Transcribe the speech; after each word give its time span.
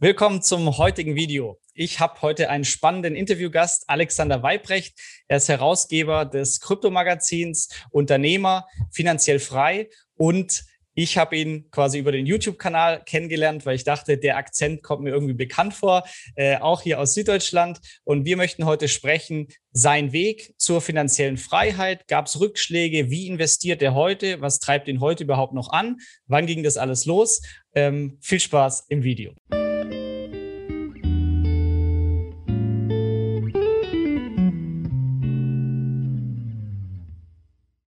Willkommen 0.00 0.42
zum 0.42 0.78
heutigen 0.78 1.16
Video. 1.16 1.58
Ich 1.74 1.98
habe 1.98 2.22
heute 2.22 2.50
einen 2.50 2.64
spannenden 2.64 3.16
Interviewgast, 3.16 3.82
Alexander 3.88 4.44
Weibrecht. 4.44 4.96
Er 5.26 5.38
ist 5.38 5.48
Herausgeber 5.48 6.24
des 6.24 6.60
Kryptomagazins, 6.60 7.68
Unternehmer, 7.90 8.68
finanziell 8.92 9.40
frei 9.40 9.88
und 10.14 10.62
ich 10.94 11.18
habe 11.18 11.36
ihn 11.36 11.68
quasi 11.72 11.98
über 11.98 12.12
den 12.12 12.26
YouTube-Kanal 12.26 13.02
kennengelernt, 13.04 13.66
weil 13.66 13.74
ich 13.74 13.82
dachte, 13.82 14.18
der 14.18 14.36
Akzent 14.36 14.84
kommt 14.84 15.02
mir 15.02 15.10
irgendwie 15.10 15.34
bekannt 15.34 15.74
vor, 15.74 16.04
äh, 16.36 16.58
auch 16.58 16.82
hier 16.82 17.00
aus 17.00 17.14
Süddeutschland. 17.14 17.80
Und 18.02 18.24
wir 18.24 18.36
möchten 18.36 18.66
heute 18.66 18.88
sprechen, 18.88 19.48
sein 19.72 20.12
Weg 20.12 20.54
zur 20.58 20.80
finanziellen 20.80 21.36
Freiheit. 21.36 22.08
Gab 22.08 22.26
es 22.26 22.40
Rückschläge? 22.40 23.10
Wie 23.10 23.28
investiert 23.28 23.80
er 23.80 23.94
heute? 23.94 24.40
Was 24.40 24.58
treibt 24.58 24.88
ihn 24.88 25.00
heute 25.00 25.22
überhaupt 25.22 25.54
noch 25.54 25.70
an? 25.70 25.98
Wann 26.26 26.46
ging 26.46 26.64
das 26.64 26.76
alles 26.76 27.04
los? 27.04 27.42
Ähm, 27.74 28.18
viel 28.20 28.40
Spaß 28.40 28.86
im 28.88 29.04
Video. 29.04 29.34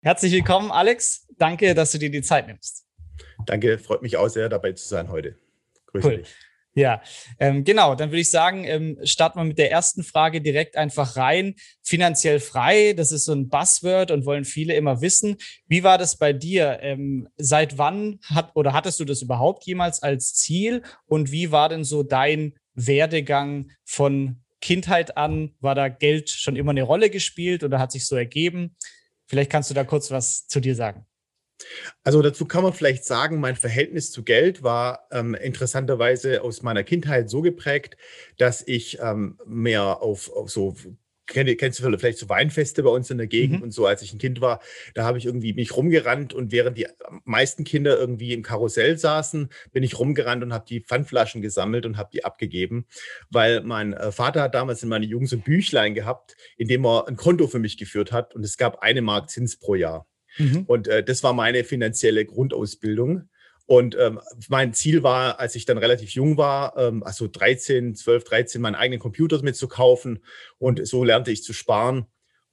Herzlich 0.02 0.31
willkommen, 0.31 0.71
Alex. 0.71 1.27
Danke, 1.38 1.76
dass 1.76 1.91
du 1.91 1.98
dir 1.98 2.09
die 2.09 2.21
Zeit 2.21 2.48
nimmst. 2.48 2.85
Danke, 3.45 3.77
freut 3.77 4.02
mich 4.02 4.16
auch 4.16 4.30
sehr, 4.30 4.48
dabei 4.48 4.72
zu 4.72 4.88
sein 4.88 5.09
heute. 5.09 5.35
Grüß 5.88 6.05
cool. 6.05 6.17
dich. 6.20 6.30
Ja, 6.73 7.02
ähm, 7.38 7.66
genau. 7.66 7.95
Dann 7.95 8.09
würde 8.09 8.22
ich 8.22 8.31
sagen, 8.31 8.63
ähm, 8.63 8.98
starten 9.03 9.39
wir 9.39 9.44
mit 9.44 9.58
der 9.58 9.72
ersten 9.72 10.03
Frage 10.03 10.39
direkt 10.39 10.77
einfach 10.77 11.17
rein. 11.17 11.55
Finanziell 11.84 12.39
frei, 12.39 12.94
das 12.94 13.12
ist 13.12 13.25
so 13.25 13.34
ein 13.34 13.49
Buzzword 13.49 14.12
und 14.12 14.25
wollen 14.25 14.45
viele 14.45 14.73
immer 14.75 15.02
wissen. 15.02 15.35
Wie 15.67 15.84
war 15.84 15.98
das 15.98 16.17
bei 16.17 16.31
dir? 16.31 16.80
Ähm, 16.81 17.27
seit 17.36 17.77
wann 17.77 18.20
hat 18.23 18.52
oder 18.55 18.72
hattest 18.72 19.02
du 19.02 19.05
das 19.05 19.22
überhaupt 19.22 19.66
jemals 19.66 20.02
als 20.02 20.34
Ziel? 20.34 20.81
Und 21.08 21.34
wie 21.34 21.52
war 21.52 21.67
denn 21.67 21.84
so 21.84 22.03
dein 22.03 22.53
Werdegang 22.73 23.72
von 23.84 24.39
Kindheit 24.61 25.17
an? 25.17 25.55
War 25.59 25.75
da 25.75 25.89
Geld 25.89 26.30
schon 26.30 26.55
immer 26.55 26.72
eine 26.72 26.83
Rolle 26.83 27.09
gespielt 27.09 27.66
oder 27.66 27.80
hat 27.80 27.92
sich 27.92 28.05
so 28.05 28.16
ergeben? 28.16 28.77
Vielleicht 29.30 29.52
kannst 29.52 29.69
du 29.69 29.75
da 29.75 29.83
kurz 29.83 30.09
was 30.09 30.47
zu 30.47 30.59
dir 30.59 30.73
sagen. 30.73 31.05
Also 32.03 32.22
dazu 32.22 32.45
kann 32.45 32.63
man 32.63 32.73
vielleicht 32.73 33.05
sagen, 33.05 33.39
mein 33.39 33.55
Verhältnis 33.55 34.11
zu 34.11 34.23
Geld 34.23 34.63
war 34.63 35.08
ähm, 35.11 35.36
interessanterweise 35.36 36.41
aus 36.41 36.63
meiner 36.63 36.83
Kindheit 36.83 37.30
so 37.30 37.41
geprägt, 37.41 37.95
dass 38.38 38.66
ich 38.66 38.97
ähm, 38.99 39.38
mehr 39.45 40.02
auf, 40.02 40.31
auf 40.31 40.49
so 40.49 40.75
kennst 41.30 41.80
du 41.80 41.97
vielleicht 41.97 42.17
so 42.17 42.27
Weinfeste 42.27 42.83
bei 42.83 42.89
uns 42.89 43.09
in 43.09 43.17
der 43.17 43.27
Gegend 43.27 43.58
mhm. 43.58 43.63
und 43.63 43.72
so, 43.72 43.85
als 43.85 44.02
ich 44.02 44.13
ein 44.13 44.19
Kind 44.19 44.41
war, 44.41 44.59
da 44.94 45.05
habe 45.05 45.17
ich 45.17 45.25
irgendwie 45.25 45.53
mich 45.53 45.75
rumgerannt 45.75 46.33
und 46.33 46.52
während 46.52 46.77
die 46.77 46.88
meisten 47.23 47.63
Kinder 47.63 47.97
irgendwie 47.97 48.33
im 48.33 48.44
Karussell 48.44 48.97
saßen, 48.97 49.49
bin 49.71 49.83
ich 49.83 49.99
rumgerannt 49.99 50.44
und 50.44 50.53
habe 50.53 50.66
die 50.67 50.81
Pfandflaschen 50.81 51.41
gesammelt 51.41 51.86
und 51.86 51.97
habe 51.97 52.09
die 52.11 52.25
abgegeben, 52.25 52.86
weil 53.30 53.61
mein 53.61 53.94
äh, 53.94 54.11
Vater 54.11 54.41
hat 54.41 54.55
damals 54.55 54.83
in 54.83 54.89
meiner 54.89 55.05
Jugend 55.05 55.30
so 55.30 55.38
ein 55.38 55.41
Büchlein 55.41 55.94
gehabt, 55.94 56.36
in 56.58 56.67
dem 56.67 56.86
er 56.86 57.08
ein 57.08 57.16
Konto 57.16 57.47
für 57.47 57.59
mich 57.59 57.77
geführt 57.77 58.11
hat 58.11 58.36
und 58.36 58.43
es 58.43 58.58
gab 58.58 58.80
eine 58.80 59.02
Mark 59.02 59.30
Zins 59.30 59.58
pro 59.58 59.75
Jahr. 59.75 60.08
Mhm. 60.38 60.64
Und 60.67 60.88
äh, 60.88 61.03
das 61.03 61.23
war 61.23 61.33
meine 61.33 61.64
finanzielle 61.64 62.25
Grundausbildung. 62.25 63.30
Und 63.70 63.95
ähm, 64.00 64.20
mein 64.48 64.73
Ziel 64.73 65.03
war, 65.03 65.39
als 65.39 65.53
ich 65.53 65.64
dann 65.64 65.78
relativ 65.78 66.09
jung 66.16 66.38
war, 66.38 66.75
ähm, 66.75 67.03
also 67.03 67.28
13, 67.28 67.94
12, 67.94 68.23
13, 68.23 68.61
meinen 68.61 68.73
eigenen 68.73 69.00
Computer 69.00 69.39
mitzukaufen. 69.44 70.23
Und 70.58 70.88
so 70.88 71.03
lernte 71.03 71.30
ich 71.30 71.44
zu 71.44 71.53
sparen. 71.53 72.08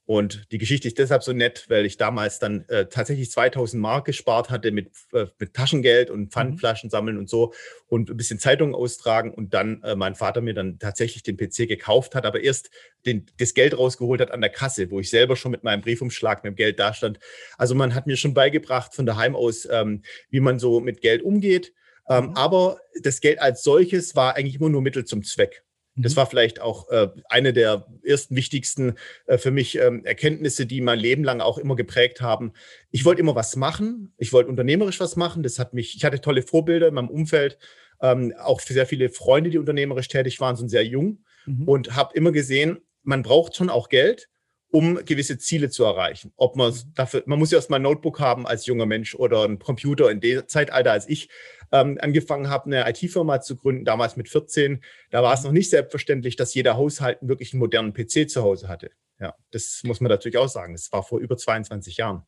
Und 0.06 0.52
die 0.52 0.58
Geschichte 0.58 0.86
ist 0.86 0.98
deshalb 0.98 1.24
so 1.24 1.32
nett, 1.32 1.66
weil 1.68 1.84
ich 1.84 1.96
damals 1.96 2.38
dann 2.38 2.64
äh, 2.68 2.86
tatsächlich 2.86 3.28
2000 3.32 3.82
Mark 3.82 4.04
gespart 4.04 4.50
hatte 4.50 4.70
mit, 4.70 4.92
äh, 5.12 5.26
mit 5.40 5.52
Taschengeld 5.52 6.10
und 6.10 6.20
mhm. 6.20 6.30
Pfandflaschen 6.30 6.90
sammeln 6.90 7.18
und 7.18 7.28
so 7.28 7.52
und 7.88 8.08
ein 8.08 8.16
bisschen 8.16 8.38
Zeitungen 8.38 8.76
austragen 8.76 9.34
und 9.34 9.52
dann 9.52 9.82
äh, 9.82 9.96
mein 9.96 10.14
Vater 10.14 10.40
mir 10.40 10.54
dann 10.54 10.78
tatsächlich 10.78 11.24
den 11.24 11.36
PC 11.36 11.66
gekauft 11.66 12.14
hat, 12.14 12.24
aber 12.24 12.40
erst 12.40 12.70
den, 13.04 13.26
das 13.38 13.52
Geld 13.52 13.76
rausgeholt 13.76 14.20
hat 14.20 14.30
an 14.30 14.40
der 14.40 14.50
Kasse, 14.50 14.92
wo 14.92 15.00
ich 15.00 15.10
selber 15.10 15.34
schon 15.34 15.50
mit 15.50 15.64
meinem 15.64 15.82
Briefumschlag 15.82 16.44
mit 16.44 16.52
dem 16.52 16.56
Geld 16.56 16.78
dastand. 16.78 17.18
Also 17.58 17.74
man 17.74 17.92
hat 17.92 18.06
mir 18.06 18.16
schon 18.16 18.32
beigebracht 18.32 18.94
von 18.94 19.06
daheim 19.06 19.34
aus, 19.34 19.66
ähm, 19.68 20.02
wie 20.30 20.40
man 20.40 20.60
so 20.60 20.78
mit 20.78 21.00
Geld 21.00 21.22
umgeht. 21.22 21.72
Ähm, 22.08 22.26
mhm. 22.26 22.36
Aber 22.36 22.78
das 23.02 23.20
Geld 23.20 23.40
als 23.40 23.64
solches 23.64 24.14
war 24.14 24.36
eigentlich 24.36 24.56
immer 24.56 24.68
nur 24.68 24.82
Mittel 24.82 25.04
zum 25.04 25.24
Zweck. 25.24 25.65
Das 25.96 26.12
mhm. 26.12 26.16
war 26.16 26.26
vielleicht 26.26 26.60
auch 26.60 26.88
äh, 26.90 27.08
eine 27.28 27.52
der 27.52 27.86
ersten 28.04 28.36
wichtigsten 28.36 28.94
äh, 29.26 29.38
für 29.38 29.50
mich 29.50 29.78
ähm, 29.78 30.04
Erkenntnisse, 30.04 30.66
die 30.66 30.80
mein 30.80 30.98
Leben 30.98 31.24
lang 31.24 31.40
auch 31.40 31.58
immer 31.58 31.76
geprägt 31.76 32.20
haben. 32.20 32.52
Ich 32.90 33.04
wollte 33.04 33.20
immer 33.20 33.34
was 33.34 33.56
machen. 33.56 34.12
Ich 34.18 34.32
wollte 34.32 34.50
unternehmerisch 34.50 35.00
was 35.00 35.16
machen. 35.16 35.42
Das 35.42 35.58
hat 35.58 35.74
mich, 35.74 35.96
ich 35.96 36.04
hatte 36.04 36.20
tolle 36.20 36.42
Vorbilder 36.42 36.88
in 36.88 36.94
meinem 36.94 37.08
Umfeld. 37.08 37.58
Ähm, 38.00 38.34
auch 38.38 38.60
sehr 38.60 38.86
viele 38.86 39.08
Freunde, 39.08 39.50
die 39.50 39.58
unternehmerisch 39.58 40.08
tätig 40.08 40.38
waren, 40.40 40.56
sind 40.56 40.68
sehr 40.68 40.84
jung 40.84 41.24
mhm. 41.46 41.66
und 41.66 41.96
habe 41.96 42.14
immer 42.14 42.30
gesehen, 42.30 42.78
man 43.02 43.22
braucht 43.22 43.56
schon 43.56 43.70
auch 43.70 43.88
Geld 43.88 44.28
um 44.70 44.96
gewisse 45.04 45.38
Ziele 45.38 45.70
zu 45.70 45.84
erreichen. 45.84 46.32
Ob 46.36 46.56
man 46.56 46.74
dafür, 46.94 47.22
man 47.26 47.38
muss 47.38 47.50
ja 47.50 47.56
erstmal 47.56 47.78
ein 47.78 47.84
Notebook 47.84 48.20
haben 48.20 48.46
als 48.46 48.66
junger 48.66 48.84
Mensch 48.84 49.14
oder 49.14 49.44
einen 49.44 49.58
Computer 49.58 50.10
in 50.10 50.20
dem 50.20 50.46
Zeitalter, 50.48 50.92
als 50.92 51.08
ich 51.08 51.28
ähm, 51.72 51.98
angefangen 52.00 52.48
habe, 52.48 52.66
eine 52.66 52.88
IT-Firma 52.88 53.40
zu 53.40 53.56
gründen, 53.56 53.84
damals 53.84 54.16
mit 54.16 54.28
14, 54.28 54.82
da 55.10 55.22
war 55.22 55.34
es 55.34 55.42
noch 55.42 55.52
nicht 55.52 55.70
selbstverständlich, 55.70 56.36
dass 56.36 56.54
jeder 56.54 56.76
Haushalt 56.76 57.18
wirklich 57.20 57.52
einen 57.52 57.60
modernen 57.60 57.92
PC 57.92 58.28
zu 58.28 58.42
Hause 58.42 58.68
hatte. 58.68 58.90
Ja, 59.18 59.34
das 59.50 59.82
muss 59.84 60.00
man 60.00 60.10
natürlich 60.10 60.36
auch 60.36 60.48
sagen. 60.48 60.74
Das 60.74 60.92
war 60.92 61.02
vor 61.02 61.20
über 61.20 61.36
22 61.36 61.96
Jahren. 61.96 62.24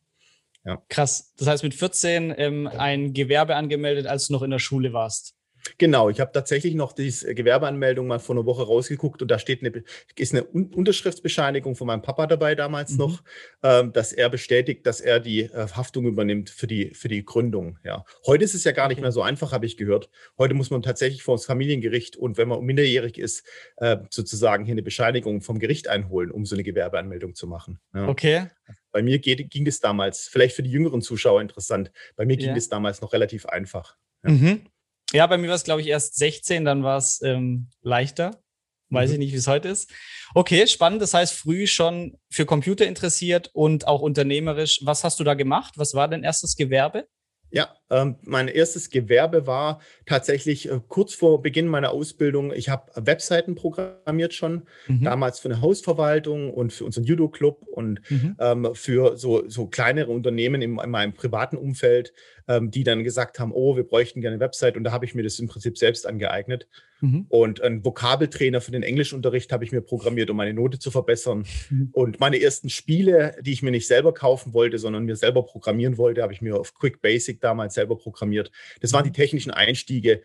Ja. 0.65 0.83
Krass. 0.89 1.33
Das 1.37 1.49
heißt, 1.49 1.63
mit 1.63 1.75
14 1.75 2.35
ähm, 2.37 2.67
ein 2.67 3.13
Gewerbe 3.13 3.57
angemeldet, 3.57 4.07
als 4.07 4.27
du 4.27 4.33
noch 4.33 4.43
in 4.43 4.51
der 4.51 4.59
Schule 4.59 4.93
warst. 4.93 5.35
Genau, 5.77 6.09
ich 6.09 6.21
habe 6.21 6.33
tatsächlich 6.33 6.75
noch 6.75 6.93
die 6.93 7.11
Gewerbeanmeldung 7.11 8.07
mal 8.07 8.19
vor 8.19 8.37
einer 8.37 8.47
Woche 8.47 8.63
rausgeguckt 8.63 9.21
und 9.23 9.31
da 9.31 9.39
steht 9.39 9.63
eine, 9.63 9.85
ist 10.17 10.35
eine 10.35 10.45
Unterschriftsbescheinigung 10.45 11.77
von 11.77 11.87
meinem 11.87 12.03
Papa 12.03 12.27
dabei 12.27 12.55
damals 12.55 12.93
mhm. 12.93 12.99
noch, 12.99 13.23
ähm, 13.63 13.93
dass 13.93 14.13
er 14.13 14.31
bestätigt, 14.31 14.87
dass 14.87 15.01
er 15.01 15.21
die 15.21 15.43
äh, 15.43 15.69
Haftung 15.75 16.07
übernimmt 16.07 16.51
für 16.51 16.67
die, 16.67 16.95
für 16.95 17.09
die 17.09 17.25
Gründung. 17.25 17.79
Ja. 17.85 18.05
Heute 18.27 18.45
ist 18.45 18.55
es 18.55 18.65
ja 18.65 18.73
gar 18.73 18.89
nicht 18.89 19.01
mehr 19.01 19.13
so 19.13 19.23
einfach, 19.23 19.53
habe 19.53 19.67
ich 19.67 19.77
gehört. 19.77 20.09
Heute 20.39 20.55
muss 20.55 20.71
man 20.71 20.83
tatsächlich 20.83 21.23
vor 21.23 21.37
das 21.37 21.45
Familiengericht 21.47 22.17
und 22.17 22.39
wenn 22.39 22.49
man 22.49 22.63
minderjährig 22.63 23.19
ist, 23.19 23.45
äh, 23.77 23.99
sozusagen 24.11 24.65
hier 24.65 24.73
eine 24.73 24.83
Bescheinigung 24.83 25.41
vom 25.41 25.59
Gericht 25.59 25.89
einholen, 25.89 26.31
um 26.31 26.47
so 26.47 26.55
eine 26.55 26.63
Gewerbeanmeldung 26.63 27.35
zu 27.35 27.47
machen. 27.47 27.81
Ja. 27.95 28.09
Okay. 28.09 28.47
Bei 28.91 29.03
mir 29.03 29.19
geht, 29.19 29.51
ging 29.51 29.67
es 29.67 29.81
damals, 29.81 30.29
vielleicht 30.29 30.57
für 30.57 30.63
die 30.63 30.71
jüngeren 30.71 31.03
Zuschauer 31.03 31.41
interessant, 31.41 31.93
bei 32.17 32.25
mir 32.25 32.37
ging 32.37 32.57
es 32.57 32.69
damals 32.69 33.01
noch 33.01 33.13
relativ 33.13 33.47
einfach. 33.47 33.97
Ja. 34.25 34.31
Mhm. 34.31 34.63
Ja, 35.13 35.27
bei 35.27 35.39
mir 35.39 35.49
war 35.49 35.55
es, 35.55 35.65
glaube 35.65 35.81
ich, 35.81 35.87
erst 35.89 36.17
16, 36.17 36.65
dann 36.65 36.83
war 36.83 36.99
es 36.99 37.23
ähm, 37.23 37.71
leichter. 37.83 38.43
Weiß 38.91 39.09
mhm. 39.09 39.15
ich 39.15 39.19
nicht, 39.19 39.33
wie 39.33 39.37
es 39.37 39.47
heute 39.47 39.69
ist. 39.69 39.91
Okay, 40.35 40.67
spannend. 40.67 41.03
Das 41.03 41.15
heißt, 41.15 41.35
früh 41.35 41.67
schon 41.67 42.19
für 42.31 42.47
Computer 42.47 42.87
interessiert 42.87 43.51
und 43.53 43.87
auch 43.87 44.01
unternehmerisch. 44.01 44.81
Was 44.83 45.05
hast 45.05 45.21
du 45.21 45.25
da 45.25 45.35
gemacht? 45.35 45.75
Was 45.77 45.95
war 45.95 46.09
dein 46.09 46.25
erstes 46.25 46.57
Gewerbe? 46.57 47.07
Ja, 47.51 47.75
mein 48.23 48.49
erstes 48.49 48.91
Gewerbe 48.91 49.47
war 49.47 49.81
tatsächlich 50.07 50.71
äh, 50.71 50.81
kurz 50.89 51.15
vor 51.15 51.43
Beginn 51.43 51.69
meiner 51.69 51.91
Ausbildung. 51.91 52.53
Ich 52.53 52.69
habe 52.69 52.91
Webseiten 52.95 53.55
programmiert 53.55 54.35
schon, 54.35 54.63
mhm. 54.87 55.05
damals 55.05 55.41
für 55.41 55.49
eine 55.49 55.61
Hausverwaltung 55.61 56.53
und 56.53 56.73
für 56.73 56.85
unseren 56.85 57.05
Judo-Club 57.05 57.63
und 57.63 58.01
mhm. 58.11 58.37
ähm, 58.39 58.69
für 58.75 59.17
so, 59.17 59.49
so 59.49 59.67
kleinere 59.67 60.13
Unternehmen 60.13 60.61
in, 60.61 60.79
in 60.79 60.91
meinem 60.91 61.15
privaten 61.15 61.57
Umfeld, 61.57 62.13
ähm, 62.47 62.71
die 62.71 62.85
dann 62.85 63.05
gesagt 63.05 63.39
haben, 63.39 63.53
oh, 63.53 63.77
wir 63.77 63.85
bräuchten 63.85 64.21
gerne 64.21 64.35
eine 64.35 64.45
Website. 64.45 64.77
Und 64.77 64.85
da 64.85 64.93
habe 64.93 65.05
ich 65.05 65.15
mir 65.15 65.23
das 65.23 65.39
im 65.39 65.49
Prinzip 65.49 65.79
selbst 65.79 66.07
angeeignet. 66.07 66.69
Mhm. 67.01 67.27
Und 67.29 67.61
einen 67.63 67.85
Vokabeltrainer 67.85 68.61
für 68.61 68.73
den 68.73 68.83
Englischunterricht 68.83 69.53
habe 69.53 69.65
ich 69.65 69.73
mir 69.73 69.81
programmiert, 69.81 70.31
um 70.31 70.37
meine 70.37 70.55
Note 70.55 70.79
zu 70.79 70.91
verbessern. 70.91 71.45
Mhm. 71.71 71.91
Und 71.93 72.21
meine 72.21 72.41
ersten 72.41 72.71
Spiele, 72.71 73.37
die 73.41 73.53
ich 73.53 73.63
mir 73.63 73.71
nicht 73.71 73.87
selber 73.87 74.13
kaufen 74.13 74.53
wollte, 74.53 74.79
sondern 74.79 75.05
mir 75.05 75.17
selber 75.17 75.45
programmieren 75.45 75.99
wollte, 75.99 76.23
habe 76.23 76.33
ich 76.33 76.43
mir 76.43 76.59
auf 76.59 76.75
Quick 76.75 77.01
Basic 77.01 77.41
damals 77.41 77.75
selber 77.79 77.97
programmiert. 77.97 78.51
Das 78.81 78.93
waren 78.93 79.05
die 79.05 79.13
technischen 79.13 79.51
Einstiege 79.51 80.23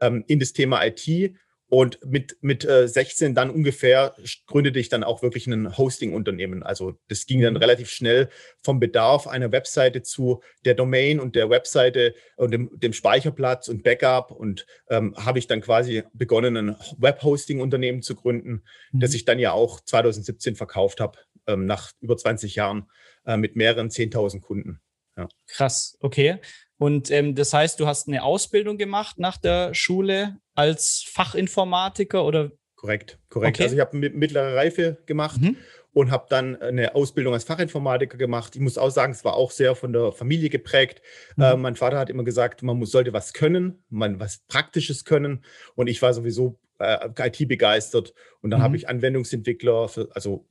ähm, 0.00 0.24
in 0.26 0.40
das 0.40 0.52
Thema 0.52 0.84
IT. 0.84 1.36
Und 1.68 1.98
mit, 2.04 2.36
mit 2.42 2.64
äh, 2.64 2.86
16 2.86 3.34
dann 3.34 3.50
ungefähr 3.50 4.14
gründete 4.46 4.78
ich 4.78 4.88
dann 4.88 5.02
auch 5.02 5.22
wirklich 5.22 5.48
ein 5.48 5.76
Hosting-Unternehmen. 5.76 6.62
Also 6.62 6.96
das 7.08 7.26
ging 7.26 7.40
dann 7.40 7.56
relativ 7.56 7.90
schnell 7.90 8.28
vom 8.62 8.78
Bedarf 8.78 9.26
einer 9.26 9.50
Webseite 9.50 10.02
zu 10.02 10.42
der 10.64 10.74
Domain 10.74 11.18
und 11.18 11.34
der 11.34 11.50
Webseite 11.50 12.14
und 12.36 12.52
dem, 12.52 12.70
dem 12.78 12.92
Speicherplatz 12.92 13.66
und 13.66 13.82
Backup. 13.82 14.30
Und 14.30 14.64
ähm, 14.90 15.16
habe 15.16 15.40
ich 15.40 15.48
dann 15.48 15.60
quasi 15.60 16.04
begonnen, 16.12 16.56
ein 16.56 16.76
Web-Hosting-Unternehmen 16.98 18.02
zu 18.02 18.14
gründen, 18.14 18.62
mhm. 18.92 19.00
das 19.00 19.14
ich 19.14 19.24
dann 19.24 19.40
ja 19.40 19.50
auch 19.50 19.80
2017 19.80 20.54
verkauft 20.54 21.00
habe, 21.00 21.18
ähm, 21.48 21.66
nach 21.66 21.90
über 22.00 22.16
20 22.16 22.54
Jahren 22.54 22.88
äh, 23.24 23.36
mit 23.36 23.56
mehreren 23.56 23.88
10.000 23.88 24.40
Kunden. 24.40 24.80
Ja. 25.16 25.28
Krass, 25.48 25.96
okay. 26.00 26.38
Und 26.78 27.10
ähm, 27.10 27.34
das 27.34 27.52
heißt, 27.52 27.80
du 27.80 27.86
hast 27.86 28.08
eine 28.08 28.22
Ausbildung 28.22 28.76
gemacht 28.76 29.18
nach 29.18 29.38
der 29.38 29.74
Schule 29.74 30.36
als 30.54 31.04
Fachinformatiker 31.08 32.24
oder? 32.24 32.52
Korrekt, 32.74 33.18
korrekt. 33.30 33.56
Okay. 33.56 33.64
Also 33.64 33.76
ich 33.76 33.80
habe 33.80 33.96
mittlere 33.96 34.54
Reife 34.54 34.98
gemacht 35.06 35.40
mhm. 35.40 35.56
und 35.92 36.10
habe 36.10 36.26
dann 36.28 36.56
eine 36.60 36.94
Ausbildung 36.94 37.32
als 37.32 37.44
Fachinformatiker 37.44 38.18
gemacht. 38.18 38.54
Ich 38.54 38.60
muss 38.60 38.76
auch 38.76 38.90
sagen, 38.90 39.12
es 39.12 39.24
war 39.24 39.34
auch 39.34 39.50
sehr 39.50 39.74
von 39.74 39.94
der 39.94 40.12
Familie 40.12 40.50
geprägt. 40.50 41.00
Mhm. 41.36 41.42
Äh, 41.42 41.56
mein 41.56 41.76
Vater 41.76 41.98
hat 41.98 42.10
immer 42.10 42.24
gesagt, 42.24 42.62
man 42.62 42.76
muss, 42.76 42.90
sollte 42.90 43.14
was 43.14 43.32
können, 43.32 43.82
man 43.88 44.20
was 44.20 44.38
Praktisches 44.46 45.06
können. 45.06 45.44
Und 45.74 45.86
ich 45.86 46.02
war 46.02 46.12
sowieso 46.12 46.58
äh, 46.78 47.08
IT 47.18 47.48
begeistert. 47.48 48.12
Und 48.42 48.50
dann 48.50 48.60
mhm. 48.60 48.64
habe 48.64 48.76
ich 48.76 48.88
Anwendungsentwickler, 48.88 49.88
für, 49.88 50.08
also 50.12 50.46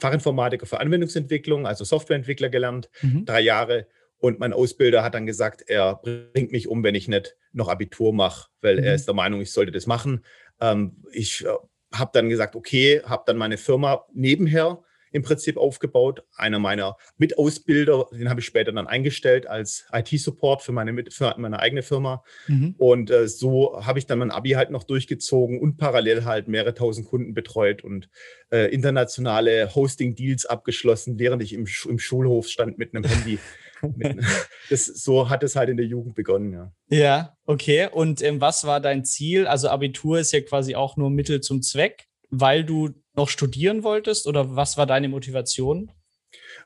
Fachinformatiker 0.00 0.66
für 0.66 0.80
Anwendungsentwicklung, 0.80 1.66
also 1.66 1.84
Softwareentwickler 1.84 2.48
gelernt, 2.48 2.88
mhm. 3.02 3.24
drei 3.24 3.40
Jahre. 3.40 3.86
Und 4.18 4.38
mein 4.38 4.52
Ausbilder 4.52 5.02
hat 5.02 5.14
dann 5.14 5.26
gesagt, 5.26 5.62
er 5.66 6.00
bringt 6.02 6.52
mich 6.52 6.68
um, 6.68 6.82
wenn 6.82 6.94
ich 6.94 7.08
nicht 7.08 7.36
noch 7.52 7.68
Abitur 7.68 8.12
mache, 8.12 8.48
weil 8.60 8.78
er 8.78 8.90
mhm. 8.90 8.96
ist 8.96 9.06
der 9.06 9.14
Meinung, 9.14 9.40
ich 9.40 9.52
sollte 9.52 9.72
das 9.72 9.86
machen. 9.86 10.24
Ähm, 10.60 11.02
ich 11.12 11.44
äh, 11.44 11.48
habe 11.92 12.10
dann 12.14 12.28
gesagt, 12.28 12.56
okay, 12.56 13.02
habe 13.04 13.24
dann 13.26 13.36
meine 13.36 13.56
Firma 13.56 14.06
nebenher 14.12 14.82
im 15.12 15.22
Prinzip 15.22 15.56
aufgebaut. 15.56 16.22
Einer 16.34 16.58
meiner 16.58 16.96
Mitausbilder, 17.16 18.06
den 18.12 18.28
habe 18.28 18.40
ich 18.40 18.46
später 18.46 18.72
dann 18.72 18.86
eingestellt 18.86 19.46
als 19.46 19.86
IT-Support 19.92 20.62
für 20.62 20.72
meine, 20.72 21.04
für 21.10 21.34
meine 21.38 21.58
eigene 21.58 21.82
Firma. 21.82 22.22
Mhm. 22.48 22.74
Und 22.78 23.10
äh, 23.10 23.28
so 23.28 23.84
habe 23.84 23.98
ich 23.98 24.06
dann 24.06 24.18
mein 24.18 24.30
Abi 24.30 24.50
halt 24.50 24.70
noch 24.70 24.84
durchgezogen 24.84 25.60
und 25.60 25.78
parallel 25.78 26.24
halt 26.24 26.48
mehrere 26.48 26.74
tausend 26.74 27.06
Kunden 27.06 27.34
betreut 27.34 27.82
und 27.82 28.08
äh, 28.50 28.72
internationale 28.72 29.74
Hosting-Deals 29.74 30.46
abgeschlossen, 30.46 31.18
während 31.18 31.42
ich 31.42 31.54
im, 31.54 31.66
im 31.88 31.98
Schulhof 31.98 32.48
stand 32.48 32.78
mit 32.78 32.94
einem 32.94 33.04
Handy. 33.04 33.38
das, 34.70 34.86
so 34.86 35.28
hat 35.28 35.42
es 35.42 35.56
halt 35.56 35.68
in 35.68 35.76
der 35.76 35.86
Jugend 35.86 36.14
begonnen, 36.14 36.52
ja. 36.52 36.72
Ja, 36.88 37.36
okay. 37.44 37.88
Und 37.92 38.22
ähm, 38.22 38.40
was 38.40 38.64
war 38.64 38.80
dein 38.80 39.04
Ziel? 39.04 39.46
Also 39.46 39.68
Abitur 39.68 40.18
ist 40.18 40.32
ja 40.32 40.40
quasi 40.40 40.74
auch 40.74 40.96
nur 40.96 41.10
Mittel 41.10 41.40
zum 41.40 41.62
Zweck, 41.62 42.06
weil 42.30 42.64
du 42.64 42.90
noch 43.14 43.28
studieren 43.28 43.82
wolltest 43.82 44.26
oder 44.26 44.56
was 44.56 44.76
war 44.76 44.86
deine 44.86 45.08
Motivation? 45.08 45.90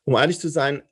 Um 0.04 0.14
ehrlich 0.14 0.38
zu 0.38 0.48
sein, 0.48 0.82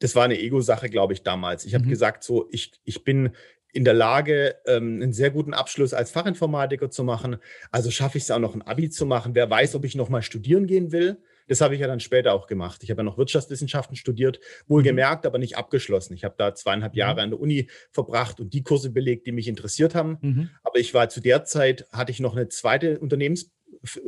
das 0.00 0.14
war 0.14 0.24
eine 0.24 0.38
Ego-Sache, 0.38 0.88
glaube 0.88 1.12
ich, 1.12 1.22
damals. 1.22 1.64
Ich 1.64 1.74
habe 1.74 1.84
mhm. 1.84 1.90
gesagt, 1.90 2.22
so, 2.22 2.48
ich, 2.50 2.72
ich 2.84 3.04
bin 3.04 3.30
in 3.72 3.84
der 3.84 3.94
Lage, 3.94 4.56
ähm, 4.66 5.00
einen 5.02 5.12
sehr 5.12 5.30
guten 5.30 5.54
Abschluss 5.54 5.92
als 5.92 6.10
Fachinformatiker 6.10 6.90
zu 6.90 7.04
machen. 7.04 7.36
Also 7.70 7.90
schaffe 7.90 8.18
ich 8.18 8.24
es 8.24 8.30
auch 8.30 8.38
noch 8.38 8.54
ein 8.54 8.62
Abi 8.62 8.90
zu 8.90 9.06
machen. 9.06 9.34
Wer 9.34 9.50
weiß, 9.50 9.74
ob 9.74 9.84
ich 9.84 9.94
noch 9.94 10.08
mal 10.08 10.22
studieren 10.22 10.66
gehen 10.66 10.92
will. 10.92 11.22
Das 11.48 11.60
habe 11.60 11.74
ich 11.74 11.80
ja 11.80 11.86
dann 11.86 12.00
später 12.00 12.32
auch 12.32 12.46
gemacht. 12.46 12.82
Ich 12.82 12.90
habe 12.90 13.00
ja 13.00 13.04
noch 13.04 13.18
Wirtschaftswissenschaften 13.18 13.96
studiert, 13.96 14.40
wohlgemerkt, 14.66 15.24
mhm. 15.24 15.28
aber 15.28 15.38
nicht 15.38 15.56
abgeschlossen. 15.56 16.14
Ich 16.14 16.24
habe 16.24 16.34
da 16.38 16.54
zweieinhalb 16.54 16.92
mhm. 16.92 16.98
Jahre 16.98 17.22
an 17.22 17.30
der 17.30 17.40
Uni 17.40 17.68
verbracht 17.90 18.40
und 18.40 18.54
die 18.54 18.62
Kurse 18.62 18.90
belegt, 18.90 19.26
die 19.26 19.32
mich 19.32 19.48
interessiert 19.48 19.94
haben. 19.94 20.18
Mhm. 20.20 20.50
Aber 20.62 20.78
ich 20.78 20.94
war 20.94 21.08
zu 21.08 21.20
der 21.20 21.44
Zeit, 21.44 21.86
hatte 21.92 22.12
ich 22.12 22.20
noch 22.20 22.36
eine 22.36 22.48
zweite 22.48 23.00
Unternehmens 23.00 23.50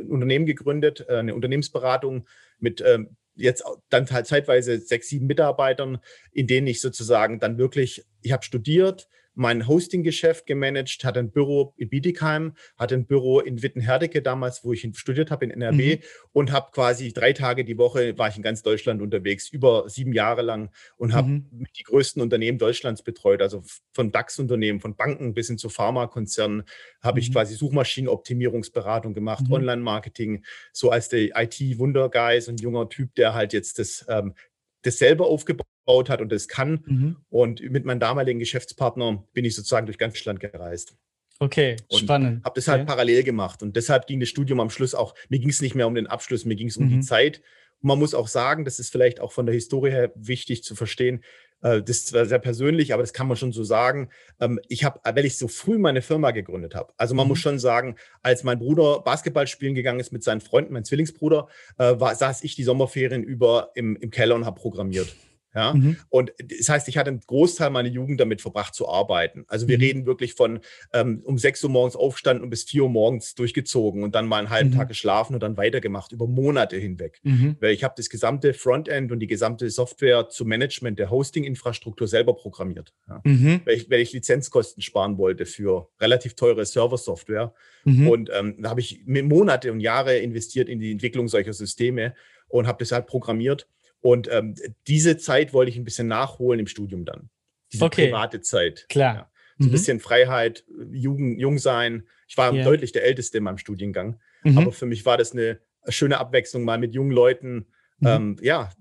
Unternehmen 0.09 0.45
gegründet, 0.45 1.05
äh, 1.07 1.17
eine 1.17 1.35
Unternehmensberatung 1.35 2.27
mit 2.59 2.83
ähm, 2.85 3.15
jetzt 3.35 3.63
dann 3.89 4.09
halt 4.09 4.27
zeitweise 4.27 4.79
sechs, 4.79 5.09
sieben 5.09 5.27
Mitarbeitern, 5.27 5.99
in 6.31 6.47
denen 6.47 6.67
ich 6.67 6.81
sozusagen 6.81 7.39
dann 7.39 7.57
wirklich, 7.57 8.05
ich 8.21 8.31
habe 8.31 8.43
studiert, 8.43 9.07
mein 9.41 9.67
Hosting-Geschäft 9.67 10.45
gemanagt, 10.45 11.03
hatte 11.03 11.19
ein 11.19 11.31
Büro 11.31 11.73
in 11.75 11.89
Bietigheim, 11.89 12.53
hatte 12.77 12.93
ein 12.93 13.07
Büro 13.07 13.39
in 13.39 13.63
Wittenherdecke 13.63 14.21
damals, 14.21 14.63
wo 14.63 14.71
ich 14.71 14.87
studiert 14.93 15.31
habe 15.31 15.45
in 15.45 15.51
NRW 15.51 15.95
mhm. 15.95 16.01
und 16.31 16.51
habe 16.51 16.69
quasi 16.71 17.11
drei 17.11 17.33
Tage 17.33 17.65
die 17.65 17.79
Woche 17.79 18.17
war 18.19 18.29
ich 18.29 18.37
in 18.37 18.43
ganz 18.43 18.61
Deutschland 18.61 19.01
unterwegs, 19.01 19.49
über 19.49 19.89
sieben 19.89 20.13
Jahre 20.13 20.43
lang 20.43 20.69
und 20.95 21.13
habe 21.13 21.27
mhm. 21.27 21.65
die 21.75 21.83
größten 21.83 22.21
Unternehmen 22.21 22.59
Deutschlands 22.59 23.01
betreut, 23.01 23.41
also 23.41 23.63
von 23.93 24.11
DAX-Unternehmen, 24.11 24.79
von 24.79 24.95
Banken 24.95 25.33
bis 25.33 25.47
hin 25.47 25.57
zu 25.57 25.69
Pharmakonzernen 25.69 26.63
habe 27.01 27.19
mhm. 27.19 27.23
ich 27.23 27.33
quasi 27.33 27.55
Suchmaschinenoptimierungsberatung 27.55 29.15
gemacht, 29.15 29.45
mhm. 29.47 29.53
Online-Marketing, 29.53 30.45
so 30.71 30.91
als 30.91 31.09
der 31.09 31.29
IT-Wundergeist, 31.35 32.47
ein 32.47 32.57
junger 32.57 32.89
Typ, 32.89 33.15
der 33.15 33.33
halt 33.33 33.53
jetzt 33.53 33.79
das 33.79 34.05
ähm, 34.07 34.35
das 34.83 34.97
selber 34.97 35.27
aufgebaut 35.27 35.67
aufgebaut 35.85 36.09
hat 36.09 36.21
und 36.21 36.31
das 36.31 36.47
kann. 36.47 36.83
Mhm. 36.85 37.17
Und 37.29 37.61
mit 37.69 37.85
meinem 37.85 37.99
damaligen 37.99 38.39
Geschäftspartner 38.39 39.23
bin 39.33 39.45
ich 39.45 39.55
sozusagen 39.55 39.85
durch 39.85 39.97
ganz 39.97 40.13
Deutschland 40.13 40.39
gereist. 40.39 40.95
Okay, 41.39 41.75
und 41.87 41.99
spannend. 41.99 42.43
Habe 42.43 42.55
das 42.55 42.67
halt 42.67 42.81
okay. 42.81 42.87
parallel 42.87 43.23
gemacht. 43.23 43.63
Und 43.63 43.75
deshalb 43.75 44.05
ging 44.05 44.19
das 44.19 44.29
Studium 44.29 44.59
am 44.59 44.69
Schluss 44.69 44.93
auch, 44.93 45.15
mir 45.29 45.39
ging 45.39 45.49
es 45.49 45.61
nicht 45.61 45.73
mehr 45.73 45.87
um 45.87 45.95
den 45.95 46.05
Abschluss, 46.05 46.45
mir 46.45 46.55
ging 46.55 46.67
es 46.67 46.77
um 46.77 46.85
mhm. 46.85 46.89
die 46.89 46.99
Zeit. 47.01 47.41
Und 47.81 47.87
man 47.87 47.97
muss 47.97 48.13
auch 48.13 48.27
sagen, 48.27 48.63
das 48.63 48.77
ist 48.77 48.91
vielleicht 48.91 49.19
auch 49.19 49.31
von 49.31 49.47
der 49.47 49.55
Historie 49.55 49.89
her 49.89 50.11
wichtig 50.15 50.63
zu 50.63 50.75
verstehen. 50.75 51.23
Äh, 51.63 51.81
das 51.81 51.97
ist 51.97 52.07
zwar 52.09 52.27
sehr 52.27 52.37
persönlich, 52.37 52.93
aber 52.93 53.01
das 53.01 53.11
kann 53.11 53.27
man 53.27 53.37
schon 53.37 53.53
so 53.53 53.63
sagen. 53.63 54.09
Ähm, 54.39 54.59
ich 54.67 54.83
habe, 54.83 54.99
weil 55.03 55.25
ich 55.25 55.39
so 55.39 55.47
früh 55.47 55.79
meine 55.79 56.03
Firma 56.03 56.29
gegründet 56.29 56.75
habe. 56.75 56.93
Also 56.97 57.15
man 57.15 57.25
mhm. 57.25 57.29
muss 57.29 57.39
schon 57.39 57.57
sagen, 57.57 57.95
als 58.21 58.43
mein 58.43 58.59
Bruder 58.59 58.99
Basketball 58.99 59.47
spielen 59.47 59.73
gegangen 59.73 59.99
ist 59.99 60.11
mit 60.11 60.23
seinen 60.23 60.41
Freunden, 60.41 60.73
mein 60.73 60.85
Zwillingsbruder, 60.85 61.47
äh, 61.79 61.99
war, 61.99 62.13
saß 62.13 62.43
ich 62.43 62.55
die 62.55 62.63
Sommerferien 62.63 63.23
über 63.23 63.71
im, 63.73 63.95
im 63.95 64.11
Keller 64.11 64.35
und 64.35 64.45
habe 64.45 64.61
programmiert. 64.61 65.15
Ja? 65.53 65.73
Mhm. 65.73 65.97
Und 66.09 66.31
das 66.37 66.69
heißt, 66.69 66.87
ich 66.87 66.97
hatte 66.97 67.09
einen 67.09 67.19
Großteil 67.19 67.69
meiner 67.69 67.89
Jugend 67.89 68.19
damit 68.19 68.41
verbracht 68.41 68.73
zu 68.73 68.87
arbeiten. 68.87 69.43
Also 69.47 69.67
wir 69.67 69.77
mhm. 69.77 69.83
reden 69.83 70.05
wirklich 70.05 70.33
von 70.33 70.59
ähm, 70.93 71.21
um 71.25 71.37
6 71.37 71.63
Uhr 71.63 71.69
morgens 71.69 71.95
aufstanden 71.95 72.43
und 72.43 72.49
bis 72.49 72.63
4 72.63 72.83
Uhr 72.83 72.89
morgens 72.89 73.35
durchgezogen 73.35 74.03
und 74.03 74.15
dann 74.15 74.27
mal 74.27 74.39
einen 74.39 74.49
halben 74.49 74.69
mhm. 74.69 74.75
Tag 74.75 74.87
geschlafen 74.87 75.33
und 75.33 75.43
dann 75.43 75.57
weitergemacht 75.57 76.11
über 76.11 76.27
Monate 76.27 76.77
hinweg. 76.77 77.19
Mhm. 77.23 77.57
Weil 77.59 77.73
ich 77.73 77.83
habe 77.83 77.93
das 77.97 78.09
gesamte 78.09 78.53
Frontend 78.53 79.11
und 79.11 79.19
die 79.19 79.27
gesamte 79.27 79.69
Software 79.69 80.29
zum 80.29 80.47
Management 80.47 80.99
der 80.99 81.09
Hosting-Infrastruktur 81.09 82.07
selber 82.07 82.35
programmiert. 82.35 82.93
Ja? 83.07 83.21
Mhm. 83.23 83.61
Weil, 83.65 83.75
ich, 83.75 83.89
weil, 83.89 83.99
ich, 83.99 84.13
Lizenzkosten 84.13 84.81
sparen 84.81 85.17
wollte 85.17 85.45
für 85.45 85.89
relativ 85.99 86.35
teure 86.35 86.65
Server-Software. 86.65 87.53
Mhm. 87.85 88.07
Und 88.07 88.29
ähm, 88.33 88.55
da 88.59 88.69
habe 88.69 88.79
ich 88.79 89.01
Monate 89.05 89.71
und 89.71 89.79
Jahre 89.79 90.17
investiert 90.17 90.69
in 90.69 90.79
die 90.79 90.91
Entwicklung 90.91 91.27
solcher 91.27 91.53
Systeme 91.53 92.13
und 92.47 92.67
habe 92.67 92.79
das 92.79 92.91
halt 92.91 93.07
programmiert. 93.07 93.67
Und 94.01 94.29
ähm, 94.31 94.55
diese 94.87 95.17
Zeit 95.17 95.53
wollte 95.53 95.69
ich 95.71 95.77
ein 95.77 95.83
bisschen 95.83 96.07
nachholen 96.07 96.59
im 96.59 96.67
Studium 96.67 97.05
dann. 97.05 97.29
Diese 97.71 97.85
okay. 97.85 98.07
private 98.07 98.41
Zeit. 98.41 98.85
Klar. 98.89 99.15
Ja. 99.15 99.31
So 99.57 99.65
ein 99.65 99.67
mhm. 99.67 99.71
bisschen 99.71 99.99
Freiheit, 99.99 100.65
Jugend, 100.91 101.39
jung 101.39 101.59
sein. 101.59 102.07
Ich 102.27 102.37
war 102.37 102.53
yeah. 102.53 102.63
deutlich 102.63 102.91
der 102.91 103.03
Älteste 103.03 103.37
in 103.37 103.43
meinem 103.43 103.59
Studiengang. 103.59 104.19
Mhm. 104.43 104.57
Aber 104.57 104.71
für 104.71 104.85
mich 104.85 105.05
war 105.05 105.17
das 105.17 105.33
eine 105.33 105.59
schöne 105.87 106.17
Abwechslung, 106.17 106.63
mal 106.63 106.79
mit 106.79 106.93
jungen 106.93 107.11
Leuten, 107.11 107.67
mhm. 107.99 108.07
ähm, 108.07 108.37
ja, 108.41 108.71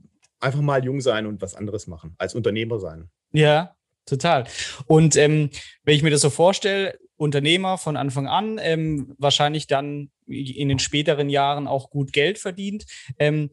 einfach 0.41 0.61
mal 0.61 0.85
jung 0.85 1.01
sein 1.01 1.27
und 1.27 1.43
was 1.43 1.55
anderes 1.55 1.87
machen, 1.87 2.15
als 2.19 2.35
Unternehmer 2.35 2.79
sein. 2.79 3.11
Ja, 3.33 3.77
total. 4.07 4.45
Und 4.87 5.17
ähm, 5.17 5.51
wenn 5.85 5.97
ich 5.97 6.03
mir 6.03 6.11
das 6.11 6.23
so 6.23 6.31
vorstelle, 6.31 6.99
Unternehmer 7.17 7.77
von 7.77 7.99
Anfang 7.99 8.27
an, 8.27 8.59
ähm, 8.63 9.15
wahrscheinlich 9.19 9.67
dann 9.67 10.11
in 10.27 10.69
den 10.71 10.79
späteren 10.79 11.29
Jahren 11.29 11.67
auch 11.67 11.91
gut 11.91 12.15
Geld 12.15 12.39
verdient. 12.39 12.87
Ähm, 13.19 13.51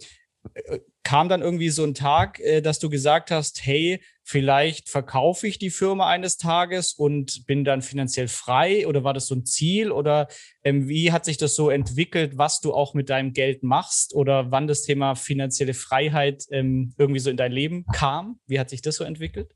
kam 1.07 1.29
dann 1.29 1.41
irgendwie 1.41 1.69
so 1.69 1.85
ein 1.85 1.93
Tag, 1.93 2.41
äh, 2.41 2.59
dass 2.59 2.79
du 2.79 2.89
gesagt 2.89 3.31
hast, 3.31 3.65
hey, 3.65 4.01
vielleicht 4.23 4.89
verkaufe 4.89 5.47
ich 5.47 5.57
die 5.57 5.69
Firma 5.69 6.09
eines 6.09 6.35
Tages 6.35 6.91
und 6.91 7.45
bin 7.47 7.63
dann 7.63 7.81
finanziell 7.81 8.27
frei 8.27 8.85
oder 8.85 9.05
war 9.05 9.13
das 9.13 9.27
so 9.27 9.35
ein 9.35 9.45
Ziel 9.45 9.89
oder 9.89 10.27
ähm, 10.65 10.89
wie 10.89 11.13
hat 11.13 11.23
sich 11.23 11.37
das 11.37 11.55
so 11.55 11.69
entwickelt, 11.69 12.37
was 12.37 12.59
du 12.59 12.73
auch 12.73 12.93
mit 12.93 13.09
deinem 13.09 13.31
Geld 13.31 13.63
machst 13.63 14.13
oder 14.15 14.51
wann 14.51 14.67
das 14.67 14.81
Thema 14.81 15.15
finanzielle 15.15 15.73
Freiheit 15.73 16.43
ähm, 16.51 16.93
irgendwie 16.97 17.21
so 17.21 17.29
in 17.29 17.37
dein 17.37 17.53
Leben 17.53 17.85
kam? 17.93 18.41
Wie 18.45 18.59
hat 18.59 18.69
sich 18.69 18.81
das 18.81 18.97
so 18.97 19.05
entwickelt? 19.05 19.55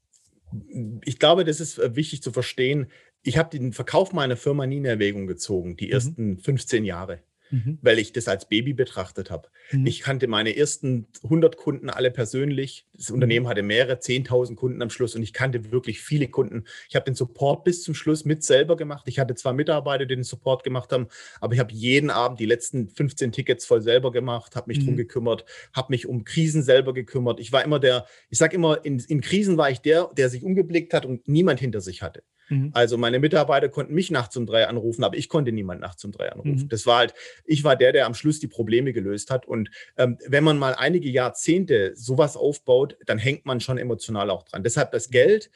Ich 1.04 1.20
glaube, 1.20 1.44
das 1.44 1.60
ist 1.60 1.80
äh, 1.80 1.98
wichtig 1.98 2.24
zu 2.24 2.32
verstehen. 2.32 2.90
Ich 3.24 3.38
habe 3.38 3.50
den 3.50 3.74
Verkauf 3.74 4.14
meiner 4.14 4.38
Firma 4.38 4.66
nie 4.68 4.78
in 4.78 4.86
Erwägung 4.86 5.28
gezogen, 5.28 5.76
die 5.76 5.88
mhm. 5.88 5.92
ersten 5.92 6.40
15 6.40 6.86
Jahre 6.86 7.20
mhm. 7.52 7.78
weil 7.82 8.00
ich 8.00 8.14
das 8.14 8.28
als 8.28 8.48
Baby 8.48 8.74
betrachtet 8.74 9.30
habe. 9.30 9.50
Mhm. 9.72 9.86
Ich 9.86 10.02
kannte 10.02 10.28
meine 10.28 10.56
ersten 10.56 11.08
100 11.24 11.58
Kunden 11.58 11.90
alle 11.90 12.12
persönlich. 12.12 12.88
Das 12.94 13.10
mhm. 13.10 13.16
Unternehmen 13.16 13.48
hatte 13.48 13.62
mehrere 13.62 13.96
10.000 13.96 14.56
Kunden 14.56 14.82
am 14.82 14.90
Schluss 14.90 15.16
und 15.16 15.24
ich 15.24 15.34
kannte 15.34 15.72
wirklich 15.72 16.02
viele 16.02 16.28
Kunden. 16.28 16.66
Ich 16.90 16.96
habe 16.96 17.06
den 17.06 17.16
Support 17.16 17.64
bis 17.64 17.84
zum 17.84 17.94
Schluss 17.94 18.26
mit 18.26 18.44
selber 18.44 18.76
gemacht. 18.76 19.08
Ich 19.08 19.20
hatte 19.20 19.36
zwar 19.36 19.54
Mitarbeiter, 19.54 20.06
die 20.06 20.16
den 20.16 20.24
Support 20.24 20.64
gemacht 20.64 20.92
haben, 20.92 21.08
aber 21.40 21.54
ich 21.54 21.60
habe 21.60 21.74
jeden 21.74 22.10
Abend 22.10 22.40
die 22.40 22.46
letzten 22.46 22.90
15 22.90 23.32
Tickets 23.32 23.66
voll 23.66 23.82
selber 23.82 24.12
gemacht, 24.12 24.56
habe 24.56 24.70
mich 24.70 24.80
mhm. 24.80 24.86
drum 24.86 24.96
gekümmert, 24.96 25.46
habe 25.74 25.92
mich 25.92 26.08
um 26.08 26.24
Krisen 26.24 26.64
selber 26.64 26.94
gekümmert. 26.94 27.40
Ich 27.40 27.52
war 27.52 27.64
immer 27.64 27.80
der, 27.80 28.06
ich 28.30 28.38
sage 28.38 28.56
immer, 28.56 28.84
in, 28.86 29.00
in 29.00 29.22
Krisen 29.22 29.58
war 29.58 29.70
ich 29.70 29.80
der, 29.80 30.10
der 30.16 30.30
sich 30.30 30.44
umgeblickt 30.44 30.94
hat 30.94 31.06
und 31.06 31.28
niemand 31.28 31.60
hinter 31.60 31.82
sich 31.82 32.02
hatte. 32.02 32.24
Mhm. 32.52 32.72
Also 32.74 32.98
meine 32.98 33.20
Mitarbeiter 33.20 33.70
konnten 33.70 33.94
mich 33.94 34.12
nachts 34.12 34.36
um 34.36 34.46
drei 34.46 34.68
anrufen, 34.68 35.04
aber 35.04 35.18
ich 35.18 35.30
konnte 35.30 35.52
niemand 35.52 35.82
nachts 35.82 36.04
um 36.04 36.12
drei 36.12 36.32
anrufen. 36.32 36.64
Mhm. 36.64 36.70
Das 36.70 36.86
war 36.86 37.00
halt, 37.00 37.14
ich 37.46 37.64
war 37.64 37.76
der, 37.76 37.94
der 37.94 38.06
am 38.06 38.14
Schluss 38.14 38.40
die 38.40 38.48
Probleme 38.48 38.94
gelöst 38.94 39.32
hat. 39.32 39.48
Und 39.48 39.72
ähm, 39.98 40.18
wenn 40.28 40.44
man 40.44 40.60
mal 40.60 40.76
einige 40.76 41.10
Jahrzehnte 41.10 41.94
sowas 41.96 42.36
aufbaut, 42.36 42.98
dann 43.06 43.18
hängt 43.18 43.46
man 43.46 43.62
schon 43.62 43.78
emotional 43.78 44.30
auch 44.30 44.44
dran. 44.44 44.64
Deshalb 44.64 44.92
das 44.92 45.10
Geld 45.10 45.50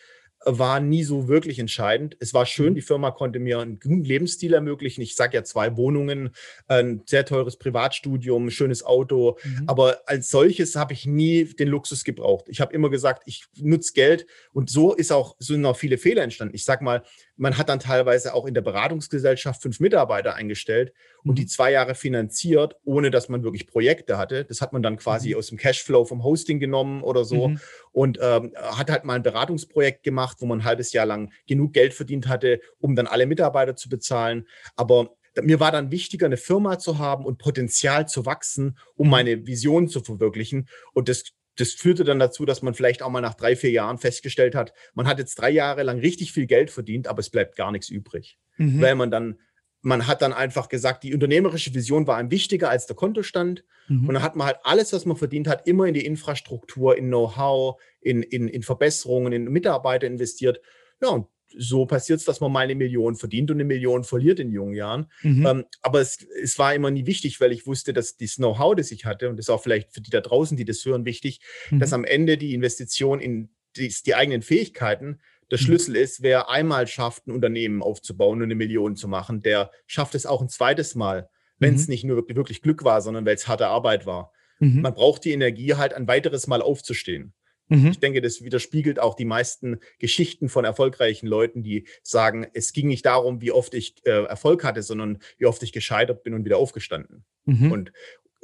war 0.44 0.80
nie 0.80 1.04
so 1.04 1.27
wirklich 1.27 1.60
entscheidend. 1.60 2.15
Es 2.20 2.34
war 2.34 2.46
schön, 2.46 2.72
mhm. 2.72 2.75
die 2.75 2.82
Firma 2.82 3.12
konnte 3.12 3.39
mir 3.39 3.60
einen 3.60 3.80
guten 3.80 4.04
Lebensstil 4.04 4.54
ermöglichen. 4.54 5.01
Ich 5.01 5.15
sage 5.15 5.38
ja 5.38 5.44
zwei 5.44 5.75
Wohnungen, 5.75 6.36
ein 6.68 7.01
sehr 7.06 7.25
teures 7.25 7.58
Privatstudium, 7.58 8.48
ein 8.48 8.51
schönes 8.51 8.84
Auto. 8.84 9.38
Mhm. 9.44 9.63
Aber 9.68 10.01
als 10.06 10.30
solches 10.30 10.75
habe 10.75 10.94
ich 10.94 11.06
nie 11.06 11.46
den 11.46 11.68
Luxus 11.68 12.04
gebraucht. 12.04 12.46
Ich 12.48 12.62
habe 12.62 12.74
immer 12.74 12.89
gesagt, 12.89 13.24
ich 13.25 13.46
nutze 13.56 13.94
Geld 13.94 14.27
und 14.54 14.70
so 14.70 14.94
ist 14.94 15.12
auch, 15.12 15.36
sind 15.39 15.65
auch 15.65 15.77
viele 15.77 15.98
Fehler 15.98 16.24
entstanden. 16.24 16.56
Ich 16.56 16.63
sage 16.63 16.84
mal, 16.84 17.04
man 17.38 17.58
hat 17.58 17.70
dann 17.70 17.80
teilweise 17.80 18.34
auch 18.34 18.46
in 18.46 18.54
der 18.54 18.62
Beratungsgesellschaft 18.62 19.62
fünf 19.62 19.80
Mitarbeiter 19.80 20.36
eingestellt 20.36 20.94
und 21.24 21.32
mhm. 21.32 21.36
die 21.36 21.46
zwei 21.46 21.72
Jahre 21.72 21.96
finanziert, 21.96 22.75
ohne 22.84 23.12
dass 23.12 23.30
man 23.30 23.44
wirklich 23.44 23.68
Projekte 23.68 24.18
hatte. 24.18 24.46
Das 24.46 24.62
hat 24.62 24.74
man 24.74 24.82
dann 24.82 24.98
quasi 24.98 25.32
mhm. 25.32 25.38
aus 25.38 25.48
dem 25.48 25.58
Cashflow 25.58 26.06
vom 26.06 26.24
Hosting 26.24 26.60
genommen 26.60 27.04
oder 27.04 27.25
so 27.25 27.50
mhm. 27.50 27.60
und 27.92 28.20
ähm, 28.22 28.54
hat 28.56 28.89
halt 28.89 29.04
mal 29.04 29.15
ein 29.15 29.24
Beratungsprojekt 29.24 30.04
gemacht, 30.04 30.38
wo 30.39 30.46
man 30.46 30.60
ein 30.60 30.65
halbes 30.65 30.94
Jahr 30.94 31.06
lang 31.06 31.32
genug 31.48 31.74
Geld 31.74 31.94
verdient 31.94 32.27
hatte, 32.27 32.62
um 32.80 32.96
dann 32.96 33.08
alle 33.08 33.25
Mitarbeiter 33.25 33.75
zu 33.75 33.89
bezahlen. 33.89 34.48
Aber 34.75 35.15
mir 35.42 35.60
war 35.60 35.72
dann 35.72 35.92
wichtiger, 35.92 36.27
eine 36.27 36.38
Firma 36.38 36.80
zu 36.80 36.98
haben 36.98 37.25
und 37.25 37.38
Potenzial 37.38 38.08
zu 38.08 38.25
wachsen, 38.25 38.77
um 38.96 39.08
mhm. 39.08 39.12
meine 39.12 39.48
Vision 39.48 39.88
zu 39.88 40.01
verwirklichen. 40.01 40.70
Und 40.94 41.10
das 41.10 41.34
das 41.58 41.72
führte 41.74 42.04
dann 42.04 42.20
dazu, 42.20 42.46
dass 42.46 42.62
man 42.62 42.74
vielleicht 42.74 43.02
auch 43.02 43.10
mal 43.10 43.22
nach 43.22 43.36
drei, 43.36 43.56
vier 43.56 43.72
Jahren 43.72 43.98
festgestellt 43.98 44.56
hat, 44.56 44.74
man 44.94 45.08
hat 45.08 45.20
jetzt 45.20 45.36
drei 45.36 45.50
Jahre 45.50 45.84
lang 45.84 46.00
richtig 46.00 46.32
viel 46.32 46.48
Geld 46.48 46.72
verdient, 46.72 47.08
aber 47.08 47.20
es 47.20 47.30
bleibt 47.30 47.56
gar 47.56 47.72
nichts 47.72 47.90
übrig. 47.90 48.38
Mhm. 48.58 48.82
Weil 48.82 48.96
man 48.96 49.12
dann, 49.12 49.40
man 49.82 50.08
hat 50.08 50.22
dann 50.22 50.34
einfach 50.34 50.70
gesagt, 50.70 51.04
die 51.04 51.14
unternehmerische 51.14 51.74
Vision 51.74 52.08
war 52.08 52.18
einem 52.18 52.32
wichtiger 52.32 52.70
als 52.70 52.88
der 52.88 52.96
Kontostand. 52.96 53.64
Mhm. 53.88 54.08
Und 54.08 54.14
dann 54.16 54.24
hat 54.24 54.36
man 54.36 54.48
halt 54.48 54.58
alles, 54.64 54.92
was 54.94 55.06
man 55.06 55.18
verdient 55.18 55.48
hat, 55.48 55.68
immer 55.68 55.86
in 55.86 55.94
die 55.94 56.06
Infrastruktur, 56.06 56.98
in 56.98 57.08
Know-how, 57.08 57.80
in, 58.02 58.24
in, 58.24 58.48
in 58.48 58.64
Verbesserungen, 58.64 59.32
in 59.32 59.46
Mitarbeiter 59.46 60.08
investiert. 60.08 60.60
Ja, 61.02 61.10
und 61.10 61.28
so 61.58 61.86
passiert 61.86 62.20
es, 62.20 62.26
dass 62.26 62.40
man 62.40 62.52
mal 62.52 62.62
eine 62.62 62.76
Million 62.76 63.16
verdient 63.16 63.52
und 63.52 63.58
eine 63.58 63.66
Million 63.66 64.04
verliert 64.04 64.40
in 64.40 64.52
jungen 64.52 64.76
Jahren. 64.76 65.12
Mhm. 65.22 65.46
Ähm, 65.46 65.66
aber 65.82 66.02
es, 66.02 66.26
es, 66.42 66.58
war 66.60 66.74
immer 66.74 66.92
nie 66.92 67.06
wichtig, 67.06 67.40
weil 67.42 67.52
ich 67.52 67.66
wusste, 67.66 67.94
dass 67.94 68.18
das 68.18 68.36
Know-how, 68.36 68.76
das 68.76 68.92
ich 68.92 69.06
hatte, 69.06 69.30
und 69.30 69.38
das 69.38 69.46
ist 69.46 69.50
auch 69.50 69.64
vielleicht 69.64 69.94
für 69.94 70.02
die 70.02 70.10
da 70.10 70.22
draußen, 70.22 70.58
die 70.58 70.66
das 70.66 70.84
hören, 70.86 71.06
wichtig, 71.06 71.42
mhm. 71.70 71.80
dass 71.80 71.94
am 71.94 72.04
Ende 72.04 72.38
die 72.38 72.54
Investition 72.54 73.20
in 73.20 73.50
die, 73.78 73.94
die 74.06 74.16
eigenen 74.16 74.42
Fähigkeiten 74.42 75.20
der 75.52 75.60
mhm. 75.60 75.64
Schlüssel 75.64 75.96
ist, 75.96 76.22
wer 76.22 76.50
einmal 76.50 76.88
schafft, 76.88 77.28
ein 77.28 77.32
Unternehmen 77.32 77.84
aufzubauen 77.84 78.40
und 78.40 78.46
eine 78.46 78.56
Million 78.56 78.96
zu 78.96 79.08
machen, 79.08 79.42
der 79.42 79.72
schafft 79.86 80.16
es 80.16 80.26
auch 80.26 80.42
ein 80.42 80.50
zweites 80.50 80.96
Mal, 80.96 81.30
wenn 81.60 81.76
es 81.76 81.88
mhm. 81.88 81.92
nicht 81.92 82.04
nur 82.04 82.16
wirklich, 82.18 82.36
wirklich 82.36 82.62
Glück 82.62 82.84
war, 82.84 83.02
sondern 83.02 83.26
weil 83.26 83.36
es 83.36 83.48
harte 83.48 83.68
Arbeit 83.68 84.06
war. 84.06 84.32
Mhm. 84.60 84.82
Man 84.82 84.94
braucht 84.94 85.26
die 85.26 85.32
Energie 85.32 85.76
halt 85.76 85.94
ein 85.94 86.08
weiteres 86.08 86.48
Mal 86.48 86.62
aufzustehen. 86.62 87.34
Mhm. 87.67 87.88
Ich 87.88 88.00
denke, 88.00 88.22
das 88.22 88.43
widerspiegelt 88.43 89.00
auch 89.00 89.15
die 89.15 89.25
meisten 89.25 89.79
Geschichten 90.00 90.50
von 90.50 90.65
erfolgreichen 90.65 91.27
Leuten, 91.27 91.63
die 91.63 91.88
sagen, 92.03 92.48
es 92.53 92.74
ging 92.74 92.88
nicht 92.88 93.05
darum, 93.05 93.41
wie 93.41 93.51
oft 93.51 93.74
ich 93.74 93.95
äh, 94.05 94.25
Erfolg 94.25 94.63
hatte, 94.63 94.84
sondern 94.84 95.19
wie 95.38 95.45
oft 95.45 95.63
ich 95.63 95.72
gescheitert 95.72 96.24
bin 96.24 96.34
und 96.34 96.45
wieder 96.45 96.57
aufgestanden. 96.57 97.25
Mhm. 97.45 97.72
Und 97.72 97.91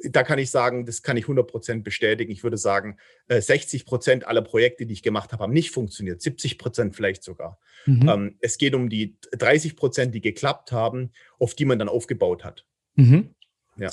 da 0.10 0.24
kann 0.24 0.40
ich 0.40 0.50
sagen, 0.50 0.86
das 0.86 1.04
kann 1.04 1.18
ich 1.18 1.26
100 1.26 1.48
Prozent 1.48 1.84
bestätigen. 1.84 2.32
Ich 2.32 2.44
würde 2.44 2.58
sagen, 2.58 2.98
60 3.30 3.82
äh, 3.82 3.86
Prozent 3.86 4.28
aller 4.28 4.42
Projekte, 4.42 4.86
die 4.86 4.94
ich 4.94 5.04
gemacht 5.04 5.32
habe, 5.32 5.44
haben 5.44 5.54
nicht 5.54 5.72
funktioniert. 5.72 6.22
70 6.22 6.58
Prozent 6.58 6.96
vielleicht 6.96 7.24
sogar. 7.24 7.60
Mhm. 7.86 8.10
Ähm, 8.10 8.36
es 8.40 8.58
geht 8.58 8.74
um 8.74 8.90
die 8.90 9.18
30 9.32 9.76
Prozent, 9.76 10.16
die 10.16 10.22
geklappt 10.22 10.72
haben, 10.72 11.12
auf 11.40 11.54
die 11.54 11.66
man 11.66 11.78
dann 11.78 11.90
aufgebaut 11.90 12.44
hat. 12.44 12.66
Mhm. 12.96 13.36
Ja. 13.78 13.92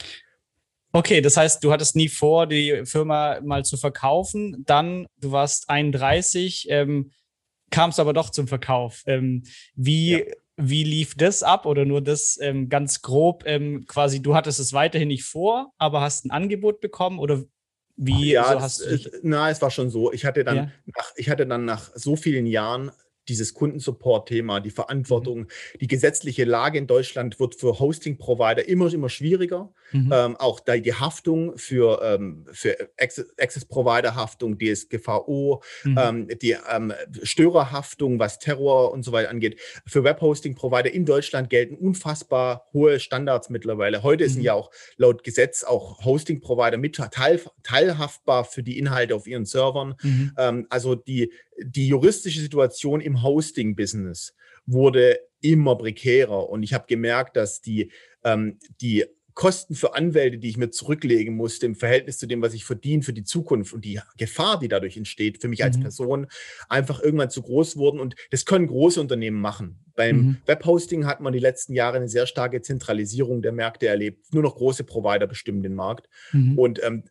Okay, 0.93 1.21
das 1.21 1.37
heißt, 1.37 1.63
du 1.63 1.71
hattest 1.71 1.97
nie 1.97 2.09
vor, 2.09 2.47
die 2.47 2.83
Firma 2.85 3.41
mal 3.43 3.65
zu 3.65 3.77
verkaufen. 3.77 4.65
Dann, 4.67 5.07
du 5.19 5.33
warst 5.33 5.69
31, 5.69 6.67
ähm, 6.71 7.13
kam 7.71 7.91
es 7.91 7.99
aber 7.99 8.13
doch 8.13 8.31
zum 8.31 8.49
Verkauf. 8.49 9.03
Ähm, 9.07 9.43
wie, 9.75 10.13
ja. 10.13 10.25
wie 10.57 10.85
lief 10.85 11.15
das 11.15 11.43
ab 11.43 11.67
oder 11.67 11.85
nur 11.85 12.01
das 12.01 12.39
ähm, 12.41 12.69
ganz 12.71 13.03
grob? 13.03 13.45
Ähm, 13.47 13.85
quasi, 13.87 14.23
du 14.23 14.35
hattest 14.35 14.61
es 14.61 14.73
weiterhin 14.73 15.09
nicht 15.09 15.25
vor, 15.25 15.73
aber 15.77 16.01
hast 16.01 16.25
ein 16.25 16.31
Angebot 16.31 16.81
bekommen 16.81 17.19
oder 17.19 17.45
wie 17.97 18.33
ja, 18.33 18.53
so 18.53 18.61
hast 18.61 18.81
es, 18.81 18.87
du 19.03 19.11
dich? 19.11 19.21
Na, 19.23 19.51
es 19.51 19.61
war 19.61 19.71
schon 19.71 19.91
so. 19.91 20.13
Ich 20.13 20.25
hatte 20.25 20.45
dann, 20.45 20.57
ja. 20.57 20.73
nach, 20.87 21.13
ich 21.17 21.29
hatte 21.29 21.47
dann 21.47 21.65
nach 21.65 21.91
so 21.95 22.17
vielen 22.17 22.47
Jahren 22.47 22.93
dieses 23.29 23.55
Kundensupport-Thema, 23.55 24.61
die 24.61 24.71
Verantwortung, 24.71 25.41
mhm. 25.41 25.49
die 25.81 25.87
gesetzliche 25.87 26.45
Lage 26.45 26.79
in 26.79 26.87
Deutschland 26.87 27.39
wird 27.41 27.55
für 27.55 27.79
Hosting-Provider 27.79 28.69
immer, 28.69 28.93
immer 28.93 29.09
schwieriger. 29.09 29.73
Mhm. 29.93 30.11
Ähm, 30.13 30.37
auch 30.37 30.61
da 30.61 30.77
die 30.77 30.95
Haftung 30.95 31.57
für, 31.57 32.01
ähm, 32.03 32.47
für 32.53 32.77
Access-Provider-Haftung, 32.99 34.59
DSGVO, 34.59 35.63
mhm. 35.85 35.99
ähm, 35.99 36.29
die 36.41 36.57
ähm, 36.71 36.93
Störerhaftung, 37.23 38.19
was 38.19 38.39
Terror 38.39 38.93
und 38.93 39.03
so 39.03 39.13
weiter 39.13 39.31
angeht, 39.31 39.61
für 39.87 40.05
Webhosting-Provider 40.05 40.93
in 40.93 41.05
Deutschland 41.07 41.51
gelten 41.51 41.77
unfassbar 41.77 42.67
hohe 42.73 43.01
Standards 43.01 43.51
mittlerweile. 43.51 44.03
Heute 44.03 44.29
sind 44.29 44.41
mhm. 44.41 44.45
ja 44.45 44.55
auch 44.55 44.71
laut 44.97 45.25
Gesetz 45.25 45.65
auch 45.65 46.05
Hosting-Provider 46.05 46.77
mit 46.77 46.97
teil, 46.97 47.41
teilhaftbar 47.63 48.45
für 48.45 48.63
die 48.63 48.79
Inhalte 48.79 49.15
auf 49.15 49.27
ihren 49.27 49.45
Servern. 49.45 49.95
Mhm. 50.03 50.33
Ähm, 50.37 50.67
also 50.71 50.95
die 50.95 51.33
die 51.63 51.89
juristische 51.89 52.41
Situation 52.41 53.01
im 53.01 53.23
Hosting-Business 53.23 54.35
wurde 54.67 55.19
immer 55.41 55.77
prekärer 55.77 56.49
und 56.49 56.63
ich 56.63 56.75
habe 56.75 56.87
gemerkt, 56.87 57.37
dass 57.37 57.61
die, 57.61 57.91
ähm, 58.25 58.59
die 58.81 59.05
Kosten 59.39 59.77
für 59.77 59.95
Anwälte, 59.95 60.39
die 60.39 60.49
ich 60.49 60.57
mir 60.57 60.71
zurücklegen 60.71 61.37
musste 61.37 61.65
im 61.65 61.77
Verhältnis 61.77 62.19
zu 62.19 62.27
dem, 62.27 62.43
was 62.43 62.55
ich 62.55 62.65
verdiene 62.65 63.05
für 63.05 63.13
die 63.13 63.23
Zukunft 63.23 63.73
und 63.73 63.85
die 63.85 64.01
Gefahr, 64.17 64.59
die 64.59 64.67
dadurch 64.67 64.97
entsteht 64.97 65.41
für 65.41 65.47
mich 65.47 65.63
als 65.63 65.77
mhm. 65.77 65.83
Person, 65.83 66.27
einfach 66.69 67.01
irgendwann 67.01 67.31
zu 67.31 67.43
groß 67.43 67.77
wurden. 67.77 68.01
Und 68.01 68.17
das 68.33 68.47
können 68.47 68.67
große 68.67 69.01
Unternehmen 69.01 69.41
machen. 69.41 69.79
Beim 69.95 70.17
mhm. 70.17 70.37
Webhosting 70.47 71.07
hat 71.07 71.21
man 71.21 71.33
die 71.33 71.39
letzten 71.39 71.73
Jahre 71.73 71.99
eine 71.99 72.09
sehr 72.09 72.27
starke 72.27 72.63
Zentralisierung 72.63 73.41
der 73.41 73.53
Märkte 73.53 73.87
erlebt. 73.87 74.35
Nur 74.35 74.43
noch 74.43 74.57
große 74.57 74.83
Provider 74.83 75.29
bestimmen 75.29 75.63
den 75.63 75.75
Markt. 75.75 76.09
Mhm. 76.33 76.59
Und 76.59 76.83
ähm, 76.83 77.05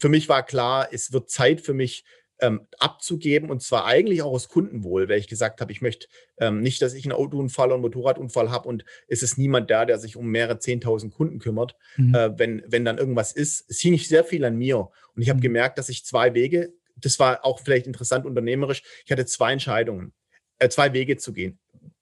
für 0.00 0.08
mich 0.08 0.28
war 0.28 0.44
klar, 0.44 0.86
es 0.92 1.12
wird 1.12 1.30
Zeit 1.30 1.60
für 1.62 1.74
mich, 1.74 2.04
ähm, 2.42 2.66
abzugeben 2.78 3.50
und 3.50 3.62
zwar 3.62 3.86
eigentlich 3.86 4.20
auch 4.20 4.32
aus 4.32 4.48
Kundenwohl, 4.48 5.08
weil 5.08 5.18
ich 5.18 5.28
gesagt 5.28 5.60
habe, 5.60 5.70
ich 5.70 5.80
möchte 5.80 6.08
ähm, 6.38 6.60
nicht, 6.60 6.82
dass 6.82 6.92
ich 6.92 7.04
einen 7.04 7.12
Autounfall 7.12 7.68
und 7.68 7.74
einen 7.74 7.82
Motorradunfall 7.82 8.50
habe 8.50 8.68
und 8.68 8.84
es 9.06 9.22
ist 9.22 9.38
niemand 9.38 9.70
da, 9.70 9.86
der 9.86 9.98
sich 9.98 10.16
um 10.16 10.26
mehrere 10.26 10.58
10.000 10.58 11.10
Kunden 11.10 11.38
kümmert, 11.38 11.76
mhm. 11.96 12.14
äh, 12.14 12.38
wenn, 12.38 12.62
wenn 12.66 12.84
dann 12.84 12.98
irgendwas 12.98 13.32
ist. 13.32 13.64
Es 13.70 13.78
hing 13.78 13.92
nicht 13.92 14.08
sehr 14.08 14.24
viel 14.24 14.44
an 14.44 14.56
mir 14.56 14.90
und 15.14 15.22
ich 15.22 15.28
habe 15.30 15.38
mhm. 15.38 15.42
gemerkt, 15.42 15.78
dass 15.78 15.88
ich 15.88 16.04
zwei 16.04 16.34
Wege, 16.34 16.72
das 16.96 17.18
war 17.20 17.44
auch 17.44 17.60
vielleicht 17.60 17.86
interessant 17.86 18.26
unternehmerisch, 18.26 18.82
ich 19.04 19.12
hatte 19.12 19.24
zwei 19.24 19.52
Entscheidungen, 19.52 20.12
äh, 20.58 20.68
zwei 20.68 20.92
Wege 20.92 21.16
zu 21.16 21.32
gehen. 21.32 21.60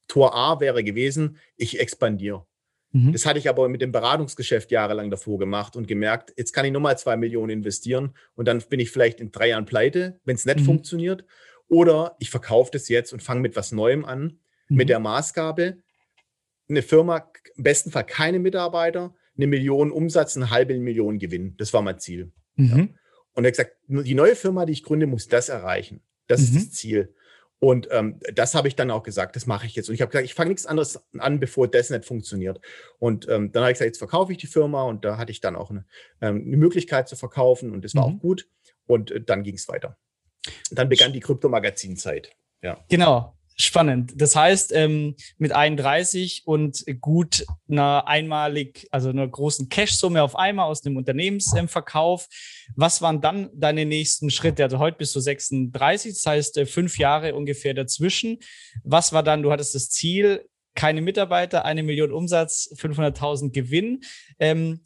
Tor 0.08 0.34
A 0.34 0.58
wäre 0.58 0.82
gewesen, 0.82 1.36
ich 1.56 1.78
expandiere. 1.78 2.46
Mhm. 2.92 3.12
Das 3.12 3.26
hatte 3.26 3.38
ich 3.38 3.48
aber 3.48 3.68
mit 3.68 3.82
dem 3.82 3.92
Beratungsgeschäft 3.92 4.70
jahrelang 4.70 5.10
davor 5.10 5.38
gemacht 5.38 5.76
und 5.76 5.86
gemerkt, 5.86 6.32
jetzt 6.36 6.52
kann 6.52 6.64
ich 6.64 6.72
nochmal 6.72 6.98
zwei 6.98 7.16
Millionen 7.16 7.50
investieren 7.50 8.14
und 8.34 8.48
dann 8.48 8.60
bin 8.68 8.80
ich 8.80 8.90
vielleicht 8.90 9.20
in 9.20 9.30
drei 9.30 9.48
Jahren 9.48 9.64
pleite, 9.64 10.20
wenn 10.24 10.36
es 10.36 10.44
nicht 10.44 10.60
mhm. 10.60 10.64
funktioniert. 10.64 11.24
Oder 11.68 12.16
ich 12.18 12.30
verkaufe 12.30 12.70
das 12.72 12.88
jetzt 12.88 13.12
und 13.12 13.22
fange 13.22 13.40
mit 13.40 13.54
was 13.54 13.70
Neuem 13.70 14.04
an, 14.04 14.40
mhm. 14.68 14.76
mit 14.76 14.88
der 14.88 14.98
Maßgabe, 14.98 15.78
eine 16.68 16.82
Firma, 16.82 17.30
im 17.56 17.64
besten 17.64 17.90
Fall 17.90 18.04
keine 18.04 18.38
Mitarbeiter, 18.38 19.14
eine 19.36 19.46
Million 19.46 19.92
Umsatz, 19.92 20.36
eine 20.36 20.50
halbe 20.50 20.78
Million 20.78 21.18
Gewinn. 21.18 21.54
Das 21.58 21.72
war 21.72 21.82
mein 21.82 21.98
Ziel. 21.98 22.32
Ja. 22.56 22.76
Mhm. 22.76 22.96
Und 23.34 23.44
er 23.44 23.48
hat 23.48 23.56
gesagt, 23.56 23.76
die 23.86 24.14
neue 24.14 24.34
Firma, 24.34 24.66
die 24.66 24.72
ich 24.72 24.82
gründe, 24.82 25.06
muss 25.06 25.28
das 25.28 25.48
erreichen. 25.48 26.02
Das 26.26 26.40
ist 26.40 26.52
mhm. 26.52 26.56
das 26.56 26.72
Ziel. 26.72 27.14
Und 27.60 27.88
ähm, 27.90 28.18
das 28.34 28.54
habe 28.54 28.68
ich 28.68 28.74
dann 28.74 28.90
auch 28.90 29.02
gesagt, 29.02 29.36
das 29.36 29.46
mache 29.46 29.66
ich 29.66 29.76
jetzt. 29.76 29.88
Und 29.88 29.94
ich 29.94 30.00
habe 30.00 30.10
gesagt, 30.10 30.24
ich 30.24 30.34
fange 30.34 30.48
nichts 30.48 30.64
anderes 30.64 30.98
an, 31.18 31.40
bevor 31.40 31.68
das 31.68 31.90
nicht 31.90 32.06
funktioniert. 32.06 32.58
Und 32.98 33.28
ähm, 33.28 33.52
dann 33.52 33.62
habe 33.62 33.72
ich 33.72 33.78
gesagt, 33.78 33.90
jetzt 33.90 33.98
verkaufe 33.98 34.32
ich 34.32 34.38
die 34.38 34.46
Firma 34.46 34.82
und 34.84 35.04
da 35.04 35.18
hatte 35.18 35.30
ich 35.30 35.40
dann 35.40 35.56
auch 35.56 35.70
eine, 35.70 35.84
ähm, 36.22 36.42
eine 36.46 36.56
Möglichkeit 36.56 37.08
zu 37.08 37.16
verkaufen 37.16 37.72
und 37.72 37.84
das 37.84 37.94
war 37.94 38.08
mhm. 38.08 38.16
auch 38.16 38.20
gut. 38.20 38.48
Und 38.86 39.10
äh, 39.10 39.20
dann 39.20 39.42
ging 39.42 39.56
es 39.56 39.68
weiter. 39.68 39.98
Dann 40.70 40.88
begann 40.88 41.12
die 41.12 41.20
Kryptomagazinzeit. 41.20 42.32
Ja. 42.62 42.82
Genau. 42.88 43.36
Spannend. 43.56 44.12
Das 44.16 44.36
heißt, 44.36 44.72
ähm, 44.74 45.16
mit 45.36 45.52
31 45.52 46.42
und 46.46 46.84
gut 47.00 47.44
einer 47.68 48.08
einmalig, 48.08 48.88
also 48.90 49.10
einer 49.10 49.28
großen 49.28 49.68
Cash-Summe 49.68 50.22
auf 50.22 50.34
einmal 50.34 50.66
aus 50.66 50.80
dem 50.80 50.96
Unternehmensverkauf. 50.96 52.26
Was 52.74 53.02
waren 53.02 53.20
dann 53.20 53.50
deine 53.52 53.84
nächsten 53.84 54.30
Schritte? 54.30 54.64
Also 54.64 54.78
heute 54.78 54.96
bist 54.96 55.14
du 55.14 55.20
36, 55.20 56.14
das 56.14 56.26
heißt 56.26 56.56
äh, 56.56 56.66
fünf 56.66 56.98
Jahre 56.98 57.34
ungefähr 57.34 57.74
dazwischen. 57.74 58.38
Was 58.82 59.12
war 59.12 59.22
dann, 59.22 59.42
du 59.42 59.52
hattest 59.52 59.74
das 59.74 59.90
Ziel, 59.90 60.46
keine 60.74 61.02
Mitarbeiter, 61.02 61.64
eine 61.64 61.82
Million 61.82 62.12
Umsatz, 62.12 62.72
500.000 62.76 63.52
Gewinn. 63.52 64.00
Ähm, 64.38 64.80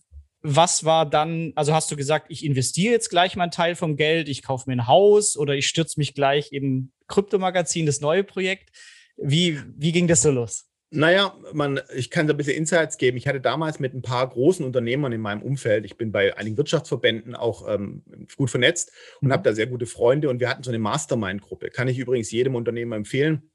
was 0.47 0.85
war 0.85 1.09
dann, 1.09 1.53
also 1.57 1.73
hast 1.73 1.91
du 1.91 1.97
gesagt, 1.97 2.27
ich 2.29 2.45
investiere 2.45 2.93
jetzt 2.93 3.09
gleich 3.09 3.35
mal 3.35 3.45
einen 3.45 3.51
Teil 3.51 3.75
vom 3.75 3.97
Geld, 3.97 4.29
ich 4.29 4.43
kaufe 4.43 4.69
mir 4.69 4.77
ein 4.77 4.87
Haus 4.87 5.39
oder 5.39 5.55
ich 5.55 5.67
stürze 5.67 5.99
mich 5.99 6.15
gleich 6.15 6.53
in 6.53 6.93
Kryptomagazin, 7.09 7.87
das 7.87 8.03
neue 8.03 8.25
Projekt. 8.25 8.71
Wie, 9.17 9.59
wie 9.75 9.91
ging 9.91 10.07
das 10.07 10.21
so 10.21 10.31
los? 10.31 10.67
Naja, 10.91 11.35
man, 11.55 11.81
ich 11.97 12.11
kann 12.11 12.29
so 12.29 12.35
ein 12.35 12.37
bisschen 12.37 12.57
Insights 12.57 12.99
geben. 12.99 13.17
Ich 13.17 13.27
hatte 13.27 13.41
damals 13.41 13.81
mit 13.81 13.95
ein 13.95 14.03
paar 14.03 14.29
großen 14.29 14.65
Unternehmern 14.65 15.13
in 15.13 15.23
meinem 15.23 15.43
Umfeld, 15.43 15.87
ich 15.87 15.97
bin 15.97 16.13
bei 16.13 16.37
einigen 16.37 16.59
Wirtschaftsverbänden 16.59 17.35
auch 17.35 17.67
ähm, 17.67 18.05
gut 18.37 18.51
vernetzt 18.51 18.93
und 19.23 19.29
mhm. 19.29 19.33
habe 19.33 19.43
da 19.45 19.55
sehr 19.55 19.67
gute 19.67 19.87
Freunde 19.87 20.29
und 20.29 20.41
wir 20.41 20.51
hatten 20.51 20.63
so 20.63 20.71
eine 20.71 20.79
Mastermind-Gruppe. 20.79 21.71
Kann 21.71 21.89
ich 21.89 21.99
übrigens 21.99 22.31
jedem 22.31 22.55
Unternehmer 22.55 22.97
empfehlen. 22.97 23.51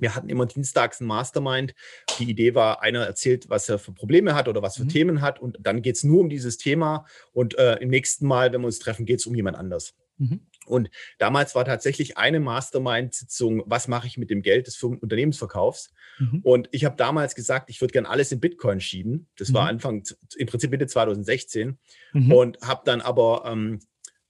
Wir 0.00 0.14
hatten 0.14 0.28
immer 0.28 0.46
dienstags 0.46 1.00
ein 1.00 1.06
Mastermind. 1.06 1.74
Die 2.18 2.30
Idee 2.30 2.54
war, 2.54 2.82
einer 2.82 3.04
erzählt, 3.04 3.48
was 3.48 3.68
er 3.68 3.78
für 3.78 3.92
Probleme 3.92 4.34
hat 4.34 4.48
oder 4.48 4.62
was 4.62 4.76
für 4.76 4.84
mhm. 4.84 4.88
Themen 4.88 5.20
hat. 5.20 5.40
Und 5.40 5.58
dann 5.60 5.82
geht 5.82 5.96
es 5.96 6.04
nur 6.04 6.20
um 6.20 6.28
dieses 6.28 6.56
Thema. 6.56 7.06
Und 7.32 7.58
äh, 7.58 7.76
im 7.76 7.88
nächsten 7.90 8.26
Mal, 8.26 8.52
wenn 8.52 8.60
wir 8.60 8.66
uns 8.66 8.78
treffen, 8.78 9.06
geht 9.06 9.20
es 9.20 9.26
um 9.26 9.34
jemand 9.34 9.56
anders. 9.56 9.94
Mhm. 10.18 10.40
Und 10.66 10.90
damals 11.18 11.54
war 11.54 11.64
tatsächlich 11.64 12.18
eine 12.18 12.40
Mastermind-Sitzung, 12.40 13.62
was 13.66 13.88
mache 13.88 14.06
ich 14.06 14.18
mit 14.18 14.30
dem 14.30 14.42
Geld 14.42 14.66
des 14.66 14.82
Unternehmensverkaufs? 14.82 15.92
Mhm. 16.18 16.40
Und 16.42 16.68
ich 16.72 16.84
habe 16.84 16.96
damals 16.96 17.34
gesagt, 17.34 17.70
ich 17.70 17.80
würde 17.80 17.92
gerne 17.92 18.08
alles 18.08 18.32
in 18.32 18.40
Bitcoin 18.40 18.80
schieben. 18.80 19.28
Das 19.36 19.48
mhm. 19.48 19.54
war 19.54 19.68
Anfang, 19.68 20.04
im 20.36 20.46
Prinzip 20.46 20.70
Mitte 20.70 20.86
2016. 20.86 21.78
Mhm. 22.12 22.32
Und 22.32 22.60
habe 22.60 22.82
dann 22.84 23.00
aber, 23.00 23.44
ähm, 23.46 23.80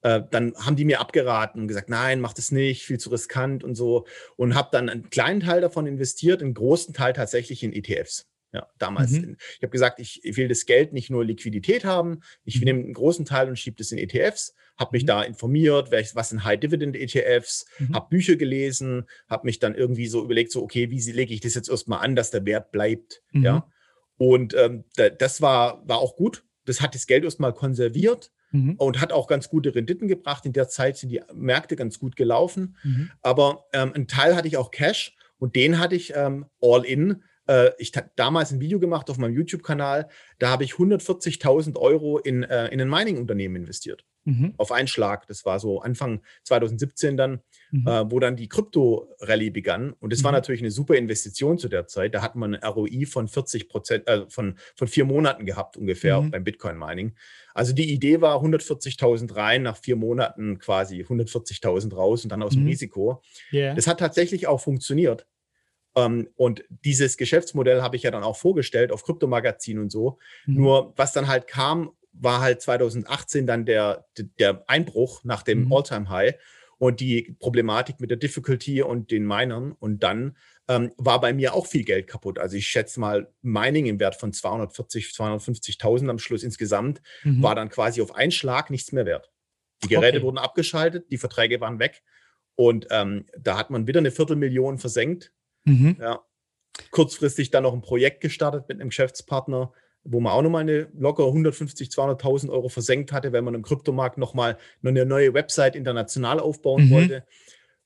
äh, 0.02 0.23
dann 0.31 0.55
haben 0.57 0.76
die 0.76 0.85
mir 0.85 1.00
abgeraten 1.00 1.62
und 1.62 1.69
gesagt, 1.69 1.88
nein, 1.88 2.21
mach 2.21 2.33
das 2.33 2.52
nicht, 2.52 2.85
viel 2.85 2.99
zu 2.99 3.11
riskant 3.11 3.64
und 3.64 3.75
so. 3.75 4.07
Und 4.37 4.55
habe 4.55 4.69
dann 4.73 4.88
einen 4.88 5.11
kleinen 5.11 5.40
Teil 5.40 5.61
davon 5.61 5.87
investiert, 5.87 6.43
einen 6.43 6.55
großen 6.55 6.95
Teil 6.95 7.12
tatsächlich 7.12 7.62
in 7.62 7.73
ETFs. 7.73 8.26
Ja, 8.52 8.67
damals. 8.78 9.11
Mhm. 9.11 9.37
Ich 9.57 9.62
habe 9.62 9.71
gesagt, 9.71 10.00
ich, 10.00 10.23
will 10.25 10.49
das 10.49 10.64
Geld 10.64 10.95
nicht 10.95 11.11
nur 11.11 11.23
Liquidität 11.23 11.85
haben, 11.85 12.21
ich 12.45 12.59
mhm. 12.59 12.64
nehme 12.64 12.81
einen 12.81 12.95
großen 12.95 13.26
Teil 13.26 13.49
und 13.49 13.59
schiebe 13.59 13.76
das 13.76 13.93
in 13.93 13.99
ETFs, 13.99 14.55
habe 14.78 14.90
mich 14.93 15.02
mhm. 15.02 15.09
da 15.09 15.23
informiert, 15.23 15.90
was 15.90 16.31
sind 16.31 16.45
High-Dividend-ETFs, 16.45 17.67
mhm. 17.78 17.95
habe 17.95 18.09
Bücher 18.09 18.37
gelesen, 18.37 19.05
habe 19.28 19.47
mich 19.47 19.59
dann 19.59 19.75
irgendwie 19.75 20.07
so 20.07 20.25
überlegt, 20.25 20.50
so, 20.50 20.62
okay, 20.62 20.90
wie 20.90 21.12
lege 21.12 21.35
ich 21.35 21.40
das 21.40 21.55
jetzt 21.55 21.69
erstmal 21.69 22.00
an, 22.00 22.17
dass 22.17 22.31
der 22.31 22.47
Wert 22.47 22.73
bleibt. 22.73 23.23
Mhm. 23.33 23.45
Ja. 23.45 23.71
Und 24.17 24.55
ähm, 24.55 24.85
das 25.19 25.43
war, 25.43 25.87
war 25.87 25.99
auch 25.99 26.17
gut. 26.17 26.45
Das 26.64 26.81
hat 26.81 26.95
das 26.95 27.07
Geld 27.07 27.25
erstmal 27.25 27.52
konserviert. 27.52 28.31
Mhm. 28.50 28.75
und 28.76 29.00
hat 29.00 29.12
auch 29.12 29.26
ganz 29.26 29.49
gute 29.49 29.75
Renditen 29.75 30.09
gebracht. 30.09 30.47
In 30.47 30.52
der 30.52 30.69
Zeit 30.69 30.97
sind 30.97 31.11
die 31.11 31.21
Märkte 31.35 31.76
ganz 31.76 31.99
gut 31.99 32.17
gelaufen. 32.17 32.76
Mhm. 32.83 33.11
Aber 33.23 33.67
ähm, 33.73 33.93
einen 33.93 34.09
Teil 34.09 34.35
hatte 34.37 34.49
ich 34.49 34.57
auch 34.57 34.71
Cash 34.71 35.17
und 35.38 35.55
den 35.55 35.78
hatte 35.78 35.97
ich 35.97 36.14
ähm, 36.17 36.47
all 36.61 36.85
in 36.85 37.23
äh, 37.49 37.71
ich 37.78 37.97
habe 37.97 38.11
damals 38.14 38.52
ein 38.52 38.61
Video 38.61 38.78
gemacht 38.78 39.11
auf 39.11 39.19
meinem 39.19 39.35
YouTube-Kanal, 39.35 40.09
da 40.38 40.50
habe 40.50 40.64
ich 40.64 40.75
140.000 40.75 41.76
Euro 41.76 42.19
in, 42.19 42.45
äh, 42.45 42.69
in 42.69 42.81
ein 42.81 42.88
Mining-Unternehmen 42.88 43.57
investiert. 43.57 44.05
Mhm. 44.25 44.55
Auf 44.59 44.71
einen 44.71 44.88
Schlag. 44.88 45.26
Das 45.26 45.45
war 45.45 45.59
so 45.59 45.81
Anfang 45.81 46.21
2017 46.45 47.17
dann, 47.17 47.40
mhm. 47.71 47.87
äh, 47.87 48.11
wo 48.11 48.21
dann 48.21 48.37
die 48.37 48.49
Krypto-Rallye 48.49 49.51
begann. 49.51 49.93
Und 50.01 50.13
das 50.13 50.21
mhm. 50.21 50.25
war 50.25 50.33
natürlich 50.33 50.61
eine 50.61 50.71
super 50.71 50.95
Investition 50.95 51.59
zu 51.59 51.69
der 51.69 51.87
Zeit. 51.87 52.15
Da 52.15 52.23
hat 52.23 52.37
man 52.37 52.55
ein 52.55 52.65
ROI 52.65 53.07
von 53.07 53.29
40 53.29 53.69
Prozent, 53.69 54.09
äh, 54.09 54.29
von, 54.29 54.59
von 54.75 54.89
vier 54.89 55.05
Monaten 55.05 55.47
gehabt 55.47 55.77
ungefähr 55.77 56.21
mhm. 56.21 56.31
beim 56.31 56.45
Bitcoin-Mining. 56.45 57.15
Also 57.55 57.73
die 57.73 57.93
Idee 57.93 58.21
war 58.21 58.43
140.000 58.43 59.35
rein, 59.35 59.63
nach 59.63 59.77
vier 59.77 59.97
Monaten 59.97 60.59
quasi 60.59 61.03
140.000 61.03 61.95
raus 61.95 62.25
und 62.25 62.31
dann 62.31 62.43
aus 62.43 62.53
dem 62.53 62.63
mhm. 62.63 62.69
Risiko. 62.69 63.23
Yeah. 63.53 63.75
Das 63.75 63.87
hat 63.87 63.99
tatsächlich 64.01 64.47
auch 64.47 64.61
funktioniert. 64.61 65.27
Ähm, 65.97 66.29
und 66.37 66.65
dieses 66.85 67.17
Geschäftsmodell 67.17 67.83
habe 67.83 67.97
ich 67.97 68.03
ja 68.03 68.11
dann 68.11 68.23
auch 68.23 68.37
vorgestellt 68.37 68.93
auf 68.93 69.05
Kryptomagazin 69.05 69.79
und 69.79 69.91
so. 69.91 70.19
Mhm. 70.47 70.55
Nur 70.55 70.93
was 70.97 71.13
dann 71.13 71.27
halt 71.27 71.47
kam, 71.47 71.91
war 72.13 72.41
halt 72.41 72.61
2018 72.61 73.47
dann 73.47 73.65
der, 73.65 74.07
der 74.39 74.65
Einbruch 74.69 75.25
nach 75.25 75.43
dem 75.43 75.65
mhm. 75.65 75.73
All-Time-High 75.73 76.35
und 76.79 77.01
die 77.01 77.37
Problematik 77.39 78.01
mit 78.01 78.11
der 78.11 78.17
Difficulty 78.17 78.83
und 78.83 79.11
den 79.11 79.27
Minern. 79.27 79.73
Und 79.73 80.03
dann 80.03 80.37
ähm, 80.69 80.93
war 80.97 81.21
bei 81.21 81.33
mir 81.33 81.55
auch 81.55 81.67
viel 81.67 81.85
Geld 81.85 82.07
kaputt. 82.07 82.39
Also 82.39 82.57
ich 82.57 82.67
schätze 82.67 83.01
mal, 83.01 83.33
Mining 83.43 83.87
im 83.87 84.01
Wert 84.01 84.17
von 84.17 84.33
240, 84.33 85.07
250.000 85.07 86.09
am 86.09 86.19
Schluss 86.19 86.43
insgesamt 86.43 87.03
mhm. 87.25 87.43
war 87.43 87.55
dann 87.55 87.69
quasi 87.69 88.01
auf 88.01 88.15
einen 88.15 88.31
Schlag 88.31 88.71
nichts 88.71 88.93
mehr 88.93 89.07
wert. 89.07 89.31
Die 89.85 89.89
Geräte 89.89 90.19
okay. 90.19 90.25
wurden 90.25 90.39
abgeschaltet, 90.39 91.11
die 91.11 91.19
Verträge 91.19 91.61
waren 91.61 91.79
weg. 91.79 92.03
Und 92.57 92.89
ähm, 92.91 93.27
da 93.39 93.57
hat 93.57 93.71
man 93.71 93.87
wieder 93.87 93.99
eine 93.99 94.11
Viertelmillion 94.11 94.79
versenkt 94.79 95.33
Mhm. 95.69 95.97
Ja. 96.01 96.25
Kurzfristig 96.91 97.51
dann 97.51 97.65
noch 97.65 97.75
ein 97.75 97.83
Projekt 97.83 98.21
gestartet 98.21 98.69
mit 98.69 98.81
einem 98.81 98.91
Geschäftspartner, 98.91 99.73
wo 100.05 100.21
man 100.21 100.33
auch 100.33 100.43
nochmal 100.43 100.62
eine 100.62 100.88
locker 100.95 101.26
150, 101.26 101.88
200.000 101.88 102.50
Euro 102.50 102.69
versenkt 102.69 103.12
hatte, 103.12 103.33
wenn 103.33 103.45
man 103.45 103.55
im 103.55 103.62
Kryptomarkt 103.62 104.19
nochmal 104.19 104.57
eine 104.83 105.05
neue 105.05 105.35
Website 105.35 105.76
international 105.76 106.40
aufbauen 106.40 106.87
mhm. 106.87 106.90
wollte. 106.90 107.25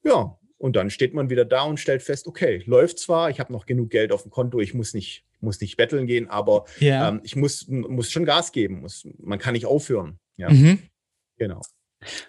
Ja, 0.04 0.38
und 0.59 0.76
dann 0.76 0.90
steht 0.90 1.14
man 1.14 1.31
wieder 1.31 1.45
da 1.45 1.62
und 1.62 1.81
stellt 1.81 2.02
fest, 2.02 2.26
okay, 2.26 2.62
läuft 2.66 2.99
zwar, 2.99 3.31
ich 3.31 3.40
habe 3.40 3.52
noch 3.52 3.66
genug 3.66 3.90
Geld 3.90 4.12
auf 4.12 4.23
dem 4.23 4.31
Konto, 4.31 4.61
ich 4.61 4.75
muss 4.75 4.95
nicht, 4.95 5.25
muss 5.40 5.61
nicht 5.61 5.76
betteln 5.76 6.07
gehen, 6.07 6.28
aber 6.28 6.66
ja. 6.78 7.09
ähm, 7.09 7.21
ich 7.25 7.35
muss, 7.35 7.66
muss 7.69 8.11
schon 8.11 8.25
Gas 8.25 8.52
geben. 8.52 8.81
Muss, 8.81 9.07
man 9.19 9.38
kann 9.38 9.54
nicht 9.54 9.66
aufhören. 9.66 10.19
Ja. 10.37 10.50
Mhm. 10.50 10.78
Genau. 11.37 11.61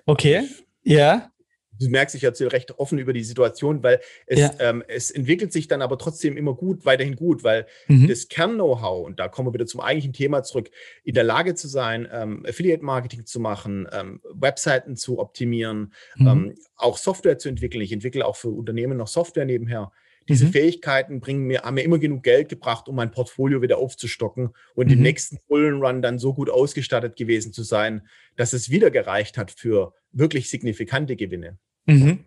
Okay. 0.05 0.47
Ja 0.83 1.32
du 1.79 1.89
merkst, 1.89 2.15
ich 2.15 2.23
erzähle 2.23 2.51
recht 2.51 2.77
offen 2.79 2.97
über 2.97 3.13
die 3.13 3.23
Situation, 3.23 3.83
weil 3.83 3.99
es, 4.25 4.39
ja. 4.39 4.51
ähm, 4.59 4.83
es 4.87 5.11
entwickelt 5.11 5.51
sich 5.51 5.67
dann 5.67 5.81
aber 5.81 5.97
trotzdem 5.97 6.37
immer 6.37 6.53
gut, 6.53 6.85
weiterhin 6.85 7.15
gut, 7.15 7.43
weil 7.43 7.65
mhm. 7.87 8.07
das 8.07 8.27
Kern-Know-how, 8.27 9.05
und 9.05 9.19
da 9.19 9.27
kommen 9.27 9.49
wir 9.49 9.53
wieder 9.53 9.65
zum 9.65 9.81
eigentlichen 9.81 10.13
Thema 10.13 10.43
zurück, 10.43 10.69
in 11.03 11.13
der 11.13 11.23
Lage 11.23 11.55
zu 11.55 11.67
sein, 11.67 12.07
ähm, 12.11 12.45
Affiliate-Marketing 12.47 13.25
zu 13.25 13.39
machen, 13.39 13.87
ähm, 13.91 14.21
Webseiten 14.33 14.95
zu 14.95 15.19
optimieren, 15.19 15.93
mhm. 16.15 16.27
Ähm, 16.27 16.55
auch 16.75 16.97
Software 16.97 17.37
zu 17.37 17.49
entwickeln. 17.49 17.81
Ich 17.81 17.91
entwickle 17.91 18.25
auch 18.25 18.35
für 18.35 18.49
Unternehmen 18.49 18.97
noch 18.97 19.07
Software 19.07 19.45
nebenher. 19.45 19.91
Diese 20.27 20.45
mhm. 20.45 20.51
Fähigkeiten 20.51 21.19
bringen 21.19 21.43
mir, 21.43 21.63
haben 21.63 21.75
mir 21.75 21.83
immer 21.83 21.99
genug 21.99 22.23
Geld 22.23 22.49
gebracht, 22.49 22.87
um 22.87 22.95
mein 22.95 23.11
Portfolio 23.11 23.61
wieder 23.61 23.77
aufzustocken 23.77 24.49
und 24.75 24.87
mhm. 24.87 24.93
im 24.93 25.01
nächsten 25.01 25.39
Bullenrun 25.47 26.01
dann 26.01 26.19
so 26.19 26.33
gut 26.33 26.49
ausgestattet 26.49 27.15
gewesen 27.15 27.53
zu 27.53 27.63
sein, 27.63 28.07
dass 28.35 28.53
es 28.53 28.69
wieder 28.69 28.91
gereicht 28.91 29.37
hat 29.37 29.51
für 29.51 29.93
wirklich 30.11 30.49
signifikante 30.49 31.15
Gewinne. 31.15 31.57
Mhm. 31.85 32.25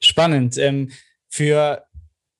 Spannend. 0.00 0.58
Ähm, 0.58 0.90
für, 1.28 1.86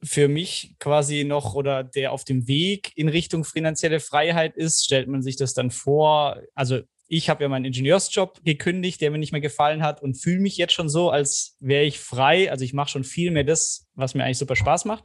für 0.03 0.29
mich 0.29 0.77
quasi 0.79 1.25
noch 1.25 1.55
oder 1.55 1.85
der 1.85 2.13
auf 2.13 2.25
dem 2.25 2.47
Weg 2.49 2.93
in 2.97 3.09
Richtung 3.09 3.45
finanzielle 3.45 4.01
Freiheit 4.01 4.57
ist, 4.57 4.85
stellt 4.85 5.09
man 5.09 5.23
sich 5.23 5.37
das 5.37 5.55
dann 5.55 5.71
vor. 5.71 6.43
Also 6.55 6.83
ich 7.09 7.29
habe 7.29 7.45
ja 7.45 7.49
meinen 7.49 7.65
Ingenieursjob 7.65 8.45
gekündigt, 8.45 9.01
der 9.01 9.11
mir 9.11 9.19
nicht 9.19 9.33
mehr 9.33 9.41
gefallen 9.41 9.83
hat 9.83 10.03
und 10.03 10.15
fühle 10.15 10.41
mich 10.41 10.57
jetzt 10.57 10.73
schon 10.73 10.89
so, 10.89 11.11
als 11.11 11.57
wäre 11.61 11.85
ich 11.85 11.99
frei. 11.99 12.51
Also 12.51 12.65
ich 12.65 12.73
mache 12.73 12.91
schon 12.91 13.05
viel 13.05 13.31
mehr 13.31 13.45
das, 13.45 13.87
was 13.95 14.15
mir 14.15 14.25
eigentlich 14.25 14.39
super 14.39 14.57
Spaß 14.57 14.85
macht. 14.85 15.05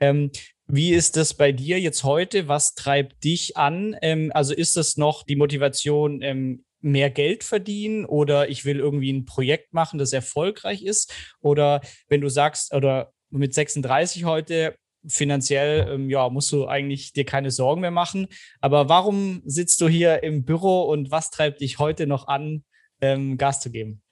Ähm, 0.00 0.30
wie 0.66 0.94
ist 0.94 1.16
das 1.16 1.34
bei 1.34 1.52
dir 1.52 1.78
jetzt 1.78 2.04
heute? 2.04 2.48
Was 2.48 2.74
treibt 2.74 3.22
dich 3.24 3.56
an? 3.56 3.96
Ähm, 4.00 4.30
also 4.34 4.54
ist 4.54 4.76
das 4.76 4.96
noch 4.96 5.24
die 5.24 5.36
Motivation, 5.36 6.22
ähm, 6.22 6.64
mehr 6.80 7.10
Geld 7.10 7.44
verdienen 7.44 8.04
oder 8.04 8.48
ich 8.48 8.64
will 8.64 8.78
irgendwie 8.78 9.10
ein 9.10 9.24
Projekt 9.24 9.72
machen, 9.72 9.98
das 9.98 10.12
erfolgreich 10.12 10.82
ist? 10.82 11.12
Oder 11.40 11.80
wenn 12.08 12.20
du 12.20 12.28
sagst, 12.28 12.74
oder 12.74 13.12
mit 13.30 13.54
36 13.54 14.24
heute, 14.24 14.76
finanziell, 15.06 15.88
ähm, 15.90 16.10
ja, 16.10 16.28
musst 16.28 16.50
du 16.52 16.66
eigentlich 16.66 17.12
dir 17.12 17.24
keine 17.24 17.50
Sorgen 17.50 17.80
mehr 17.80 17.90
machen. 17.90 18.28
Aber 18.60 18.88
warum 18.88 19.42
sitzt 19.44 19.80
du 19.80 19.88
hier 19.88 20.22
im 20.22 20.44
Büro 20.44 20.82
und 20.82 21.10
was 21.10 21.30
treibt 21.30 21.60
dich 21.60 21.78
heute 21.78 22.06
noch 22.06 22.28
an, 22.28 22.64
ähm, 23.00 23.36
Gas 23.38 23.60
zu 23.60 23.70
geben? 23.70 24.02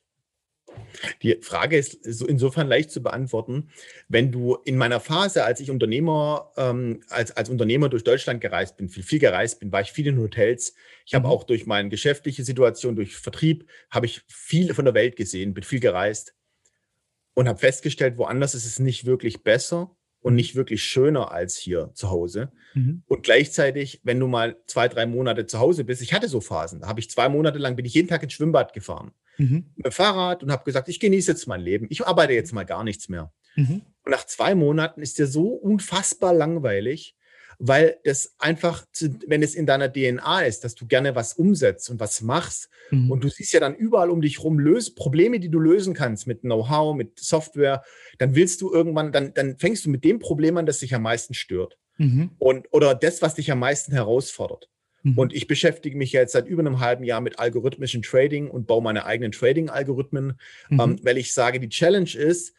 Die 1.22 1.38
Frage 1.42 1.76
ist 1.76 2.06
insofern 2.22 2.66
leicht 2.66 2.90
zu 2.90 3.02
beantworten. 3.02 3.70
Wenn 4.08 4.32
du 4.32 4.56
in 4.64 4.76
meiner 4.76 5.00
Phase, 5.00 5.44
als 5.44 5.60
ich 5.60 5.70
Unternehmer, 5.70 6.50
ähm, 6.56 7.02
als, 7.08 7.32
als 7.32 7.48
Unternehmer 7.50 7.88
durch 7.88 8.04
Deutschland 8.04 8.40
gereist 8.40 8.76
bin, 8.76 8.88
viel, 8.88 9.02
viel 9.02 9.18
gereist 9.18 9.60
bin, 9.60 9.72
war 9.72 9.80
ich 9.80 9.92
viel 9.92 10.06
in 10.06 10.18
Hotels. 10.18 10.74
Ich 11.06 11.14
habe 11.14 11.26
mhm. 11.26 11.32
auch 11.32 11.44
durch 11.44 11.66
meine 11.66 11.88
geschäftliche 11.88 12.44
Situation, 12.44 12.96
durch 12.96 13.16
Vertrieb, 13.16 13.68
habe 13.90 14.06
ich 14.06 14.22
viel 14.28 14.74
von 14.74 14.84
der 14.84 14.94
Welt 14.94 15.16
gesehen, 15.16 15.54
bin 15.54 15.64
viel 15.64 15.80
gereist 15.80 16.34
und 17.34 17.48
habe 17.48 17.58
festgestellt, 17.58 18.18
woanders 18.18 18.54
ist 18.54 18.66
es 18.66 18.78
nicht 18.78 19.04
wirklich 19.04 19.42
besser 19.42 19.96
und 20.22 20.34
nicht 20.34 20.54
wirklich 20.54 20.82
schöner 20.82 21.32
als 21.32 21.56
hier 21.56 21.90
zu 21.94 22.10
Hause. 22.10 22.52
Mhm. 22.74 23.02
Und 23.06 23.22
gleichzeitig, 23.22 24.00
wenn 24.04 24.18
du 24.18 24.28
mal 24.28 24.56
zwei, 24.66 24.88
drei 24.88 25.04
Monate 25.04 25.46
zu 25.46 25.58
Hause 25.58 25.84
bist, 25.84 26.00
ich 26.00 26.14
hatte 26.14 26.28
so 26.28 26.40
Phasen, 26.40 26.80
da 26.80 26.88
habe 26.88 27.00
ich 27.00 27.10
zwei 27.10 27.28
Monate 27.28 27.58
lang, 27.58 27.76
bin 27.76 27.84
ich 27.84 27.94
jeden 27.94 28.08
Tag 28.08 28.22
ins 28.22 28.32
Schwimmbad 28.32 28.72
gefahren 28.72 29.12
mhm. 29.36 29.66
mit 29.76 29.86
dem 29.86 29.92
Fahrrad 29.92 30.42
und 30.42 30.50
habe 30.50 30.64
gesagt, 30.64 30.88
ich 30.88 31.00
genieße 31.00 31.32
jetzt 31.32 31.46
mein 31.46 31.60
Leben, 31.60 31.86
ich 31.90 32.06
arbeite 32.06 32.32
jetzt 32.32 32.52
mal 32.52 32.64
gar 32.64 32.84
nichts 32.84 33.08
mehr. 33.08 33.32
Mhm. 33.56 33.82
Und 34.04 34.10
nach 34.10 34.24
zwei 34.24 34.54
Monaten 34.54 35.02
ist 35.02 35.18
dir 35.18 35.26
so 35.26 35.48
unfassbar 35.48 36.32
langweilig, 36.32 37.16
weil 37.64 37.98
das 38.02 38.34
einfach, 38.40 38.84
wenn 39.28 39.40
es 39.40 39.54
in 39.54 39.66
deiner 39.66 39.90
DNA 39.90 40.40
ist, 40.40 40.64
dass 40.64 40.74
du 40.74 40.84
gerne 40.84 41.14
was 41.14 41.34
umsetzt 41.34 41.90
und 41.90 42.00
was 42.00 42.20
machst 42.20 42.68
mhm. 42.90 43.08
und 43.08 43.22
du 43.22 43.28
siehst 43.28 43.52
ja 43.52 43.60
dann 43.60 43.76
überall 43.76 44.10
um 44.10 44.20
dich 44.20 44.42
rum 44.42 44.58
löst, 44.58 44.96
Probleme, 44.96 45.38
die 45.38 45.48
du 45.48 45.60
lösen 45.60 45.94
kannst 45.94 46.26
mit 46.26 46.40
Know-how, 46.40 46.96
mit 46.96 47.20
Software, 47.20 47.84
dann 48.18 48.34
willst 48.34 48.62
du 48.62 48.72
irgendwann, 48.72 49.12
dann, 49.12 49.32
dann 49.34 49.58
fängst 49.58 49.86
du 49.86 49.90
mit 49.90 50.02
dem 50.02 50.18
Problem 50.18 50.56
an, 50.56 50.66
das 50.66 50.80
dich 50.80 50.92
am 50.92 51.02
meisten 51.02 51.34
stört. 51.34 51.78
Mhm. 51.98 52.30
Und, 52.40 52.66
oder 52.72 52.96
das, 52.96 53.22
was 53.22 53.36
dich 53.36 53.52
am 53.52 53.60
meisten 53.60 53.92
herausfordert. 53.92 54.68
Mhm. 55.04 55.18
Und 55.18 55.32
ich 55.32 55.46
beschäftige 55.46 55.96
mich 55.96 56.10
jetzt 56.10 56.32
seit 56.32 56.48
über 56.48 56.62
einem 56.62 56.80
halben 56.80 57.04
Jahr 57.04 57.20
mit 57.20 57.38
algorithmischen 57.38 58.02
Trading 58.02 58.50
und 58.50 58.66
baue 58.66 58.82
meine 58.82 59.06
eigenen 59.06 59.30
Trading-Algorithmen, 59.30 60.36
mhm. 60.68 60.80
ähm, 60.80 60.98
weil 61.04 61.16
ich 61.16 61.32
sage, 61.32 61.60
die 61.60 61.68
Challenge 61.68 62.12
ist, 62.12 62.54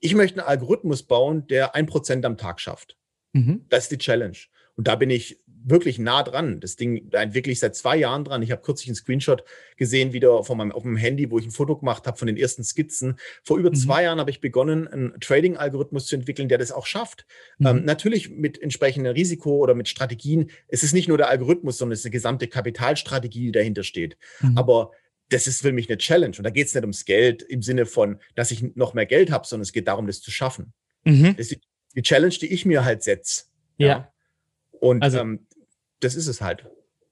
ich 0.00 0.16
möchte 0.16 0.40
einen 0.40 0.48
Algorithmus 0.48 1.04
bauen, 1.04 1.46
der 1.46 1.76
ein 1.76 1.86
Prozent 1.86 2.24
am 2.24 2.36
Tag 2.36 2.58
schafft. 2.58 2.96
Mhm. 3.32 3.64
Das 3.68 3.84
ist 3.84 3.92
die 3.92 3.98
Challenge. 3.98 4.36
Und 4.76 4.88
da 4.88 4.96
bin 4.96 5.10
ich 5.10 5.42
wirklich 5.64 5.98
nah 5.98 6.22
dran. 6.22 6.60
Das 6.60 6.76
Ding, 6.76 7.08
da 7.10 7.22
entwickle 7.22 7.52
ich 7.52 7.60
seit 7.60 7.76
zwei 7.76 7.96
Jahren 7.96 8.24
dran. 8.24 8.42
Ich 8.42 8.50
habe 8.50 8.62
kürzlich 8.62 8.88
einen 8.88 8.96
Screenshot 8.96 9.44
gesehen, 9.76 10.12
wieder 10.12 10.42
von 10.44 10.58
meinem, 10.58 10.72
auf 10.72 10.84
meinem 10.84 10.96
Handy, 10.96 11.30
wo 11.30 11.38
ich 11.38 11.46
ein 11.46 11.50
Foto 11.50 11.76
gemacht 11.76 12.06
habe 12.06 12.16
von 12.16 12.26
den 12.26 12.36
ersten 12.36 12.64
Skizzen. 12.64 13.16
Vor 13.44 13.58
über 13.58 13.70
mhm. 13.70 13.74
zwei 13.74 14.02
Jahren 14.04 14.18
habe 14.18 14.30
ich 14.30 14.40
begonnen, 14.40 14.88
einen 14.88 15.20
Trading-Algorithmus 15.20 16.06
zu 16.06 16.16
entwickeln, 16.16 16.48
der 16.48 16.58
das 16.58 16.72
auch 16.72 16.86
schafft. 16.86 17.26
Mhm. 17.58 17.66
Ähm, 17.66 17.84
natürlich 17.84 18.30
mit 18.30 18.60
entsprechendem 18.60 19.12
Risiko 19.12 19.56
oder 19.58 19.74
mit 19.74 19.88
Strategien. 19.88 20.50
Es 20.68 20.82
ist 20.82 20.94
nicht 20.94 21.08
nur 21.08 21.18
der 21.18 21.28
Algorithmus, 21.28 21.78
sondern 21.78 21.92
es 21.92 22.00
ist 22.00 22.06
eine 22.06 22.12
gesamte 22.12 22.48
Kapitalstrategie, 22.48 23.46
die 23.46 23.52
dahinter 23.52 23.84
steht. 23.84 24.16
Mhm. 24.40 24.58
Aber 24.58 24.90
das 25.28 25.46
ist 25.46 25.62
für 25.62 25.72
mich 25.72 25.88
eine 25.88 25.98
Challenge. 25.98 26.36
Und 26.36 26.44
da 26.44 26.50
geht 26.50 26.66
es 26.66 26.74
nicht 26.74 26.82
ums 26.82 27.04
Geld 27.04 27.42
im 27.42 27.62
Sinne 27.62 27.86
von, 27.86 28.18
dass 28.34 28.50
ich 28.50 28.74
noch 28.74 28.94
mehr 28.94 29.06
Geld 29.06 29.30
habe, 29.30 29.46
sondern 29.46 29.62
es 29.62 29.72
geht 29.72 29.88
darum, 29.88 30.06
das 30.06 30.20
zu 30.20 30.30
schaffen. 30.30 30.72
Mhm. 31.04 31.36
Das 31.36 31.50
ist 31.50 31.60
die 31.94 32.02
Challenge, 32.02 32.34
die 32.34 32.52
ich 32.52 32.64
mir 32.64 32.84
halt 32.84 33.02
setze. 33.02 33.44
Ja. 33.76 33.88
ja. 33.88 34.12
Und 34.80 35.02
also, 35.02 35.18
ähm, 35.18 35.46
das 36.00 36.14
ist 36.14 36.26
es 36.26 36.40
halt. 36.40 36.66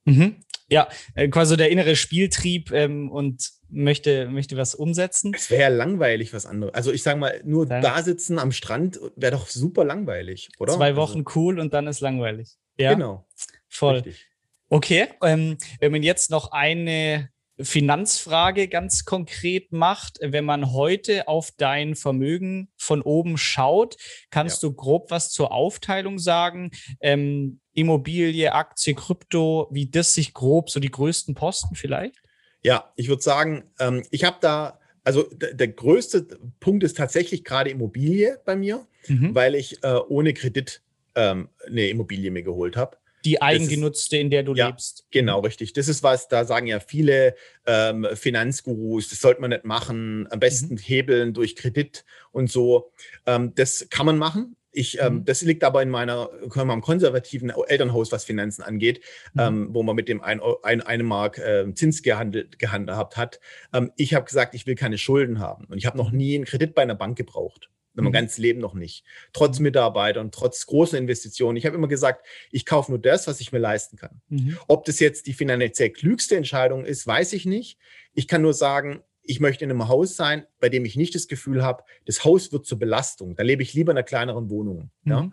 Mhm. 0.04 0.36
Ja, 0.68 0.88
äh, 1.14 1.28
quasi 1.28 1.56
der 1.56 1.70
innere 1.70 1.96
Spieltrieb 1.96 2.70
ähm, 2.72 3.10
und 3.10 3.50
möchte, 3.68 4.28
möchte 4.28 4.56
was 4.56 4.74
umsetzen. 4.74 5.32
Es 5.34 5.50
wäre 5.50 5.62
ja 5.62 5.68
langweilig, 5.68 6.32
was 6.32 6.46
anderes. 6.46 6.74
Also 6.74 6.92
ich 6.92 7.02
sage 7.02 7.18
mal, 7.18 7.40
nur 7.44 7.68
ja. 7.68 7.80
da 7.80 8.02
sitzen 8.02 8.38
am 8.38 8.52
Strand 8.52 9.00
wäre 9.16 9.32
doch 9.32 9.48
super 9.48 9.84
langweilig, 9.84 10.48
oder? 10.58 10.74
Zwei 10.74 10.90
also 10.90 11.00
Wochen 11.00 11.18
also, 11.26 11.32
cool 11.34 11.58
und 11.58 11.74
dann 11.74 11.86
ist 11.86 12.00
langweilig. 12.00 12.56
Ja, 12.78 12.94
genau. 12.94 13.26
Voll. 13.68 13.96
Richtig. 13.96 14.26
Okay, 14.68 15.08
ähm, 15.22 15.58
wenn 15.80 15.90
man 15.90 16.04
jetzt 16.04 16.30
noch 16.30 16.52
eine 16.52 17.28
Finanzfrage 17.62 18.68
ganz 18.68 19.04
konkret 19.04 19.72
macht, 19.72 20.18
wenn 20.22 20.44
man 20.44 20.72
heute 20.72 21.28
auf 21.28 21.50
dein 21.56 21.94
Vermögen 21.94 22.68
von 22.76 23.02
oben 23.02 23.38
schaut, 23.38 23.96
kannst 24.30 24.62
ja. 24.62 24.68
du 24.68 24.74
grob 24.74 25.10
was 25.10 25.30
zur 25.30 25.52
Aufteilung 25.52 26.18
sagen? 26.18 26.70
Ähm, 27.00 27.60
Immobilie, 27.72 28.52
Aktie, 28.52 28.94
Krypto, 28.94 29.68
wie 29.70 29.86
das 29.86 30.14
sich 30.14 30.34
grob, 30.34 30.70
so 30.70 30.80
die 30.80 30.90
größten 30.90 31.34
Posten 31.34 31.74
vielleicht? 31.74 32.16
Ja, 32.62 32.92
ich 32.96 33.08
würde 33.08 33.22
sagen, 33.22 33.64
ähm, 33.78 34.02
ich 34.10 34.24
habe 34.24 34.36
da, 34.40 34.78
also 35.04 35.24
der 35.32 35.68
größte 35.68 36.26
Punkt 36.60 36.84
ist 36.84 36.96
tatsächlich 36.96 37.44
gerade 37.44 37.70
Immobilie 37.70 38.38
bei 38.44 38.56
mir, 38.56 38.86
mhm. 39.06 39.34
weil 39.34 39.54
ich 39.54 39.82
äh, 39.82 39.98
ohne 40.08 40.34
Kredit 40.34 40.82
ähm, 41.14 41.48
eine 41.66 41.88
Immobilie 41.88 42.30
mir 42.30 42.42
geholt 42.42 42.76
habe. 42.76 42.96
Die 43.24 43.42
eigengenutzte, 43.42 44.16
ist, 44.16 44.22
in 44.22 44.30
der 44.30 44.42
du 44.42 44.54
ja, 44.54 44.68
lebst. 44.68 45.06
Genau, 45.10 45.40
richtig. 45.40 45.72
Das 45.72 45.88
ist 45.88 46.02
was, 46.02 46.28
da 46.28 46.44
sagen 46.44 46.66
ja 46.66 46.80
viele 46.80 47.34
ähm, 47.66 48.06
Finanzgurus, 48.14 49.08
das 49.08 49.20
sollte 49.20 49.40
man 49.40 49.50
nicht 49.50 49.64
machen, 49.64 50.26
am 50.30 50.40
besten 50.40 50.74
mhm. 50.74 50.78
hebeln 50.78 51.34
durch 51.34 51.56
Kredit 51.56 52.04
und 52.32 52.50
so. 52.50 52.92
Ähm, 53.26 53.52
das 53.54 53.86
kann 53.90 54.06
man 54.06 54.18
machen. 54.18 54.56
Ich, 54.72 55.00
ähm, 55.00 55.14
mhm. 55.14 55.24
das 55.24 55.42
liegt 55.42 55.64
aber 55.64 55.82
in 55.82 55.90
meiner, 55.90 56.30
meinem 56.54 56.80
konservativen 56.80 57.50
Elternhaus, 57.50 58.12
was 58.12 58.24
Finanzen 58.24 58.62
angeht, 58.62 59.00
mhm. 59.34 59.40
ähm, 59.40 59.68
wo 59.72 59.82
man 59.82 59.96
mit 59.96 60.08
dem 60.08 60.22
ein, 60.22 60.40
ein, 60.62 60.80
eine 60.80 61.02
Mark 61.02 61.38
äh, 61.38 61.72
Zins 61.74 62.02
gehandelt, 62.02 62.58
gehandhabt 62.58 63.16
hat. 63.16 63.40
Ähm, 63.72 63.90
ich 63.96 64.14
habe 64.14 64.24
gesagt, 64.24 64.54
ich 64.54 64.66
will 64.66 64.76
keine 64.76 64.98
Schulden 64.98 65.40
haben. 65.40 65.64
Und 65.64 65.78
ich 65.78 65.86
habe 65.86 65.98
noch 65.98 66.12
nie 66.12 66.36
einen 66.36 66.44
Kredit 66.44 66.74
bei 66.74 66.82
einer 66.82 66.94
Bank 66.94 67.16
gebraucht 67.16 67.68
mein 68.02 68.10
mhm. 68.10 68.14
ganzes 68.14 68.38
Leben 68.38 68.60
noch 68.60 68.74
nicht. 68.74 69.04
Trotz. 69.32 69.60
Mitarbeitern, 69.60 70.30
trotz 70.30 70.66
großen 70.66 70.98
Investitionen. 70.98 71.56
Ich 71.56 71.66
habe 71.66 71.76
immer 71.76 71.88
gesagt, 71.88 72.26
ich 72.50 72.64
kaufe 72.64 72.90
nur 72.90 72.98
das, 72.98 73.26
was 73.26 73.40
ich 73.40 73.52
mir 73.52 73.58
leisten 73.58 73.96
kann. 73.96 74.20
Mhm. 74.28 74.56
Ob 74.68 74.84
das 74.84 75.00
jetzt 75.00 75.26
die 75.26 75.32
finanziell 75.32 75.90
klügste 75.90 76.36
Entscheidung 76.36 76.84
ist, 76.84 77.06
weiß 77.06 77.32
ich 77.34 77.46
nicht. 77.46 77.78
Ich 78.14 78.26
kann 78.26 78.42
nur 78.42 78.54
sagen, 78.54 79.02
ich 79.22 79.38
möchte 79.38 79.64
in 79.64 79.70
einem 79.70 79.88
Haus 79.88 80.16
sein, 80.16 80.46
bei 80.58 80.68
dem 80.68 80.84
ich 80.84 80.96
nicht 80.96 81.14
das 81.14 81.28
Gefühl 81.28 81.62
habe, 81.62 81.84
das 82.06 82.24
Haus 82.24 82.52
wird 82.52 82.66
zur 82.66 82.78
Belastung. 82.78 83.36
Da 83.36 83.42
lebe 83.42 83.62
ich 83.62 83.74
lieber 83.74 83.92
in 83.92 83.98
einer 83.98 84.04
kleineren 84.04 84.50
Wohnung. 84.50 84.90
Mhm. 85.04 85.12
Ja? 85.12 85.30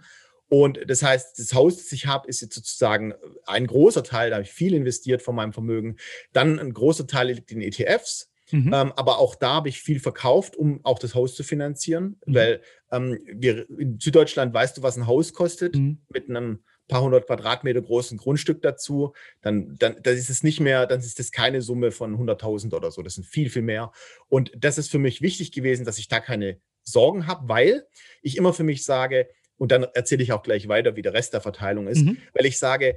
Und 0.50 0.80
das 0.88 1.04
heißt, 1.04 1.40
das 1.40 1.54
Haus, 1.54 1.78
das 1.78 1.92
ich 1.92 2.06
habe, 2.06 2.28
ist 2.28 2.42
jetzt 2.42 2.56
sozusagen 2.56 3.14
ein 3.46 3.68
großer 3.68 4.04
Teil, 4.04 4.30
da 4.30 4.38
habe 4.38 4.46
ich 4.46 4.52
viel 4.52 4.74
investiert 4.74 5.22
von 5.22 5.36
meinem 5.36 5.52
Vermögen. 5.52 5.98
Dann 6.32 6.60
ein 6.60 6.74
großer 6.74 7.06
Teil 7.06 7.32
liegt 7.32 7.52
in 7.52 7.62
ETFs. 7.62 8.30
Mhm. 8.52 8.74
Ähm, 8.74 8.94
aber 8.96 9.20
auch 9.20 9.36
da 9.36 9.56
habe 9.56 9.70
ich 9.70 9.82
viel 9.82 10.00
verkauft, 10.00 10.56
um 10.56 10.80
auch 10.84 11.00
das 11.00 11.16
Haus 11.16 11.36
zu 11.36 11.44
finanzieren, 11.44 12.20
mhm. 12.26 12.36
weil 12.36 12.62
ähm, 12.92 13.20
wir 13.26 13.70
in 13.70 14.00
Süddeutschland 14.00 14.54
weißt 14.54 14.78
du, 14.78 14.84
was 14.84 14.98
ein 14.98 15.08
Haus 15.08 15.34
kostet 15.34 15.76
mhm. 15.76 16.00
mit 16.10 16.30
einem 16.30 16.60
paar 16.88 17.02
hundert 17.02 17.28
Quadratmeter 17.28 17.82
großen 17.82 18.18
Grundstück 18.18 18.62
dazu, 18.62 19.14
dann, 19.42 19.76
dann, 19.78 19.98
dann 20.02 20.16
ist 20.16 20.30
es 20.30 20.44
nicht 20.44 20.60
mehr, 20.60 20.86
dann 20.86 21.00
ist 21.00 21.20
das 21.20 21.32
keine 21.32 21.62
Summe 21.62 21.92
von 21.92 22.18
100.000 22.18 22.74
oder 22.74 22.92
so. 22.92 23.02
Das 23.02 23.16
sind 23.16 23.26
viel, 23.26 23.50
viel 23.50 23.62
mehr. 23.62 23.92
Und 24.30 24.52
das 24.58 24.78
ist 24.78 24.90
für 24.90 25.00
mich 25.00 25.22
wichtig 25.22 25.52
gewesen, 25.52 25.86
dass 25.86 25.98
ich 25.98 26.08
da 26.08 26.20
keine 26.20 26.60
Sorgen 26.84 27.28
habe, 27.28 27.50
weil 27.50 27.86
ich 28.22 28.38
immer 28.38 28.54
für 28.54 28.64
mich 28.64 28.86
sage, 28.86 29.28
und 29.58 29.72
dann 29.72 29.84
erzähle 29.84 30.24
ich 30.24 30.32
auch 30.32 30.44
gleich 30.44 30.68
weiter, 30.68 30.96
wie 30.96 31.02
der 31.02 31.14
Rest 31.14 31.34
der 31.34 31.42
Verteilung 31.42 31.88
ist, 31.88 32.04
mhm. 32.04 32.18
weil 32.34 32.46
ich 32.46 32.58
sage, 32.58 32.96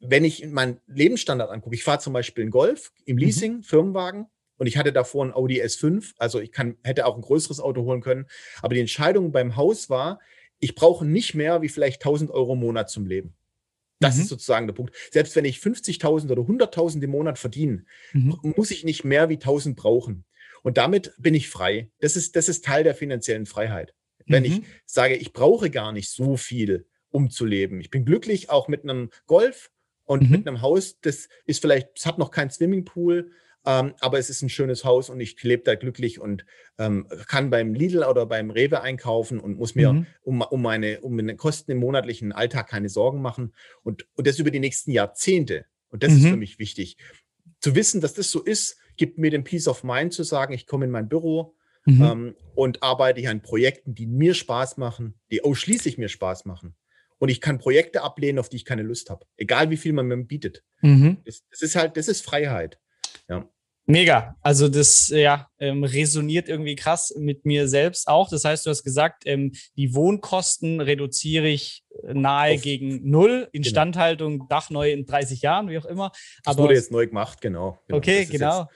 wenn 0.00 0.24
ich 0.24 0.46
meinen 0.46 0.80
Lebensstandard 0.86 1.50
angucke, 1.50 1.74
ich 1.74 1.84
fahre 1.84 1.98
zum 1.98 2.12
Beispiel 2.12 2.42
einen 2.42 2.50
Golf 2.50 2.92
im 3.04 3.16
mhm. 3.16 3.22
Leasing, 3.22 3.62
Firmenwagen, 3.62 4.26
und 4.58 4.66
ich 4.66 4.76
hatte 4.76 4.92
davor 4.92 5.24
ein 5.24 5.34
Audi 5.34 5.62
S5, 5.62 6.14
also 6.18 6.40
ich 6.40 6.52
kann, 6.52 6.76
hätte 6.82 7.06
auch 7.06 7.16
ein 7.16 7.22
größeres 7.22 7.60
Auto 7.60 7.82
holen 7.82 8.00
können. 8.00 8.26
Aber 8.62 8.74
die 8.74 8.80
Entscheidung 8.80 9.32
beim 9.32 9.56
Haus 9.56 9.90
war, 9.90 10.20
ich 10.58 10.74
brauche 10.74 11.04
nicht 11.04 11.34
mehr 11.34 11.62
wie 11.62 11.68
vielleicht 11.68 12.02
1000 12.02 12.30
Euro 12.30 12.54
im 12.54 12.60
Monat 12.60 12.90
zum 12.90 13.06
Leben. 13.06 13.34
Das 14.00 14.16
mhm. 14.16 14.22
ist 14.22 14.28
sozusagen 14.28 14.66
der 14.66 14.74
Punkt. 14.74 14.94
Selbst 15.10 15.36
wenn 15.36 15.44
ich 15.44 15.58
50.000 15.58 16.30
oder 16.30 16.42
100.000 16.42 17.02
im 17.02 17.10
Monat 17.10 17.38
verdiene, 17.38 17.84
mhm. 18.12 18.38
muss 18.56 18.70
ich 18.70 18.84
nicht 18.84 19.04
mehr 19.04 19.28
wie 19.28 19.34
1000 19.34 19.76
brauchen. 19.76 20.24
Und 20.62 20.78
damit 20.78 21.12
bin 21.18 21.34
ich 21.34 21.48
frei. 21.48 21.90
Das 22.00 22.16
ist, 22.16 22.36
das 22.36 22.48
ist 22.48 22.64
Teil 22.64 22.84
der 22.84 22.94
finanziellen 22.94 23.46
Freiheit. 23.46 23.94
Wenn 24.26 24.42
mhm. 24.42 24.48
ich 24.48 24.62
sage, 24.84 25.14
ich 25.14 25.32
brauche 25.32 25.70
gar 25.70 25.92
nicht 25.92 26.10
so 26.10 26.36
viel, 26.36 26.86
um 27.10 27.30
zu 27.30 27.44
leben. 27.44 27.80
Ich 27.80 27.90
bin 27.90 28.04
glücklich 28.04 28.50
auch 28.50 28.68
mit 28.68 28.82
einem 28.82 29.10
Golf 29.26 29.70
und 30.04 30.24
mhm. 30.24 30.30
mit 30.30 30.48
einem 30.48 30.62
Haus, 30.62 30.98
das 31.00 31.28
ist 31.46 31.60
vielleicht, 31.60 31.90
es 31.96 32.06
hat 32.06 32.18
noch 32.18 32.30
keinen 32.30 32.50
Swimmingpool, 32.50 33.30
ähm, 33.66 33.94
aber 34.00 34.18
es 34.18 34.30
ist 34.30 34.42
ein 34.42 34.48
schönes 34.48 34.84
Haus 34.84 35.10
und 35.10 35.20
ich 35.20 35.42
lebe 35.42 35.64
da 35.64 35.74
glücklich 35.74 36.20
und 36.20 36.46
ähm, 36.78 37.06
kann 37.26 37.50
beim 37.50 37.74
Lidl 37.74 38.04
oder 38.04 38.24
beim 38.26 38.50
Rewe 38.50 38.80
einkaufen 38.80 39.40
und 39.40 39.58
muss 39.58 39.74
mir 39.74 39.92
mhm. 39.92 40.06
um, 40.22 40.40
um, 40.40 40.62
meine, 40.62 41.00
um 41.00 41.16
meine 41.16 41.36
Kosten 41.36 41.72
im 41.72 41.78
monatlichen 41.78 42.32
Alltag 42.32 42.68
keine 42.68 42.88
Sorgen 42.88 43.20
machen. 43.20 43.52
Und, 43.82 44.06
und 44.14 44.26
das 44.26 44.38
über 44.38 44.50
die 44.50 44.60
nächsten 44.60 44.92
Jahrzehnte. 44.92 45.66
Und 45.88 46.02
das 46.02 46.12
mhm. 46.12 46.16
ist 46.16 46.24
für 46.24 46.32
mhm. 46.32 46.38
mich 46.38 46.58
wichtig. 46.58 46.96
Zu 47.60 47.74
wissen, 47.74 48.00
dass 48.00 48.14
das 48.14 48.30
so 48.30 48.42
ist, 48.42 48.78
gibt 48.96 49.18
mir 49.18 49.30
den 49.30 49.44
Peace 49.44 49.68
of 49.68 49.84
Mind 49.84 50.12
zu 50.12 50.22
sagen, 50.22 50.54
ich 50.54 50.66
komme 50.66 50.84
in 50.84 50.90
mein 50.90 51.08
Büro, 51.08 51.56
mhm. 51.86 52.02
ähm, 52.02 52.36
und 52.54 52.82
arbeite 52.82 53.20
hier 53.20 53.30
an 53.30 53.42
Projekten, 53.42 53.94
die 53.94 54.06
mir 54.06 54.34
Spaß 54.34 54.76
machen, 54.76 55.14
die 55.30 55.42
ausschließlich 55.42 55.98
mir 55.98 56.08
Spaß 56.08 56.44
machen. 56.44 56.74
Und 57.18 57.30
ich 57.30 57.40
kann 57.40 57.58
Projekte 57.58 58.02
ablehnen, 58.02 58.38
auf 58.38 58.50
die 58.50 58.56
ich 58.56 58.64
keine 58.64 58.82
Lust 58.82 59.08
habe. 59.08 59.24
Egal 59.36 59.70
wie 59.70 59.78
viel 59.78 59.94
man 59.94 60.06
mir 60.06 60.16
bietet. 60.18 60.64
Mhm. 60.82 61.18
Das, 61.24 61.44
das, 61.50 61.62
ist 61.62 61.76
halt, 61.76 61.96
das 61.96 62.08
ist 62.08 62.22
Freiheit. 62.22 62.78
Ja. 63.28 63.48
Mega. 63.88 64.36
Also 64.42 64.68
das 64.68 65.08
ja 65.08 65.48
ähm, 65.60 65.84
resoniert 65.84 66.48
irgendwie 66.48 66.74
krass 66.74 67.14
mit 67.16 67.44
mir 67.44 67.68
selbst 67.68 68.08
auch. 68.08 68.28
Das 68.28 68.44
heißt, 68.44 68.66
du 68.66 68.70
hast 68.70 68.82
gesagt, 68.82 69.22
ähm, 69.26 69.52
die 69.76 69.94
Wohnkosten 69.94 70.80
reduziere 70.80 71.46
ich 71.46 71.84
äh, 72.02 72.12
nahe 72.12 72.56
Auf, 72.56 72.62
gegen 72.62 73.08
null. 73.08 73.48
Instandhaltung, 73.52 74.38
genau. 74.38 74.46
Dach 74.48 74.70
neu 74.70 74.90
in 74.90 75.06
30 75.06 75.40
Jahren, 75.40 75.68
wie 75.68 75.78
auch 75.78 75.84
immer. 75.84 76.10
Das 76.42 76.54
Aber, 76.54 76.64
wurde 76.64 76.74
jetzt 76.74 76.90
neu 76.90 77.06
gemacht, 77.06 77.40
genau. 77.40 77.78
genau. 77.86 77.98
Okay, 77.98 78.26
genau. 78.26 78.68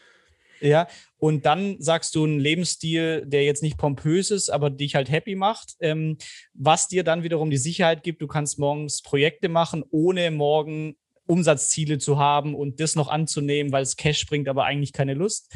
Ja, 0.60 0.88
und 1.16 1.46
dann 1.46 1.76
sagst 1.80 2.14
du 2.14 2.24
einen 2.24 2.38
Lebensstil, 2.38 3.24
der 3.26 3.44
jetzt 3.44 3.62
nicht 3.62 3.78
pompös 3.78 4.30
ist, 4.30 4.50
aber 4.50 4.70
dich 4.70 4.94
halt 4.94 5.10
happy 5.10 5.34
macht, 5.34 5.74
ähm, 5.80 6.18
was 6.52 6.86
dir 6.86 7.02
dann 7.02 7.22
wiederum 7.22 7.50
die 7.50 7.56
Sicherheit 7.56 8.02
gibt, 8.02 8.20
du 8.22 8.26
kannst 8.26 8.58
morgens 8.58 9.02
Projekte 9.02 9.48
machen, 9.48 9.82
ohne 9.90 10.30
morgen 10.30 10.96
Umsatzziele 11.30 11.98
zu 11.98 12.18
haben 12.18 12.54
und 12.54 12.80
das 12.80 12.96
noch 12.96 13.08
anzunehmen, 13.08 13.72
weil 13.72 13.82
es 13.82 13.96
Cash 13.96 14.26
bringt, 14.26 14.48
aber 14.48 14.64
eigentlich 14.64 14.92
keine 14.92 15.14
Lust. 15.14 15.52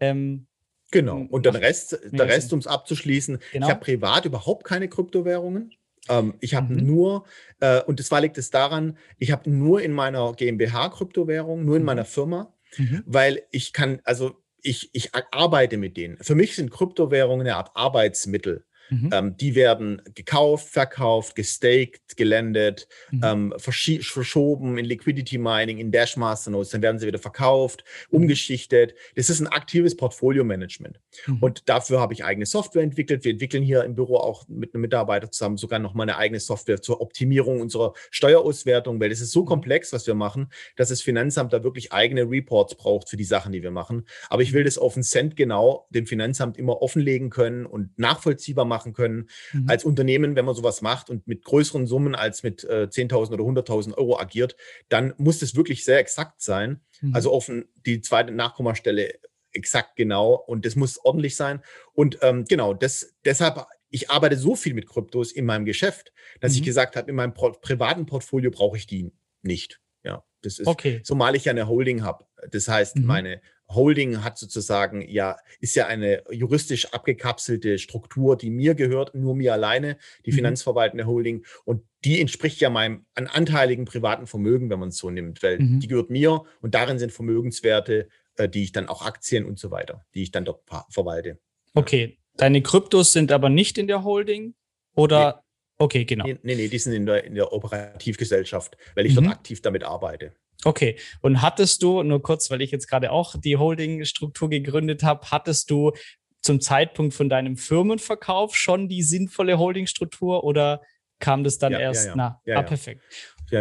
Ähm, 0.00 0.46
genau. 0.90 1.26
Und 1.28 1.46
der 1.46 1.54
Rest, 1.54 1.98
der 2.12 2.28
Rest, 2.28 2.52
um 2.52 2.58
es 2.58 2.66
abzuschließen, 2.66 3.38
genau. 3.52 3.66
ich 3.66 3.70
habe 3.70 3.84
privat 3.84 4.24
überhaupt 4.24 4.64
keine 4.64 4.88
Kryptowährungen. 4.88 5.72
Ähm, 6.08 6.34
ich 6.40 6.54
habe 6.54 6.72
mhm. 6.72 6.86
nur, 6.86 7.24
äh, 7.60 7.82
und 7.82 8.00
das 8.00 8.10
war 8.10 8.20
liegt 8.20 8.38
es 8.38 8.50
daran, 8.50 8.96
ich 9.18 9.32
habe 9.32 9.50
nur 9.50 9.82
in 9.82 9.92
meiner 9.92 10.32
GmbH 10.32 10.90
Kryptowährung, 10.90 11.64
nur 11.64 11.76
in 11.76 11.82
mhm. 11.82 11.86
meiner 11.86 12.04
Firma, 12.04 12.54
mhm. 12.76 13.02
weil 13.06 13.42
ich 13.50 13.72
kann, 13.72 14.00
also 14.04 14.42
ich, 14.62 14.90
ich 14.92 15.10
arbeite 15.14 15.76
mit 15.76 15.96
denen. 15.96 16.18
Für 16.20 16.34
mich 16.34 16.56
sind 16.56 16.70
Kryptowährungen 16.70 17.46
eine 17.46 17.56
Art 17.56 17.70
Arbeitsmittel. 17.74 18.64
Mhm. 18.90 19.10
Ähm, 19.12 19.36
die 19.36 19.54
werden 19.54 20.02
gekauft, 20.14 20.68
verkauft, 20.68 21.34
gestaked, 21.34 22.16
gelandet, 22.16 22.88
mhm. 23.10 23.20
ähm, 23.24 23.54
verschoben 23.56 24.78
in 24.78 24.84
Liquidity 24.84 25.38
Mining, 25.38 25.78
in 25.78 25.90
Dash 25.90 26.16
Masternodes, 26.16 26.70
dann 26.70 26.82
werden 26.82 26.98
sie 26.98 27.06
wieder 27.06 27.18
verkauft, 27.18 27.84
mhm. 28.10 28.18
umgeschichtet. 28.18 28.94
Das 29.16 29.30
ist 29.30 29.40
ein 29.40 29.48
aktives 29.48 29.96
Portfolio-Management. 29.96 31.00
Mhm. 31.26 31.38
Und 31.40 31.68
dafür 31.68 32.00
habe 32.00 32.14
ich 32.14 32.24
eigene 32.24 32.46
Software 32.46 32.82
entwickelt. 32.82 33.24
Wir 33.24 33.32
entwickeln 33.32 33.62
hier 33.62 33.84
im 33.84 33.94
Büro 33.94 34.16
auch 34.16 34.46
mit 34.48 34.74
einem 34.74 34.82
Mitarbeiter 34.82 35.30
zusammen 35.30 35.56
sogar 35.56 35.78
noch 35.78 35.94
mal 35.94 36.04
eine 36.04 36.16
eigene 36.16 36.40
Software 36.40 36.80
zur 36.80 37.00
Optimierung 37.00 37.60
unserer 37.60 37.94
Steuerauswertung, 38.10 39.00
weil 39.00 39.10
das 39.10 39.20
ist 39.20 39.32
so 39.32 39.42
mhm. 39.42 39.46
komplex, 39.46 39.92
was 39.92 40.06
wir 40.06 40.14
machen, 40.14 40.50
dass 40.76 40.90
das 40.90 41.02
Finanzamt 41.02 41.52
da 41.52 41.64
wirklich 41.64 41.92
eigene 41.92 42.22
Reports 42.22 42.76
braucht 42.76 43.08
für 43.08 43.16
die 43.16 43.24
Sachen, 43.24 43.52
die 43.52 43.62
wir 43.62 43.70
machen. 43.70 44.06
Aber 44.28 44.42
ich 44.42 44.52
will 44.52 44.64
das 44.64 44.78
auf 44.78 44.94
einen 44.94 45.02
Cent 45.02 45.36
genau 45.36 45.86
dem 45.90 46.06
Finanzamt 46.06 46.56
immer 46.56 46.82
offenlegen 46.82 47.30
können 47.30 47.66
und 47.66 47.98
nachvollziehbar 47.98 48.64
machen 48.64 48.75
machen 48.76 48.92
können. 48.92 49.28
Mhm. 49.52 49.68
Als 49.68 49.84
Unternehmen, 49.84 50.36
wenn 50.36 50.44
man 50.44 50.54
sowas 50.54 50.82
macht 50.82 51.08
und 51.08 51.26
mit 51.26 51.44
größeren 51.44 51.86
Summen 51.86 52.14
als 52.14 52.42
mit 52.42 52.64
äh, 52.64 52.88
10.000 52.90 53.32
oder 53.32 53.44
100.000 53.44 53.94
Euro 53.94 54.18
agiert, 54.18 54.56
dann 54.90 55.14
muss 55.16 55.40
es 55.40 55.56
wirklich 55.56 55.84
sehr 55.84 55.98
exakt 55.98 56.42
sein. 56.42 56.80
Mhm. 57.00 57.14
Also 57.14 57.32
offen 57.32 57.64
die 57.86 58.02
zweite 58.02 58.32
Nachkommastelle 58.32 59.14
exakt 59.52 59.96
genau 59.96 60.34
und 60.34 60.66
das 60.66 60.76
muss 60.76 60.98
ordentlich 61.02 61.36
sein. 61.36 61.62
Und 61.94 62.18
ähm, 62.20 62.44
genau, 62.44 62.74
das, 62.74 63.14
deshalb, 63.24 63.66
ich 63.88 64.10
arbeite 64.10 64.36
so 64.36 64.54
viel 64.54 64.74
mit 64.74 64.86
Kryptos 64.86 65.32
in 65.32 65.46
meinem 65.46 65.64
Geschäft, 65.64 66.12
dass 66.40 66.52
mhm. 66.52 66.58
ich 66.58 66.64
gesagt 66.64 66.96
habe, 66.96 67.08
in 67.08 67.16
meinem 67.16 67.32
privaten 67.32 68.04
Portfolio 68.04 68.50
brauche 68.50 68.76
ich 68.76 68.86
die 68.86 69.10
nicht. 69.42 69.80
Ja, 70.04 70.24
das 70.42 70.58
ist, 70.58 70.66
okay. 70.66 71.00
zumal 71.02 71.34
ich 71.34 71.46
ja 71.46 71.52
eine 71.52 71.66
Holding 71.66 72.02
habe. 72.02 72.26
Das 72.50 72.68
heißt, 72.68 72.96
mhm. 72.96 73.06
meine, 73.06 73.40
Holding 73.68 74.22
hat 74.22 74.38
sozusagen 74.38 75.02
ja, 75.08 75.36
ist 75.60 75.74
ja 75.74 75.86
eine 75.86 76.22
juristisch 76.30 76.92
abgekapselte 76.92 77.78
Struktur, 77.78 78.36
die 78.36 78.50
mir 78.50 78.74
gehört, 78.74 79.14
nur 79.14 79.34
mir 79.34 79.52
alleine, 79.52 79.98
die 80.24 80.30
mhm. 80.30 80.36
finanzverwaltende 80.36 81.06
Holding. 81.06 81.44
Und 81.64 81.82
die 82.04 82.20
entspricht 82.20 82.60
ja 82.60 82.70
meinem 82.70 83.06
an 83.14 83.26
anteiligen 83.26 83.84
privaten 83.84 84.26
Vermögen, 84.26 84.70
wenn 84.70 84.78
man 84.78 84.90
es 84.90 84.98
so 84.98 85.10
nimmt, 85.10 85.42
weil 85.42 85.58
mhm. 85.58 85.80
die 85.80 85.88
gehört 85.88 86.10
mir 86.10 86.44
und 86.60 86.74
darin 86.74 86.98
sind 86.98 87.12
Vermögenswerte, 87.12 88.08
äh, 88.36 88.48
die 88.48 88.62
ich 88.62 88.72
dann 88.72 88.88
auch 88.88 89.04
Aktien 89.04 89.44
und 89.44 89.58
so 89.58 89.70
weiter, 89.70 90.04
die 90.14 90.22
ich 90.22 90.30
dann 90.30 90.44
dort 90.44 90.62
verwalte. 90.90 91.38
Okay, 91.74 92.18
deine 92.36 92.62
Kryptos 92.62 93.12
sind 93.12 93.32
aber 93.32 93.48
nicht 93.48 93.78
in 93.78 93.86
der 93.86 94.04
Holding 94.04 94.54
oder? 94.96 95.36
Nee. 95.36 95.42
Okay, 95.78 96.04
genau. 96.06 96.24
Nee, 96.24 96.38
nee, 96.42 96.68
die 96.68 96.78
sind 96.78 96.94
in 96.94 97.04
der, 97.04 97.24
in 97.24 97.34
der 97.34 97.52
Operativgesellschaft, 97.52 98.78
weil 98.94 99.04
ich 99.04 99.14
mhm. 99.14 99.24
dort 99.24 99.36
aktiv 99.36 99.60
damit 99.60 99.84
arbeite. 99.84 100.32
Okay, 100.64 100.98
und 101.20 101.42
hattest 101.42 101.82
du, 101.82 102.02
nur 102.02 102.22
kurz, 102.22 102.50
weil 102.50 102.62
ich 102.62 102.70
jetzt 102.70 102.88
gerade 102.88 103.12
auch 103.12 103.34
die 103.38 103.56
Holding-Struktur 103.56 104.48
gegründet 104.48 105.02
habe, 105.02 105.30
hattest 105.30 105.70
du 105.70 105.92
zum 106.40 106.60
Zeitpunkt 106.60 107.14
von 107.14 107.28
deinem 107.28 107.56
Firmenverkauf 107.56 108.56
schon 108.56 108.88
die 108.88 109.02
sinnvolle 109.02 109.58
Holding-Struktur 109.58 110.44
oder 110.44 110.80
kam 111.18 111.44
das 111.44 111.58
dann 111.58 111.72
ja, 111.72 111.80
erst? 111.80 112.04
Ja, 112.04 112.10
ja. 112.10 112.16
Na, 112.16 112.40
ja, 112.44 112.58
ah, 112.58 112.62
perfekt. 112.62 113.02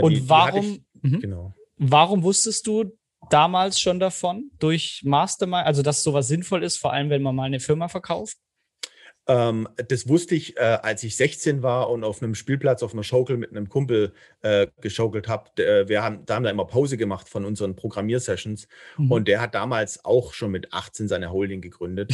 und 0.01 0.13
die, 0.13 0.29
warum, 0.29 0.61
die 0.61 0.83
ich, 1.03 1.11
mhm. 1.11 1.19
genau. 1.19 1.55
warum 1.77 2.23
wusstest 2.23 2.65
du 2.67 2.97
damals 3.29 3.79
schon 3.79 3.99
davon 3.99 4.51
durch 4.59 5.01
Mastermind, 5.03 5.65
also 5.65 5.81
dass 5.81 6.03
sowas 6.03 6.27
sinnvoll 6.27 6.63
ist, 6.63 6.77
vor 6.77 6.93
allem 6.93 7.09
wenn 7.09 7.21
man 7.21 7.35
mal 7.35 7.43
eine 7.43 7.59
Firma 7.59 7.87
verkauft? 7.87 8.37
Ähm, 9.27 9.67
das 9.87 10.07
wusste 10.07 10.35
ich, 10.35 10.57
äh, 10.57 10.61
als 10.61 11.03
ich 11.03 11.15
16 11.15 11.63
war 11.63 11.89
und 11.89 12.03
auf 12.03 12.21
einem 12.21 12.35
Spielplatz 12.35 12.83
auf 12.83 12.93
einer 12.93 13.03
Schaukel 13.03 13.37
mit 13.37 13.51
einem 13.51 13.69
Kumpel 13.69 14.13
äh, 14.43 14.67
geschaukelt 14.81 15.27
habe. 15.27 15.49
Äh, 15.63 15.89
wir 15.89 16.03
haben, 16.03 16.25
da 16.25 16.35
haben 16.35 16.43
da 16.43 16.51
immer 16.51 16.65
Pause 16.65 16.97
gemacht 16.97 17.27
von 17.27 17.43
unseren 17.43 17.75
Programmiersessions 17.75 18.67
mhm. 18.97 19.11
und 19.11 19.27
der 19.27 19.41
hat 19.41 19.55
damals 19.55 20.05
auch 20.05 20.33
schon 20.33 20.51
mit 20.51 20.73
18 20.73 21.07
seine 21.07 21.31
Holding 21.31 21.61
gegründet. 21.61 22.13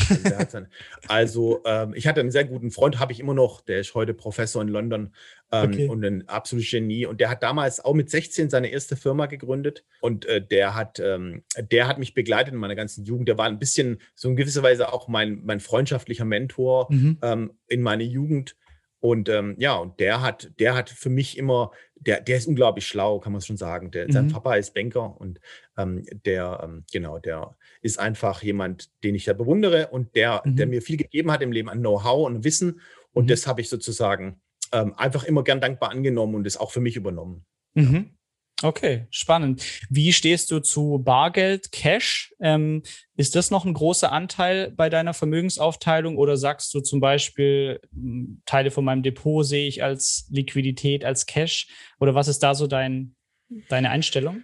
dann, 0.51 0.67
also 1.07 1.61
ähm, 1.65 1.93
ich 1.95 2.07
hatte 2.07 2.21
einen 2.21 2.31
sehr 2.31 2.45
guten 2.45 2.71
Freund, 2.71 2.99
habe 2.99 3.11
ich 3.11 3.19
immer 3.19 3.33
noch, 3.33 3.61
der 3.61 3.81
ist 3.81 3.93
heute 3.93 4.13
Professor 4.13 4.61
in 4.61 4.69
London 4.69 5.11
ähm, 5.51 5.69
okay. 5.69 5.87
und 5.87 6.05
ein 6.05 6.27
absolutes 6.29 6.71
Genie. 6.71 7.05
Und 7.05 7.19
der 7.19 7.29
hat 7.29 7.43
damals 7.43 7.83
auch 7.83 7.93
mit 7.93 8.09
16 8.09 8.49
seine 8.49 8.69
erste 8.69 8.95
Firma 8.95 9.25
gegründet 9.25 9.83
und 9.99 10.25
äh, 10.25 10.41
der 10.41 10.75
hat, 10.75 10.99
ähm, 10.99 11.43
der 11.59 11.87
hat 11.87 11.99
mich 11.99 12.13
begleitet 12.13 12.53
in 12.53 12.59
meiner 12.59 12.75
ganzen 12.75 13.03
Jugend. 13.03 13.27
Der 13.27 13.37
war 13.37 13.47
ein 13.47 13.59
bisschen 13.59 13.99
so 14.15 14.29
in 14.29 14.37
gewisser 14.37 14.63
Weise 14.63 14.93
auch 14.93 15.09
mein, 15.09 15.41
mein 15.43 15.59
freundschaftlicher 15.59 16.25
Mentor 16.25 16.87
mhm. 16.89 17.00
Ähm, 17.21 17.51
in 17.67 17.81
meiner 17.81 18.03
Jugend. 18.03 18.55
Und 18.99 19.29
ähm, 19.29 19.55
ja, 19.57 19.75
und 19.75 19.99
der 19.99 20.21
hat, 20.21 20.51
der 20.59 20.75
hat 20.75 20.89
für 20.91 21.09
mich 21.09 21.35
immer, 21.37 21.71
der, 21.95 22.21
der 22.21 22.37
ist 22.37 22.47
unglaublich 22.47 22.85
schlau, 22.85 23.19
kann 23.19 23.31
man 23.31 23.41
schon 23.41 23.57
sagen. 23.57 23.89
Der, 23.89 24.07
mhm. 24.07 24.11
Sein 24.11 24.27
Papa 24.27 24.55
ist 24.55 24.75
Banker 24.75 25.19
und 25.19 25.39
ähm, 25.75 26.05
der, 26.25 26.61
ähm, 26.63 26.85
genau, 26.91 27.17
der 27.17 27.55
ist 27.81 27.99
einfach 27.99 28.43
jemand, 28.43 28.91
den 29.03 29.15
ich 29.15 29.25
da 29.25 29.33
bewundere 29.33 29.87
und 29.87 30.15
der, 30.15 30.43
mhm. 30.45 30.55
der 30.55 30.67
mir 30.67 30.83
viel 30.83 30.97
gegeben 30.97 31.31
hat 31.31 31.41
im 31.41 31.51
Leben 31.51 31.69
an 31.69 31.79
Know-how 31.79 32.27
und 32.27 32.43
Wissen. 32.43 32.79
Und 33.11 33.23
mhm. 33.23 33.29
das 33.29 33.47
habe 33.47 33.61
ich 33.61 33.69
sozusagen 33.69 34.39
ähm, 34.71 34.93
einfach 34.95 35.23
immer 35.23 35.43
gern 35.43 35.61
dankbar 35.61 35.89
angenommen 35.89 36.35
und 36.35 36.45
es 36.45 36.57
auch 36.57 36.71
für 36.71 36.79
mich 36.79 36.95
übernommen. 36.95 37.45
Mhm. 37.73 38.11
Okay, 38.63 39.07
spannend. 39.09 39.63
Wie 39.89 40.13
stehst 40.13 40.51
du 40.51 40.59
zu 40.59 40.99
Bargeld, 41.03 41.71
Cash? 41.71 42.33
Ähm, 42.39 42.83
ist 43.15 43.35
das 43.35 43.49
noch 43.49 43.65
ein 43.65 43.73
großer 43.73 44.11
Anteil 44.11 44.71
bei 44.71 44.89
deiner 44.89 45.13
Vermögensaufteilung 45.13 46.17
oder 46.17 46.37
sagst 46.37 46.73
du 46.73 46.81
zum 46.81 46.99
Beispiel, 46.99 47.79
Teile 48.45 48.71
von 48.71 48.85
meinem 48.85 49.03
Depot 49.03 49.45
sehe 49.45 49.67
ich 49.67 49.83
als 49.83 50.27
Liquidität, 50.29 51.03
als 51.03 51.25
Cash? 51.25 51.67
Oder 51.99 52.13
was 52.13 52.27
ist 52.27 52.39
da 52.39 52.53
so 52.53 52.67
dein, 52.67 53.15
deine 53.69 53.89
Einstellung? 53.89 54.43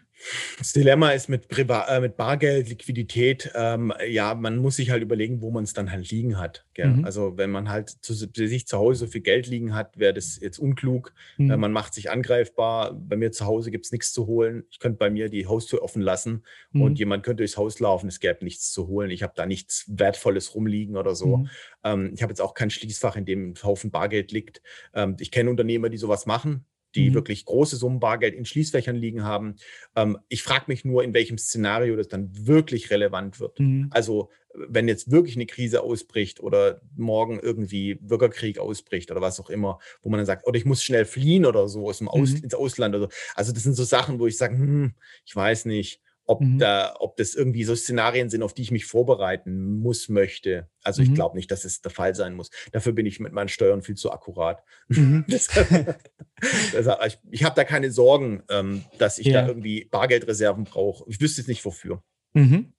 Das 0.57 0.73
Dilemma 0.73 1.11
ist 1.11 1.29
mit, 1.29 1.47
Priva 1.47 1.87
äh, 1.87 2.01
mit 2.01 2.17
Bargeld, 2.17 2.69
Liquidität, 2.69 3.51
ähm, 3.55 3.93
ja, 4.07 4.33
man 4.33 4.57
muss 4.57 4.77
sich 4.77 4.89
halt 4.89 5.03
überlegen, 5.03 5.41
wo 5.41 5.51
man 5.51 5.63
es 5.63 5.73
dann 5.73 5.91
halt 5.91 6.09
liegen 6.09 6.39
hat. 6.39 6.65
Mhm. 6.77 7.05
Also 7.05 7.37
wenn 7.37 7.51
man 7.51 7.69
halt 7.69 7.89
zu, 7.89 8.13
sich 8.13 8.67
zu 8.67 8.77
Hause 8.77 9.05
so 9.05 9.07
viel 9.07 9.21
Geld 9.21 9.47
liegen 9.47 9.75
hat, 9.75 9.97
wäre 9.97 10.13
das 10.13 10.39
jetzt 10.39 10.59
unklug. 10.59 11.13
Mhm. 11.37 11.51
Äh, 11.51 11.57
man 11.57 11.71
macht 11.71 11.93
sich 11.93 12.09
angreifbar. 12.09 12.93
Bei 12.93 13.15
mir 13.15 13.31
zu 13.31 13.45
Hause 13.45 13.71
gibt 13.71 13.85
es 13.85 13.91
nichts 13.91 14.11
zu 14.11 14.27
holen. 14.27 14.63
Ich 14.69 14.79
könnte 14.79 14.97
bei 14.97 15.09
mir 15.09 15.29
die 15.29 15.47
Haustür 15.47 15.81
offen 15.81 16.01
lassen 16.01 16.43
mhm. 16.71 16.81
und 16.81 16.99
jemand 16.99 17.23
könnte 17.23 17.41
durchs 17.41 17.57
Haus 17.57 17.79
laufen, 17.79 18.07
es 18.07 18.19
gäbe 18.19 18.43
nichts 18.43 18.71
zu 18.71 18.87
holen. 18.87 19.11
Ich 19.11 19.23
habe 19.23 19.33
da 19.35 19.45
nichts 19.45 19.85
Wertvolles 19.87 20.55
rumliegen 20.55 20.97
oder 20.97 21.15
so. 21.15 21.37
Mhm. 21.37 21.49
Ähm, 21.83 22.11
ich 22.13 22.21
habe 22.21 22.31
jetzt 22.31 22.41
auch 22.41 22.53
kein 22.53 22.69
Schließfach, 22.69 23.15
in 23.15 23.25
dem 23.25 23.51
ein 23.51 23.63
Haufen 23.63 23.91
Bargeld 23.91 24.31
liegt. 24.31 24.61
Ähm, 24.93 25.15
ich 25.19 25.31
kenne 25.31 25.49
Unternehmer, 25.49 25.89
die 25.89 25.97
sowas 25.97 26.25
machen 26.25 26.65
die 26.95 27.09
mhm. 27.09 27.13
wirklich 27.15 27.45
große 27.45 27.75
Summen 27.75 27.99
Bargeld 27.99 28.33
in 28.33 28.45
Schließfächern 28.45 28.95
liegen 28.95 29.23
haben. 29.23 29.55
Ähm, 29.95 30.17
ich 30.29 30.43
frage 30.43 30.65
mich 30.67 30.85
nur, 30.85 31.03
in 31.03 31.13
welchem 31.13 31.37
Szenario 31.37 31.95
das 31.95 32.07
dann 32.07 32.29
wirklich 32.47 32.89
relevant 32.89 33.39
wird. 33.39 33.59
Mhm. 33.59 33.87
Also 33.91 34.29
wenn 34.53 34.87
jetzt 34.87 35.11
wirklich 35.11 35.35
eine 35.35 35.45
Krise 35.45 35.81
ausbricht 35.83 36.39
oder 36.39 36.81
morgen 36.95 37.39
irgendwie 37.39 37.95
Bürgerkrieg 37.95 38.57
ausbricht 38.57 39.11
oder 39.11 39.21
was 39.21 39.39
auch 39.39 39.49
immer, 39.49 39.79
wo 40.01 40.09
man 40.09 40.17
dann 40.17 40.25
sagt, 40.25 40.47
oder 40.47 40.57
ich 40.57 40.65
muss 40.65 40.83
schnell 40.83 41.05
fliehen 41.05 41.45
oder 41.45 41.67
so 41.67 41.87
aus 41.87 41.99
dem 41.99 42.07
Aus, 42.07 42.31
mhm. 42.31 42.43
ins 42.43 42.55
Ausland 42.55 42.95
oder 42.95 43.05
so. 43.05 43.09
Also 43.35 43.51
das 43.51 43.63
sind 43.63 43.75
so 43.75 43.83
Sachen, 43.83 44.19
wo 44.19 44.25
ich 44.25 44.37
sage, 44.37 44.57
hm, 44.57 44.93
ich 45.25 45.35
weiß 45.35 45.65
nicht 45.65 46.01
ob, 46.27 46.41
mhm. 46.41 46.59
da, 46.59 46.95
ob 46.99 47.15
das 47.17 47.33
irgendwie 47.33 47.63
so 47.63 47.75
Szenarien 47.75 48.29
sind, 48.29 48.43
auf 48.43 48.53
die 48.53 48.61
ich 48.61 48.71
mich 48.71 48.85
vorbereiten 48.85 49.79
muss, 49.79 50.09
möchte. 50.09 50.69
Also 50.83 51.01
mhm. 51.01 51.07
ich 51.07 51.15
glaube 51.15 51.35
nicht, 51.37 51.49
dass 51.49 51.65
es 51.65 51.81
der 51.81 51.91
Fall 51.91 52.13
sein 52.15 52.35
muss. 52.35 52.51
Dafür 52.73 52.91
bin 52.91 53.05
ich 53.05 53.19
mit 53.19 53.31
meinen 53.31 53.47
Steuern 53.47 53.81
viel 53.81 53.95
zu 53.95 54.11
akkurat. 54.11 54.61
Mhm. 54.89 55.25
also 56.75 56.91
ich, 57.05 57.17
ich 57.31 57.43
habe 57.43 57.55
da 57.55 57.63
keine 57.63 57.91
Sorgen, 57.91 58.43
ähm, 58.49 58.83
dass 58.97 59.17
ich 59.19 59.27
ja. 59.27 59.41
da 59.41 59.47
irgendwie 59.47 59.85
Bargeldreserven 59.85 60.65
brauche. 60.65 61.09
Ich 61.09 61.21
wüsste 61.21 61.41
jetzt 61.41 61.47
nicht 61.47 61.63
wofür. 61.63 62.03
Mhm. 62.33 62.73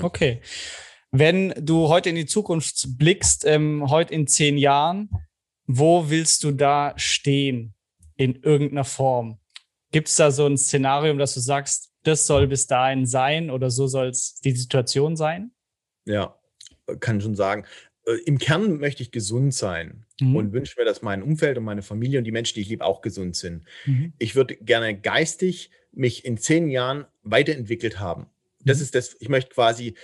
Okay. 0.00 0.40
Wenn 1.10 1.54
du 1.58 1.88
heute 1.88 2.08
in 2.08 2.16
die 2.16 2.26
Zukunft 2.26 2.98
blickst, 2.98 3.44
ähm, 3.44 3.88
heute 3.90 4.14
in 4.14 4.26
zehn 4.26 4.56
Jahren, 4.56 5.10
wo 5.66 6.08
willst 6.08 6.44
du 6.44 6.52
da 6.52 6.94
stehen 6.96 7.74
in 8.16 8.36
irgendeiner 8.36 8.84
Form? 8.84 9.38
Gibt 9.92 10.08
es 10.08 10.16
da 10.16 10.30
so 10.30 10.46
ein 10.46 10.56
Szenario, 10.56 11.14
dass 11.14 11.34
du 11.34 11.40
sagst, 11.40 11.90
das 12.06 12.26
soll 12.26 12.46
bis 12.46 12.66
dahin 12.66 13.06
sein 13.06 13.50
oder 13.50 13.70
so 13.70 13.86
soll 13.86 14.08
es 14.08 14.40
die 14.40 14.52
Situation 14.52 15.16
sein? 15.16 15.50
Ja, 16.04 16.38
kann 17.00 17.20
schon 17.20 17.34
sagen. 17.34 17.64
Äh, 18.06 18.16
Im 18.26 18.38
Kern 18.38 18.78
möchte 18.78 19.02
ich 19.02 19.10
gesund 19.10 19.54
sein 19.54 20.06
mhm. 20.20 20.36
und 20.36 20.52
wünsche 20.52 20.78
mir, 20.78 20.84
dass 20.84 21.02
mein 21.02 21.22
Umfeld 21.22 21.58
und 21.58 21.64
meine 21.64 21.82
Familie 21.82 22.18
und 22.18 22.24
die 22.24 22.32
Menschen, 22.32 22.54
die 22.54 22.60
ich 22.62 22.68
liebe, 22.68 22.84
auch 22.84 23.02
gesund 23.02 23.36
sind. 23.36 23.64
Mhm. 23.84 24.12
Ich 24.18 24.34
würde 24.34 24.56
gerne 24.56 24.98
geistig 24.98 25.70
mich 25.92 26.24
in 26.24 26.38
zehn 26.38 26.68
Jahren 26.68 27.06
weiterentwickelt 27.22 27.98
haben. 27.98 28.26
Das 28.64 28.78
mhm. 28.78 28.82
ist 28.84 28.94
das, 28.94 29.16
ich 29.20 29.28
möchte 29.28 29.50
quasi 29.50 29.94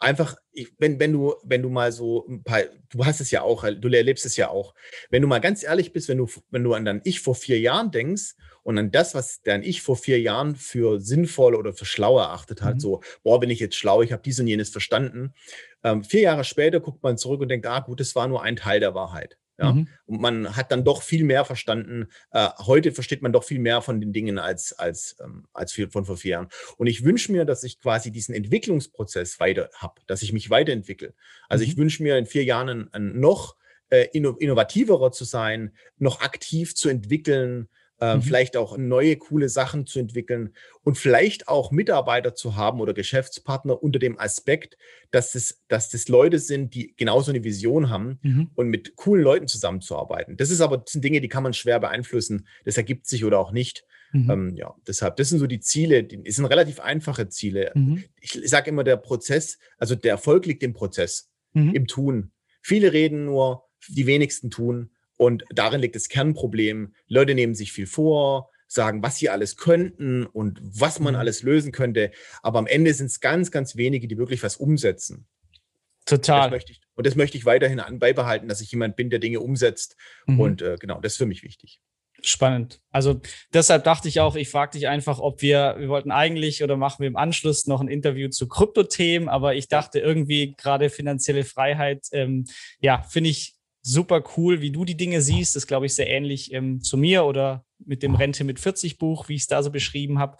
einfach, 0.00 0.36
ich, 0.52 0.72
wenn, 0.78 0.98
wenn 0.98 1.12
du, 1.12 1.34
wenn 1.44 1.62
du 1.62 1.68
mal 1.68 1.92
so 1.92 2.26
ein 2.26 2.42
paar, 2.42 2.62
du 2.90 3.04
hast 3.04 3.20
es 3.20 3.30
ja 3.30 3.42
auch, 3.42 3.64
du 3.64 3.88
erlebst 3.88 4.26
es 4.26 4.36
ja 4.36 4.48
auch. 4.48 4.74
Wenn 5.10 5.22
du 5.22 5.28
mal 5.28 5.40
ganz 5.40 5.62
ehrlich 5.62 5.92
bist, 5.92 6.08
wenn 6.08 6.18
du, 6.18 6.28
wenn 6.50 6.64
du 6.64 6.74
an 6.74 6.84
dein 6.84 7.02
Ich 7.04 7.20
vor 7.20 7.34
vier 7.34 7.60
Jahren 7.60 7.90
denkst 7.90 8.34
und 8.70 8.78
an 8.78 8.90
das, 8.92 9.14
was 9.14 9.42
dein 9.42 9.62
Ich 9.62 9.82
vor 9.82 9.96
vier 9.96 10.20
Jahren 10.20 10.54
für 10.54 11.00
sinnvoll 11.00 11.56
oder 11.56 11.72
für 11.72 11.84
schlau 11.84 12.18
erachtet 12.18 12.62
hat, 12.62 12.76
mhm. 12.76 12.80
so, 12.80 13.00
boah, 13.24 13.40
bin 13.40 13.50
ich 13.50 13.58
jetzt 13.58 13.76
schlau, 13.76 14.00
ich 14.00 14.12
habe 14.12 14.22
dies 14.22 14.38
und 14.38 14.46
jenes 14.46 14.70
verstanden. 14.70 15.34
Ähm, 15.82 16.04
vier 16.04 16.20
Jahre 16.20 16.44
später 16.44 16.78
guckt 16.78 17.02
man 17.02 17.18
zurück 17.18 17.40
und 17.40 17.48
denkt, 17.48 17.66
ah, 17.66 17.80
gut, 17.80 17.98
das 17.98 18.14
war 18.14 18.28
nur 18.28 18.42
ein 18.42 18.54
Teil 18.54 18.78
der 18.78 18.94
Wahrheit. 18.94 19.38
Ja? 19.58 19.72
Mhm. 19.72 19.88
Und 20.06 20.20
man 20.20 20.56
hat 20.56 20.70
dann 20.70 20.84
doch 20.84 21.02
viel 21.02 21.24
mehr 21.24 21.44
verstanden. 21.44 22.06
Äh, 22.30 22.48
heute 22.58 22.92
versteht 22.92 23.22
man 23.22 23.32
doch 23.32 23.42
viel 23.42 23.58
mehr 23.58 23.82
von 23.82 24.00
den 24.00 24.12
Dingen 24.12 24.38
als, 24.38 24.72
als, 24.72 25.16
ähm, 25.20 25.46
als 25.52 25.72
von 25.72 26.04
vor 26.04 26.16
vier 26.16 26.30
Jahren. 26.30 26.48
Und 26.76 26.86
ich 26.86 27.04
wünsche 27.04 27.32
mir, 27.32 27.44
dass 27.44 27.64
ich 27.64 27.80
quasi 27.80 28.12
diesen 28.12 28.36
Entwicklungsprozess 28.36 29.40
weiter 29.40 29.68
habe, 29.74 30.00
dass 30.06 30.22
ich 30.22 30.32
mich 30.32 30.48
weiterentwickle. 30.48 31.12
Also 31.48 31.64
mhm. 31.64 31.70
ich 31.70 31.76
wünsche 31.76 32.04
mir 32.04 32.16
in 32.18 32.26
vier 32.26 32.44
Jahren 32.44 32.68
ein, 32.68 32.92
ein 32.92 33.18
noch 33.18 33.56
äh, 33.88 34.06
innovativerer 34.12 35.10
zu 35.10 35.24
sein, 35.24 35.74
noch 35.98 36.20
aktiv 36.20 36.76
zu 36.76 36.88
entwickeln, 36.88 37.68
äh, 38.00 38.16
mhm. 38.16 38.22
vielleicht 38.22 38.56
auch 38.56 38.78
neue 38.78 39.16
coole 39.16 39.48
Sachen 39.48 39.86
zu 39.86 39.98
entwickeln 39.98 40.54
und 40.82 40.96
vielleicht 40.96 41.48
auch 41.48 41.70
Mitarbeiter 41.70 42.34
zu 42.34 42.56
haben 42.56 42.80
oder 42.80 42.94
Geschäftspartner 42.94 43.82
unter 43.82 43.98
dem 43.98 44.18
Aspekt, 44.18 44.76
dass 45.10 45.32
das, 45.32 45.60
dass 45.68 45.90
das 45.90 46.08
Leute 46.08 46.38
sind, 46.38 46.74
die 46.74 46.94
genauso 46.96 47.30
eine 47.30 47.44
Vision 47.44 47.90
haben 47.90 48.18
mhm. 48.22 48.50
und 48.54 48.68
mit 48.68 48.96
coolen 48.96 49.22
Leuten 49.22 49.48
zusammenzuarbeiten. 49.48 50.36
Das 50.36 50.50
ist 50.50 50.60
aber 50.60 50.78
das 50.78 50.92
sind 50.92 51.04
Dinge, 51.04 51.20
die 51.20 51.28
kann 51.28 51.42
man 51.42 51.52
schwer 51.52 51.78
beeinflussen. 51.80 52.46
Das 52.64 52.76
ergibt 52.76 53.06
sich 53.06 53.24
oder 53.24 53.38
auch 53.38 53.52
nicht. 53.52 53.84
Mhm. 54.12 54.30
Ähm, 54.30 54.56
ja, 54.56 54.74
deshalb, 54.86 55.16
das 55.16 55.28
sind 55.28 55.38
so 55.38 55.46
die 55.46 55.60
Ziele, 55.60 56.02
die 56.02 56.30
sind 56.30 56.46
relativ 56.46 56.80
einfache 56.80 57.28
Ziele. 57.28 57.70
Mhm. 57.74 58.04
Ich 58.20 58.40
sage 58.44 58.70
immer, 58.70 58.82
der 58.82 58.96
Prozess, 58.96 59.58
also 59.78 59.94
der 59.94 60.12
Erfolg 60.12 60.46
liegt 60.46 60.62
im 60.62 60.72
Prozess, 60.72 61.30
mhm. 61.52 61.74
im 61.74 61.86
Tun. 61.86 62.32
Viele 62.62 62.92
reden 62.92 63.24
nur, 63.24 63.64
die 63.88 64.06
wenigsten 64.06 64.50
tun. 64.50 64.90
Und 65.20 65.44
darin 65.50 65.82
liegt 65.82 65.96
das 65.96 66.08
Kernproblem. 66.08 66.94
Leute 67.06 67.34
nehmen 67.34 67.54
sich 67.54 67.74
viel 67.74 67.86
vor, 67.86 68.48
sagen, 68.68 69.02
was 69.02 69.18
sie 69.18 69.28
alles 69.28 69.58
könnten 69.58 70.24
und 70.24 70.58
was 70.62 70.98
man 70.98 71.12
mhm. 71.12 71.20
alles 71.20 71.42
lösen 71.42 71.72
könnte. 71.72 72.10
Aber 72.42 72.58
am 72.58 72.66
Ende 72.66 72.94
sind 72.94 73.08
es 73.08 73.20
ganz, 73.20 73.50
ganz 73.50 73.76
wenige, 73.76 74.08
die 74.08 74.16
wirklich 74.16 74.42
was 74.42 74.56
umsetzen. 74.56 75.26
Total. 76.06 76.36
Und 76.36 76.44
das 76.44 76.50
möchte 76.52 76.72
ich, 76.72 76.80
und 76.94 77.06
das 77.06 77.16
möchte 77.16 77.36
ich 77.36 77.44
weiterhin 77.44 77.98
beibehalten, 77.98 78.48
dass 78.48 78.62
ich 78.62 78.70
jemand 78.70 78.96
bin, 78.96 79.10
der 79.10 79.18
Dinge 79.18 79.40
umsetzt. 79.40 79.94
Mhm. 80.24 80.40
Und 80.40 80.62
äh, 80.62 80.76
genau, 80.80 81.02
das 81.02 81.12
ist 81.12 81.18
für 81.18 81.26
mich 81.26 81.42
wichtig. 81.42 81.82
Spannend. 82.22 82.80
Also 82.90 83.20
deshalb 83.52 83.84
dachte 83.84 84.08
ich 84.08 84.20
auch, 84.20 84.36
ich 84.36 84.48
frage 84.48 84.72
dich 84.72 84.88
einfach, 84.88 85.18
ob 85.18 85.42
wir, 85.42 85.76
wir 85.78 85.90
wollten 85.90 86.12
eigentlich 86.12 86.64
oder 86.64 86.78
machen 86.78 87.00
wir 87.00 87.08
im 87.08 87.16
Anschluss 87.16 87.66
noch 87.66 87.82
ein 87.82 87.88
Interview 87.88 88.30
zu 88.30 88.48
Kryptothemen, 88.48 89.28
aber 89.28 89.54
ich 89.54 89.68
dachte 89.68 89.98
irgendwie 89.98 90.54
gerade 90.56 90.88
finanzielle 90.88 91.44
Freiheit, 91.44 92.06
ähm, 92.12 92.46
ja, 92.80 93.02
finde 93.02 93.28
ich 93.28 93.59
super 93.82 94.22
cool, 94.36 94.60
wie 94.60 94.70
du 94.70 94.84
die 94.84 94.96
Dinge 94.96 95.22
siehst. 95.22 95.56
Das 95.56 95.66
glaube 95.66 95.86
ich 95.86 95.94
sehr 95.94 96.08
ähnlich 96.08 96.52
ähm, 96.52 96.82
zu 96.82 96.96
mir 96.96 97.24
oder 97.24 97.64
mit 97.78 98.02
dem 98.02 98.14
Rente 98.14 98.44
mit 98.44 98.60
40 98.60 98.98
Buch, 98.98 99.28
wie 99.28 99.34
ich 99.34 99.42
es 99.42 99.46
da 99.46 99.62
so 99.62 99.70
beschrieben 99.70 100.18
habe. 100.18 100.36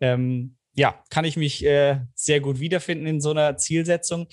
Ähm, 0.00 0.56
ja, 0.74 1.02
kann 1.10 1.24
ich 1.24 1.36
mich 1.36 1.64
äh, 1.64 2.00
sehr 2.14 2.40
gut 2.40 2.60
wiederfinden 2.60 3.06
in 3.06 3.20
so 3.20 3.30
einer 3.30 3.56
Zielsetzung. 3.56 4.28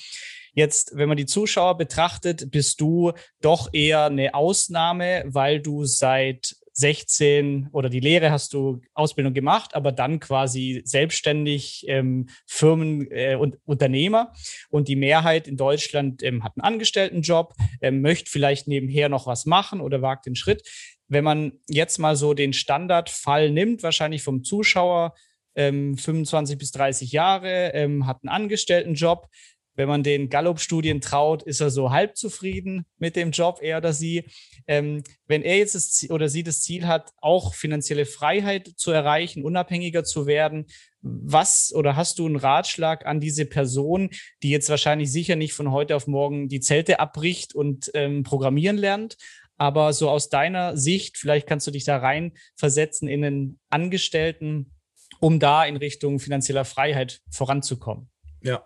Jetzt, 0.54 0.96
wenn 0.96 1.10
man 1.10 1.18
die 1.18 1.26
Zuschauer 1.26 1.78
betrachtet, 1.78 2.52
bist 2.52 2.80
du 2.80 3.12
doch 3.41 3.74
eher 3.74 4.06
eine 4.06 4.36
Ausnahme, 4.36 5.24
weil 5.28 5.60
du 5.60 5.86
seit 5.86 6.56
16 6.76 7.70
oder 7.72 7.90
die 7.90 8.02
Lehre 8.02 8.32
hast 8.32 8.54
du 8.54 8.82
Ausbildung 8.94 9.34
gemacht, 9.34 9.76
aber 9.76 9.94
dann 9.94 10.20
quasi 10.20 10.82
selbstständig 10.84 11.86
ähm, 11.88 12.28
Firmen 12.46 13.10
äh, 13.12 13.36
und 13.36 13.58
Unternehmer. 13.66 14.34
Und 14.70 14.90
die 14.90 14.98
Mehrheit 14.98 15.48
in 15.48 15.56
Deutschland 15.56 16.22
ähm, 16.22 16.44
hat 16.44 16.54
einen 16.56 16.74
Angestelltenjob, 16.74 17.54
ähm, 17.82 18.02
möchte 18.02 18.30
vielleicht 18.30 18.68
nebenher 18.68 19.08
noch 19.08 19.26
was 19.26 19.46
machen 19.46 19.80
oder 19.80 20.02
wagt 20.02 20.26
den 20.26 20.36
Schritt. 20.36 20.68
Wenn 21.08 21.24
man 21.24 21.54
jetzt 21.70 21.98
mal 21.98 22.18
so 22.18 22.34
den 22.34 22.52
Standardfall 22.52 23.52
nimmt, 23.52 23.82
wahrscheinlich 23.82 24.22
vom 24.22 24.44
Zuschauer, 24.44 25.14
ähm, 25.56 25.98
25 25.98 26.58
bis 26.58 26.72
30 26.72 27.14
Jahre, 27.14 27.72
ähm, 27.74 28.06
hat 28.06 28.20
einen 28.24 28.30
Angestelltenjob, 28.30 29.30
wenn 29.76 29.88
man 29.88 30.04
den 30.04 30.30
Gallup-Studien 30.30 31.02
traut, 31.02 31.44
ist 31.44 31.62
er 31.62 31.70
so 31.70 31.92
halb 31.92 32.18
zufrieden 32.18 32.86
mit 32.98 33.16
dem 33.16 33.32
Job, 33.32 33.60
er 33.62 33.78
oder 33.78 33.94
sie. 33.94 34.26
Ähm, 34.68 35.04
wenn 35.28 35.42
er 35.42 35.58
jetzt 35.58 35.76
das 35.76 35.92
Ziel, 35.92 36.12
oder 36.12 36.30
sie 36.30 36.44
das 36.44 36.62
Ziel 36.62 36.88
hat, 36.88 37.12
auch 37.22 37.54
finanzielle 37.54 38.06
Freiheit 38.06 38.72
zu 38.78 38.92
erreichen, 38.92 39.44
unabhängiger 39.44 40.04
zu 40.04 40.26
werden, 40.26 40.66
was 41.02 41.74
oder 41.76 41.96
hast 41.96 42.18
du 42.20 42.26
einen 42.26 42.36
Ratschlag 42.36 43.06
an 43.06 43.20
diese 43.20 43.46
Person, 43.46 44.10
die 44.42 44.50
jetzt 44.50 44.70
wahrscheinlich 44.70 45.12
sicher 45.12 45.36
nicht 45.36 45.54
von 45.54 45.72
heute 45.72 45.96
auf 45.96 46.08
morgen 46.08 46.50
die 46.50 46.62
Zelte 46.62 47.00
abbricht 47.00 47.54
und 47.54 47.92
ähm, 47.94 48.24
programmieren 48.24 48.78
lernt, 48.78 49.18
aber 49.58 49.94
so 49.94 50.10
aus 50.10 50.30
deiner 50.30 50.76
Sicht, 50.76 51.18
vielleicht 51.18 51.48
kannst 51.48 51.68
du 51.68 51.72
dich 51.72 51.84
da 51.84 51.98
rein 51.98 52.34
versetzen 52.56 53.08
in 53.08 53.24
einen 53.24 53.60
Angestellten, 53.70 54.74
um 55.20 55.40
da 55.40 55.64
in 55.64 55.78
Richtung 55.78 56.20
finanzieller 56.20 56.66
Freiheit 56.66 57.22
voranzukommen? 57.30 58.10
Ja, 58.42 58.66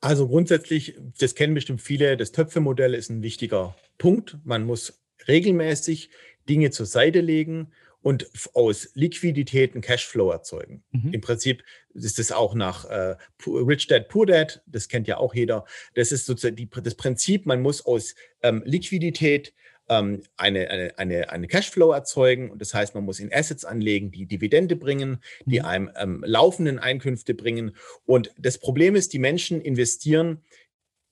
also 0.00 0.28
grundsätzlich, 0.28 0.96
das 1.18 1.34
kennen 1.34 1.54
bestimmt 1.54 1.80
viele, 1.80 2.16
das 2.16 2.32
Töpfemodell 2.32 2.94
ist 2.94 3.10
ein 3.10 3.22
wichtiger 3.22 3.74
Punkt. 3.98 4.38
Man 4.44 4.64
muss 4.64 5.00
regelmäßig 5.26 6.10
Dinge 6.48 6.70
zur 6.70 6.86
Seite 6.86 7.20
legen 7.20 7.72
und 8.00 8.30
aus 8.54 8.90
Liquiditäten 8.94 9.80
Cashflow 9.80 10.30
erzeugen. 10.30 10.84
Mhm. 10.92 11.12
Im 11.12 11.20
Prinzip 11.20 11.64
ist 11.94 12.18
das 12.18 12.30
auch 12.30 12.54
nach 12.54 12.84
äh, 12.84 13.16
Rich 13.46 13.88
Dad, 13.88 14.08
Poor 14.08 14.24
Dad, 14.24 14.62
das 14.66 14.88
kennt 14.88 15.08
ja 15.08 15.18
auch 15.18 15.34
jeder. 15.34 15.64
Das 15.94 16.12
ist 16.12 16.26
sozusagen 16.26 16.56
die, 16.56 16.68
das 16.70 16.94
Prinzip, 16.94 17.44
man 17.44 17.60
muss 17.60 17.84
aus 17.84 18.14
ähm, 18.42 18.62
Liquidität 18.64 19.52
ähm, 19.88 20.22
eine, 20.36 20.70
eine, 20.70 20.98
eine, 20.98 21.30
eine 21.30 21.46
Cashflow 21.46 21.92
erzeugen. 21.92 22.50
Und 22.50 22.60
das 22.60 22.74
heißt, 22.74 22.94
man 22.94 23.04
muss 23.04 23.20
in 23.20 23.32
Assets 23.32 23.64
anlegen, 23.64 24.10
die 24.10 24.26
Dividende 24.26 24.76
bringen, 24.76 25.22
die 25.46 25.60
mhm. 25.60 25.64
einem 25.64 25.90
ähm, 25.96 26.24
laufenden 26.26 26.78
Einkünfte 26.78 27.34
bringen. 27.34 27.76
Und 28.04 28.32
das 28.38 28.58
Problem 28.58 28.94
ist, 28.94 29.12
die 29.12 29.18
Menschen 29.18 29.60
investieren 29.60 30.42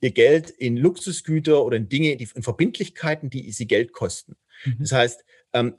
ihr 0.00 0.10
Geld 0.10 0.50
in 0.50 0.76
Luxusgüter 0.76 1.64
oder 1.64 1.76
in 1.76 1.88
Dinge, 1.88 2.16
die, 2.16 2.28
in 2.34 2.42
Verbindlichkeiten, 2.42 3.30
die 3.30 3.50
sie 3.52 3.66
Geld 3.66 3.92
kosten. 3.92 4.36
Mhm. 4.64 4.76
Das 4.80 4.92
heißt, 4.92 5.24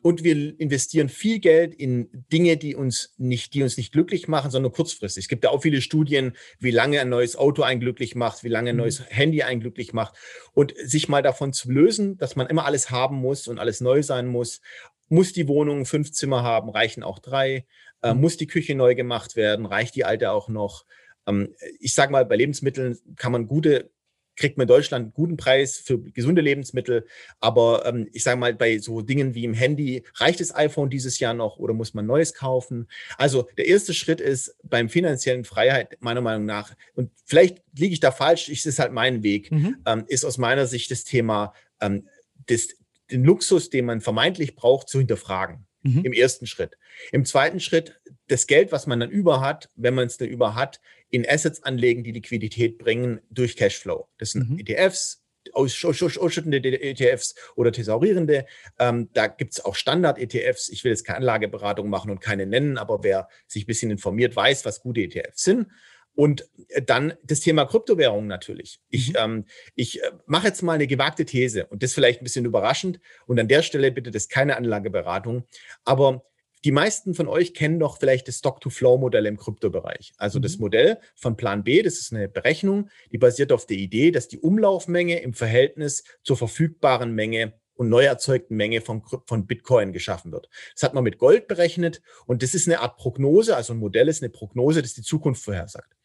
und 0.02 0.24
wir 0.24 0.60
investieren 0.60 1.10
viel 1.10 1.40
Geld 1.40 1.74
in 1.74 2.10
Dinge, 2.32 2.58
die 2.58 2.76
uns 2.76 3.14
nicht, 3.18 3.54
die 3.54 3.64
uns 3.64 3.78
nicht 3.78 3.92
glücklich 3.92 4.28
machen, 4.28 4.50
sondern 4.50 4.72
kurzfristig. 4.72 5.26
Es 5.26 5.28
gibt 5.28 5.44
ja 5.44 5.50
auch 5.50 5.62
viele 5.62 5.82
Studien, 5.82 6.34
wie 6.60 6.72
lange 6.72 7.02
ein 7.02 7.10
neues 7.10 7.36
Auto 7.36 7.64
einen 7.64 7.80
glücklich 7.80 8.16
macht, 8.16 8.44
wie 8.44 8.50
lange 8.50 8.70
ein 8.70 8.76
mhm. 8.76 8.82
neues 8.82 9.04
Handy 9.10 9.44
einen 9.44 9.60
glücklich 9.60 9.94
macht. 9.94 10.16
Und 10.54 10.74
sich 10.78 11.10
mal 11.10 11.22
davon 11.22 11.54
zu 11.54 11.72
lösen, 11.72 12.18
dass 12.18 12.36
man 12.36 12.48
immer 12.48 12.66
alles 12.66 12.92
haben 12.92 13.18
muss 13.18 13.48
und 13.48 13.60
alles 13.60 13.82
neu 13.82 14.04
sein 14.04 14.28
muss. 14.28 14.62
Muss 15.10 15.34
die 15.34 15.48
Wohnung 15.48 15.86
fünf 15.86 16.12
Zimmer 16.12 16.44
haben, 16.44 16.70
reichen 16.70 17.04
auch 17.04 17.20
drei. 17.20 17.66
Äh, 18.02 18.14
mhm. 18.14 18.22
muss 18.22 18.38
die 18.38 18.48
Küche 18.48 18.76
neu 18.76 18.96
gemacht 18.96 19.36
werden, 19.36 19.66
reicht 19.66 19.96
die 19.96 20.06
alte 20.06 20.32
auch 20.32 20.50
noch? 20.50 20.86
Ähm, 21.28 21.54
ich 21.80 21.94
sage 21.94 22.12
mal, 22.12 22.26
bei 22.26 22.36
Lebensmitteln 22.36 22.98
kann 23.16 23.32
man 23.32 23.48
gute 23.48 23.92
kriegt 24.38 24.58
man 24.58 24.64
in 24.64 24.70
Deutschland 24.70 25.04
einen 25.04 25.14
guten 25.14 25.36
Preis 25.36 25.78
für 25.78 26.00
gesunde 26.00 26.42
Lebensmittel. 26.42 27.06
Aber 27.40 27.86
ähm, 27.86 28.08
ich 28.14 28.24
sage 28.24 28.40
mal, 28.40 28.54
bei 28.54 28.78
so 28.78 29.02
Dingen 29.02 29.36
wie 29.36 29.44
im 29.44 29.54
Handy, 29.54 30.04
reicht 30.16 30.40
das 30.40 30.56
iPhone 30.56 30.90
dieses 30.90 31.20
Jahr 31.20 31.34
noch 31.34 31.58
oder 31.58 31.74
muss 31.74 31.94
man 31.94 32.06
neues 32.06 32.34
kaufen? 32.34 32.88
Also 33.18 33.50
der 33.58 33.68
erste 33.68 33.94
Schritt 33.94 34.22
ist 34.22 34.56
beim 34.64 34.90
finanziellen 34.90 35.44
Freiheit, 35.44 35.98
meiner 36.00 36.22
Meinung 36.22 36.46
nach, 36.46 36.76
und 36.94 37.12
vielleicht 37.26 37.62
liege 37.76 37.94
ich 37.94 38.00
da 38.00 38.12
falsch, 38.12 38.50
ich 38.50 38.66
ist 38.66 38.80
halt 38.80 38.92
mein 38.92 39.24
Weg, 39.24 39.52
mhm. 39.52 39.78
ähm, 39.86 40.06
ist 40.08 40.26
aus 40.26 40.38
meiner 40.38 40.68
Sicht 40.68 40.92
das 40.92 41.04
Thema, 41.04 41.54
ähm, 41.82 42.08
des, 42.50 42.78
den 43.12 43.24
Luxus, 43.24 43.70
den 43.70 43.86
man 43.86 44.02
vermeintlich 44.02 44.56
braucht, 44.56 44.90
zu 44.90 45.00
hinterfragen. 45.00 45.66
Mhm. 45.84 46.06
Im 46.06 46.14
ersten 46.14 46.48
Schritt. 46.48 46.78
Im 47.12 47.26
zweiten 47.26 47.60
Schritt, 47.60 47.97
das 48.28 48.48
Geld, 48.48 48.72
was 48.72 48.88
man 48.88 49.00
dann 49.00 49.10
über 49.10 49.42
hat, 49.42 49.70
wenn 49.76 49.94
man 49.94 50.08
es 50.08 50.18
dann 50.18 50.28
über 50.28 50.56
hat, 50.56 50.80
in 51.10 51.28
Assets 51.28 51.64
anlegen, 51.64 52.04
die 52.04 52.12
Liquidität 52.12 52.78
bringen 52.78 53.22
durch 53.30 53.56
Cashflow. 53.56 54.08
Das 54.18 54.32
sind 54.32 54.50
mhm. 54.50 54.60
ETFs, 54.60 55.24
ausschüttende 55.54 56.58
ETFs 56.58 57.36
oder 57.56 57.72
thesaurierende. 57.72 58.46
Ähm, 58.80 59.10
da 59.14 59.28
gibt 59.28 59.54
es 59.54 59.64
auch 59.64 59.76
Standard-ETFs. 59.76 60.70
Ich 60.70 60.84
will 60.84 60.92
jetzt 60.92 61.06
keine 61.06 61.20
Anlageberatung 61.20 61.90
machen 61.90 62.12
und 62.12 62.20
keine 62.20 62.46
nennen, 62.46 62.78
aber 62.78 63.04
wer 63.04 63.30
sich 63.48 63.64
ein 63.64 63.68
bisschen 63.68 63.92
informiert, 63.92 64.36
weiß, 64.36 64.66
was 64.66 64.82
gute 64.82 65.02
ETFs 65.02 65.44
sind. 65.44 65.68
Und 66.16 66.50
äh, 66.70 66.82
dann 66.82 67.14
das 67.24 67.42
Thema 67.42 67.66
Kryptowährung 67.66 68.28
natürlich. 68.28 68.82
Ich, 68.90 69.10
mhm. 69.10 69.16
ähm, 69.18 69.46
ich 69.76 70.04
äh, 70.04 70.12
mache 70.26 70.48
jetzt 70.48 70.64
mal 70.64 70.74
eine 70.74 70.88
gewagte 70.88 71.26
These 71.26 71.68
und 71.68 71.84
das 71.84 71.94
vielleicht 71.94 72.22
ein 72.22 72.26
bisschen 72.26 72.46
überraschend. 72.46 73.00
Und 73.26 73.40
an 73.40 73.48
der 73.48 73.62
Stelle 73.62 73.92
bitte 73.92 74.12
das 74.12 74.28
keine 74.28 74.58
Anlageberatung. 74.58 75.46
Aber 75.86 76.26
die 76.68 76.74
meisten 76.74 77.14
von 77.14 77.30
euch 77.30 77.54
kennen 77.54 77.80
doch 77.80 77.98
vielleicht 77.98 78.28
das 78.28 78.40
Stock-to-Flow-Modell 78.40 79.26
im 79.26 79.38
Kryptobereich. 79.38 80.12
Also 80.18 80.40
mhm. 80.40 80.44
das 80.44 80.58
Modell 80.58 81.00
von 81.16 81.38
Plan 81.38 81.64
B, 81.64 81.82
das 81.82 81.98
ist 81.98 82.12
eine 82.12 82.28
Berechnung, 82.28 82.90
die 83.10 83.18
basiert 83.18 83.54
auf 83.54 83.66
der 83.66 83.78
Idee, 83.78 84.12
dass 84.12 84.28
die 84.28 84.40
Umlaufmenge 84.40 85.22
im 85.22 85.34
Verhältnis 85.34 86.04
zur 86.24 86.36
verfügbaren 86.36 87.14
Menge 87.14 87.54
und 87.76 87.88
neu 87.88 88.04
erzeugten 88.04 88.58
Menge 88.58 88.82
von, 88.82 89.02
von 89.26 89.48
Bitcoin 89.48 89.94
geschaffen 89.94 90.34
wird. 90.34 90.50
Das 90.74 90.84
hat 90.84 90.94
man 90.94 91.06
mit 91.06 91.20
Gold 91.20 91.48
berechnet 91.48 92.02
und 92.26 92.44
das 92.44 92.54
ist 92.54 92.68
eine 92.68 92.82
Art 92.82 92.98
Prognose, 92.98 93.56
also 93.56 93.72
ein 93.72 93.80
Modell 93.80 94.10
ist 94.10 94.22
eine 94.22 94.30
Prognose, 94.30 94.82
das 94.82 94.94
die 94.94 95.04
Zukunft 95.04 95.46
vorhersagt. 95.46 95.96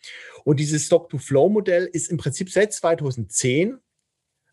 Und 0.44 0.60
dieses 0.60 0.86
Stock-to-Flow-Modell 0.86 1.86
ist 1.86 2.08
im 2.08 2.18
Prinzip 2.18 2.50
seit 2.50 2.72
2010 2.72 3.78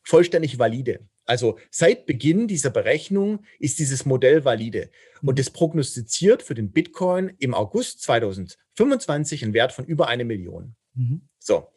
vollständig 0.01 0.57
valide. 0.57 1.07
Also 1.29 1.59
seit 1.69 2.07
Beginn 2.07 2.47
dieser 2.47 2.71
Berechnung 2.71 3.45
ist 3.59 3.77
dieses 3.77 4.03
Modell 4.03 4.45
valide 4.45 4.89
und 5.21 5.35
mhm. 5.35 5.41
es 5.41 5.51
prognostiziert 5.51 6.41
für 6.41 6.55
den 6.55 6.71
Bitcoin 6.71 7.31
im 7.37 7.53
August 7.53 8.01
2025 8.01 9.43
einen 9.43 9.53
Wert 9.53 9.71
von 9.71 9.85
über 9.85 10.07
eine 10.07 10.25
Million. 10.25 10.75
Mhm. 10.95 11.29
So, 11.37 11.67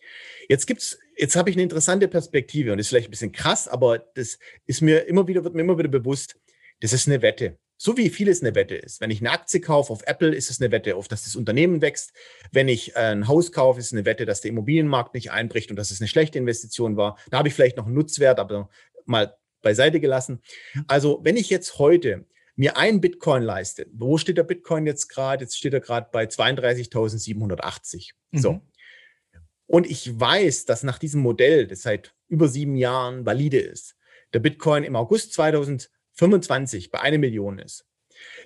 jetzt 0.49 0.67
gibt's, 0.67 0.99
jetzt 1.19 1.37
habe 1.37 1.51
ich 1.51 1.57
eine 1.57 1.65
interessante 1.65 2.09
Perspektive 2.09 2.73
und 2.73 2.79
das 2.79 2.87
ist 2.87 2.89
vielleicht 2.89 3.09
ein 3.09 3.11
bisschen 3.11 3.33
krass, 3.33 3.69
aber 3.69 3.99
das 3.99 4.39
ist 4.65 4.81
mir 4.81 5.07
immer 5.07 5.29
wieder, 5.29 5.45
wird 5.45 5.55
mir 5.55 5.61
immer 5.61 5.77
wieder 5.77 5.91
bewusst, 5.91 6.35
das 6.81 6.95
ist 6.95 7.07
eine 7.07 7.21
Wette. 7.21 7.59
So 7.77 7.99
wie 7.99 8.09
vieles 8.09 8.41
eine 8.41 8.55
Wette 8.55 8.77
ist. 8.77 9.03
Wenn 9.03 9.11
ich 9.11 9.21
eine 9.21 9.33
Aktie 9.33 9.61
kaufe 9.61 9.93
auf 9.93 10.03
Apple, 10.07 10.35
ist 10.35 10.49
es 10.49 10.63
eine 10.63 10.71
Wette 10.71 10.97
auf, 10.97 11.09
dass 11.09 11.25
das 11.25 11.37
Unternehmen 11.37 11.83
wächst. 11.83 12.13
Wenn 12.53 12.69
ich 12.69 12.97
ein 12.97 13.29
Haus 13.29 13.53
kaufe, 13.53 13.81
ist 13.81 13.87
es 13.87 13.93
eine 13.93 14.07
Wette, 14.07 14.25
dass 14.25 14.41
der 14.41 14.51
Immobilienmarkt 14.51 15.13
nicht 15.13 15.31
einbricht 15.31 15.69
und 15.69 15.77
dass 15.77 15.91
es 15.91 16.01
eine 16.01 16.09
schlechte 16.09 16.39
Investition 16.39 16.97
war. 16.97 17.19
Da 17.31 17.39
habe 17.39 17.49
ich 17.49 17.55
vielleicht 17.55 17.77
noch 17.77 17.87
einen 17.87 17.97
Nutzwert, 17.97 18.39
aber 18.39 18.71
mal 19.05 19.37
beiseite 19.63 20.01
gelassen. 20.01 20.43
Also 20.87 21.21
wenn 21.23 21.37
ich 21.37 21.51
jetzt 21.51 21.79
heute 21.79 22.27
mir 22.55 22.77
einen 22.77 23.01
Bitcoin 23.01 23.43
leiste, 23.43 23.87
wo 23.93 24.19
steht 24.19 24.37
der 24.37 24.45
Bitcoin 24.45 24.87
jetzt 24.87 25.09
gerade? 25.09 25.45
Jetzt 25.45 25.57
steht 25.57 25.73
er 25.73 25.81
gerade 25.81 26.09
bei 26.13 26.25
32.780. 26.25 28.11
Mhm. 28.31 28.39
So. 28.39 28.61
Und 29.67 29.91
ich 29.91 30.21
weiß, 30.21 30.67
dass 30.67 30.83
nach 30.83 30.99
diesem 30.99 31.23
Modell, 31.23 31.67
das 31.67 31.83
seit 31.83 32.15
über 32.29 32.49
sieben 32.49 32.77
Jahren 32.77 33.25
valide 33.25 33.59
ist, 33.59 33.97
der 34.35 34.41
Bitcoin 34.41 34.85
im 34.85 34.97
August 34.97 35.33
2025 35.33 36.91
bei 36.91 37.01
einer 37.01 37.19
Million 37.19 37.59
ist. 37.59 37.87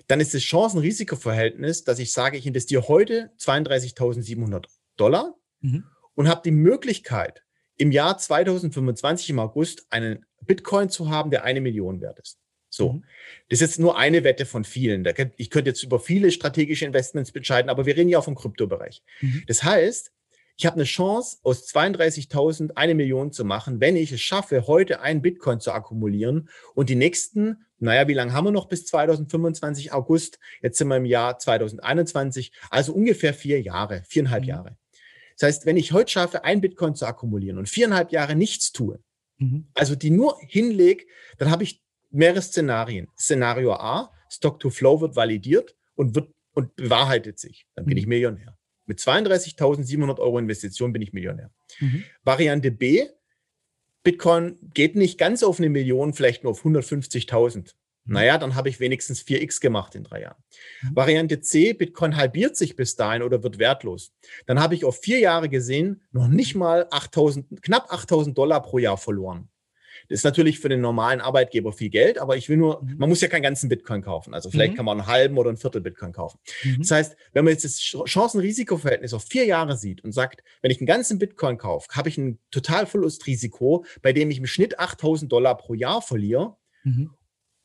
Dann 0.07 0.19
ist 0.19 0.33
das 0.33 0.41
Chancen-Risiko-Verhältnis, 0.41 1.83
dass 1.83 1.99
ich 1.99 2.13
sage, 2.13 2.37
ich 2.37 2.47
investiere 2.47 2.87
heute 2.87 3.31
32.700 3.39 4.65
Dollar 4.95 5.35
mhm. 5.59 5.83
und 6.15 6.27
habe 6.27 6.41
die 6.43 6.51
Möglichkeit, 6.51 7.43
im 7.75 7.91
Jahr 7.91 8.17
2025 8.17 9.29
im 9.29 9.39
August 9.39 9.85
einen 9.91 10.25
Bitcoin 10.45 10.89
zu 10.89 11.09
haben, 11.09 11.31
der 11.31 11.43
eine 11.43 11.61
Million 11.61 12.01
wert 12.01 12.19
ist. 12.19 12.39
So, 12.69 12.93
mhm. 12.93 13.03
das 13.49 13.61
ist 13.61 13.61
jetzt 13.61 13.79
nur 13.79 13.97
eine 13.97 14.23
Wette 14.23 14.45
von 14.45 14.63
vielen. 14.63 15.05
Ich 15.37 15.49
könnte 15.49 15.69
jetzt 15.69 15.83
über 15.83 15.99
viele 15.99 16.31
strategische 16.31 16.85
Investments 16.85 17.31
entscheiden, 17.31 17.69
aber 17.69 17.85
wir 17.85 17.95
reden 17.95 18.09
ja 18.09 18.19
auch 18.19 18.25
vom 18.25 18.35
Kryptobereich. 18.35 19.01
Mhm. 19.21 19.43
Das 19.47 19.63
heißt, 19.63 20.11
Ich 20.59 20.65
habe 20.65 20.75
eine 20.75 20.85
Chance, 20.85 21.37
aus 21.43 21.67
32.000 21.67 22.71
eine 22.75 22.95
Million 22.95 23.31
zu 23.31 23.45
machen, 23.45 23.79
wenn 23.79 23.95
ich 23.95 24.11
es 24.11 24.21
schaffe, 24.21 24.65
heute 24.65 25.01
einen 25.01 25.21
Bitcoin 25.21 25.59
zu 25.59 25.71
akkumulieren 25.71 26.49
und 26.73 26.89
die 26.89 26.95
nächsten, 26.95 27.63
naja, 27.77 28.07
wie 28.07 28.15
lange 28.15 28.33
haben 28.33 28.45
wir 28.45 28.51
noch 28.51 28.67
bis 28.67 28.87
2025 28.87 29.93
August? 29.93 30.39
Jetzt 30.63 30.79
sind 30.79 30.87
wir 30.87 30.97
im 30.97 31.05
Jahr 31.05 31.37
2021, 31.37 32.53
also 32.71 32.91
ungefähr 32.93 33.35
vier 33.35 33.61
Jahre, 33.61 34.01
viereinhalb 34.07 34.43
mhm. 34.43 34.49
Jahre. 34.49 34.77
Das 35.37 35.47
heißt, 35.47 35.65
wenn 35.67 35.77
ich 35.77 35.91
heute 35.91 36.11
schaffe, 36.11 36.43
ein 36.43 36.59
Bitcoin 36.59 36.95
zu 36.95 37.05
akkumulieren 37.05 37.59
und 37.59 37.69
viereinhalb 37.69 38.11
Jahre 38.11 38.35
nichts 38.35 38.71
tue, 38.71 38.99
mhm. 39.37 39.67
also 39.73 39.95
die 39.95 40.11
nur 40.11 40.37
hinlege, 40.41 41.05
dann 41.37 41.51
habe 41.51 41.63
ich 41.63 41.81
mehrere 42.09 42.41
Szenarien. 42.41 43.07
Szenario 43.17 43.73
A, 43.73 44.11
Stock 44.29 44.59
to 44.59 44.69
Flow 44.69 45.01
wird 45.01 45.15
validiert 45.15 45.75
und 45.95 46.15
wird 46.15 46.29
und 46.53 46.75
bewahrheitet 46.75 47.37
sich. 47.37 47.67
Dann 47.75 47.85
bin 47.85 47.93
mhm. 47.93 47.99
ich 47.99 48.07
Millionär. 48.07 48.57
Mit 48.87 48.99
32.700 48.99 50.17
Euro 50.19 50.39
Investition 50.39 50.91
bin 50.91 51.03
ich 51.03 51.13
Millionär. 51.13 51.51
Mhm. 51.79 52.03
Variante 52.23 52.71
B, 52.71 53.05
Bitcoin 54.01 54.57
geht 54.73 54.95
nicht 54.95 55.19
ganz 55.19 55.43
auf 55.43 55.59
eine 55.59 55.69
Million, 55.69 56.13
vielleicht 56.13 56.43
nur 56.43 56.53
auf 56.53 56.65
150.000. 56.65 57.73
Mhm. 58.07 58.13
Naja, 58.13 58.37
dann 58.37 58.55
habe 58.55 58.69
ich 58.69 58.79
wenigstens 58.79 59.21
4x 59.21 59.61
gemacht 59.61 59.95
in 59.95 60.03
drei 60.03 60.21
Jahren. 60.21 60.41
Mhm. 60.81 60.95
Variante 60.95 61.41
C, 61.41 61.73
Bitcoin 61.73 62.15
halbiert 62.15 62.57
sich 62.57 62.75
bis 62.75 62.95
dahin 62.95 63.21
oder 63.21 63.43
wird 63.43 63.59
wertlos. 63.59 64.13
Dann 64.45 64.59
habe 64.59 64.75
ich 64.75 64.85
auf 64.85 64.99
vier 64.99 65.19
Jahre 65.19 65.49
gesehen 65.49 66.01
noch 66.11 66.27
nicht 66.27 66.55
mal 66.55 66.87
8.000, 66.91 67.61
knapp 67.61 67.91
8.000 67.91 68.33
Dollar 68.33 68.61
pro 68.61 68.79
Jahr 68.79 68.97
verloren. 68.97 69.49
Das 70.09 70.19
ist 70.19 70.23
natürlich 70.23 70.59
für 70.59 70.69
den 70.69 70.79
normalen 70.79 71.19
Arbeitgeber 71.19 71.73
viel 71.73 71.89
Geld, 71.89 72.17
aber 72.17 72.37
ich 72.37 72.47
will 72.47 72.57
nur, 72.57 72.81
mhm. 72.81 72.97
man 72.97 73.09
muss 73.09 73.21
ja 73.21 73.27
keinen 73.27 73.41
ganzen 73.41 73.67
Bitcoin 73.67 74.01
kaufen. 74.01 74.33
Also 74.33 74.49
vielleicht 74.49 74.73
mhm. 74.73 74.77
kann 74.77 74.85
man 74.85 74.99
einen 74.99 75.07
halben 75.07 75.37
oder 75.37 75.49
ein 75.49 75.57
Viertel 75.57 75.81
Bitcoin 75.81 76.13
kaufen. 76.13 76.39
Mhm. 76.63 76.77
Das 76.79 76.91
heißt, 76.91 77.17
wenn 77.33 77.43
man 77.43 77.53
jetzt 77.53 77.65
das 77.65 77.77
Chancen-Risiko-Verhältnis 77.79 79.13
auf 79.13 79.25
vier 79.25 79.45
Jahre 79.45 79.77
sieht 79.77 80.03
und 80.03 80.13
sagt, 80.13 80.43
wenn 80.61 80.71
ich 80.71 80.79
einen 80.79 80.87
ganzen 80.87 81.19
Bitcoin 81.19 81.57
kaufe, 81.57 81.87
habe 81.91 82.09
ich 82.09 82.17
ein 82.17 82.39
Totalverlustrisiko, 82.51 83.85
bei 84.01 84.13
dem 84.13 84.31
ich 84.31 84.37
im 84.37 84.45
Schnitt 84.45 84.79
8000 84.79 85.31
Dollar 85.31 85.57
pro 85.57 85.73
Jahr 85.73 86.01
verliere. 86.01 86.55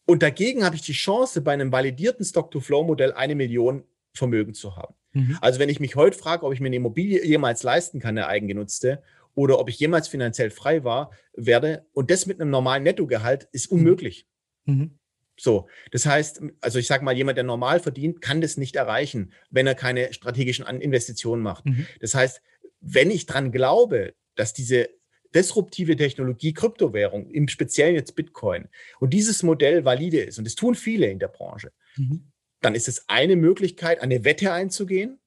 Und 0.07 0.23
dagegen 0.23 0.65
habe 0.65 0.77
ich 0.77 0.83
die 0.83 0.93
Chance, 0.93 1.41
bei 1.41 1.53
einem 1.53 1.73
validierten 1.73 2.25
Stock-to-Flow-Modell 2.25 3.13
eine 3.13 3.35
Million 3.35 3.85
Vermögen 4.15 4.55
zu 4.55 4.77
haben. 4.77 4.95
Mhm. 5.13 5.39
Also 5.41 5.59
wenn 5.59 5.69
ich 5.69 5.81
mich 5.81 5.97
heute 5.97 6.19
frage, 6.19 6.45
ob 6.45 6.53
ich 6.53 6.61
mir 6.61 6.67
eine 6.67 6.77
Immobilie 6.77 7.25
jemals 7.25 7.63
leisten 7.63 8.01
kann, 8.01 8.19
eine 8.19 8.27
eigengenutzte, 8.27 9.03
oder 9.35 9.59
ob 9.59 9.69
ich 9.69 9.79
jemals 9.79 10.09
finanziell 10.09 10.51
frei 10.51 10.85
war, 10.85 11.11
werde. 11.35 11.87
Und 11.93 12.11
das 12.11 12.27
mit 12.27 12.41
einem 12.41 12.51
normalen 12.51 12.83
Nettogehalt 12.83 13.49
ist 13.53 13.73
mhm. 13.73 13.79
unmöglich. 13.79 14.27
Mhm. 14.65 14.99
So, 15.39 15.69
das 15.91 16.05
heißt, 16.05 16.43
also 16.61 16.79
ich 16.79 16.87
sage 16.87 17.05
mal, 17.05 17.17
jemand, 17.17 17.39
der 17.39 17.45
normal 17.45 17.81
verdient, 17.81 18.21
kann 18.21 18.41
das 18.41 18.57
nicht 18.59 18.77
erreichen, 18.77 19.33
wenn 19.51 19.67
er 19.67 19.75
keine 19.75 20.13
strategischen 20.13 20.67
Investitionen 20.67 21.43
macht. 21.43 21.65
Mhm. 21.65 21.87
Das 22.01 22.15
heißt, 22.15 22.43
wenn 22.81 23.11
ich 23.11 23.27
dran 23.27 23.51
glaube, 23.51 24.15
dass 24.35 24.53
diese 24.53 24.91
disruptive 25.35 25.97
Technologie, 25.97 26.53
Kryptowährung, 26.53 27.31
im 27.31 27.49
Speziellen 27.49 27.95
jetzt 27.95 28.15
Bitcoin, 28.15 28.69
und 29.01 29.11
dieses 29.13 29.43
Modell 29.43 29.85
valide 29.85 30.21
ist, 30.21 30.39
und 30.39 30.45
das 30.45 30.55
tun 30.55 30.75
viele 30.75 31.07
in 31.07 31.19
der 31.19 31.29
Branche, 31.29 31.73
mhm. 31.97 32.33
dann 32.61 32.75
ist 32.75 32.89
es 32.89 33.09
eine 33.09 33.37
Möglichkeit, 33.37 34.01
eine 34.01 34.25
Wette 34.25 34.53
einzugehen, 34.53 35.19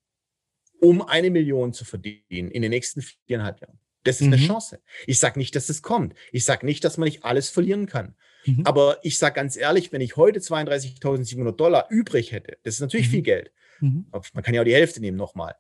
um 0.79 1.01
eine 1.01 1.29
Million 1.29 1.73
zu 1.73 1.85
verdienen 1.85 2.51
in 2.51 2.61
den 2.61 2.71
nächsten 2.71 3.01
viereinhalb 3.01 3.61
Jahren. 3.61 3.79
Das 4.03 4.21
ist 4.21 4.27
mhm. 4.27 4.33
eine 4.33 4.45
Chance. 4.45 4.81
Ich 5.07 5.19
sage 5.19 5.39
nicht, 5.39 5.55
dass 5.55 5.69
es 5.69 5.81
kommt. 5.81 6.13
Ich 6.31 6.45
sage 6.45 6.65
nicht, 6.65 6.83
dass 6.83 6.97
man 6.97 7.07
nicht 7.07 7.23
alles 7.23 7.49
verlieren 7.49 7.87
kann. 7.87 8.15
Mhm. 8.45 8.61
Aber 8.65 8.99
ich 9.01 9.17
sage 9.17 9.35
ganz 9.35 9.57
ehrlich, 9.57 9.91
wenn 9.91 10.01
ich 10.01 10.15
heute 10.15 10.39
32.700 10.39 11.51
Dollar 11.53 11.87
übrig 11.89 12.31
hätte, 12.31 12.57
das 12.63 12.75
ist 12.75 12.81
natürlich 12.81 13.07
mhm. 13.07 13.11
viel 13.11 13.21
Geld. 13.23 13.51
Mhm. 13.79 14.05
Man 14.33 14.43
kann 14.43 14.53
ja 14.53 14.61
auch 14.61 14.65
die 14.65 14.75
Hälfte 14.75 15.01
nehmen 15.01 15.17
nochmal. 15.17 15.55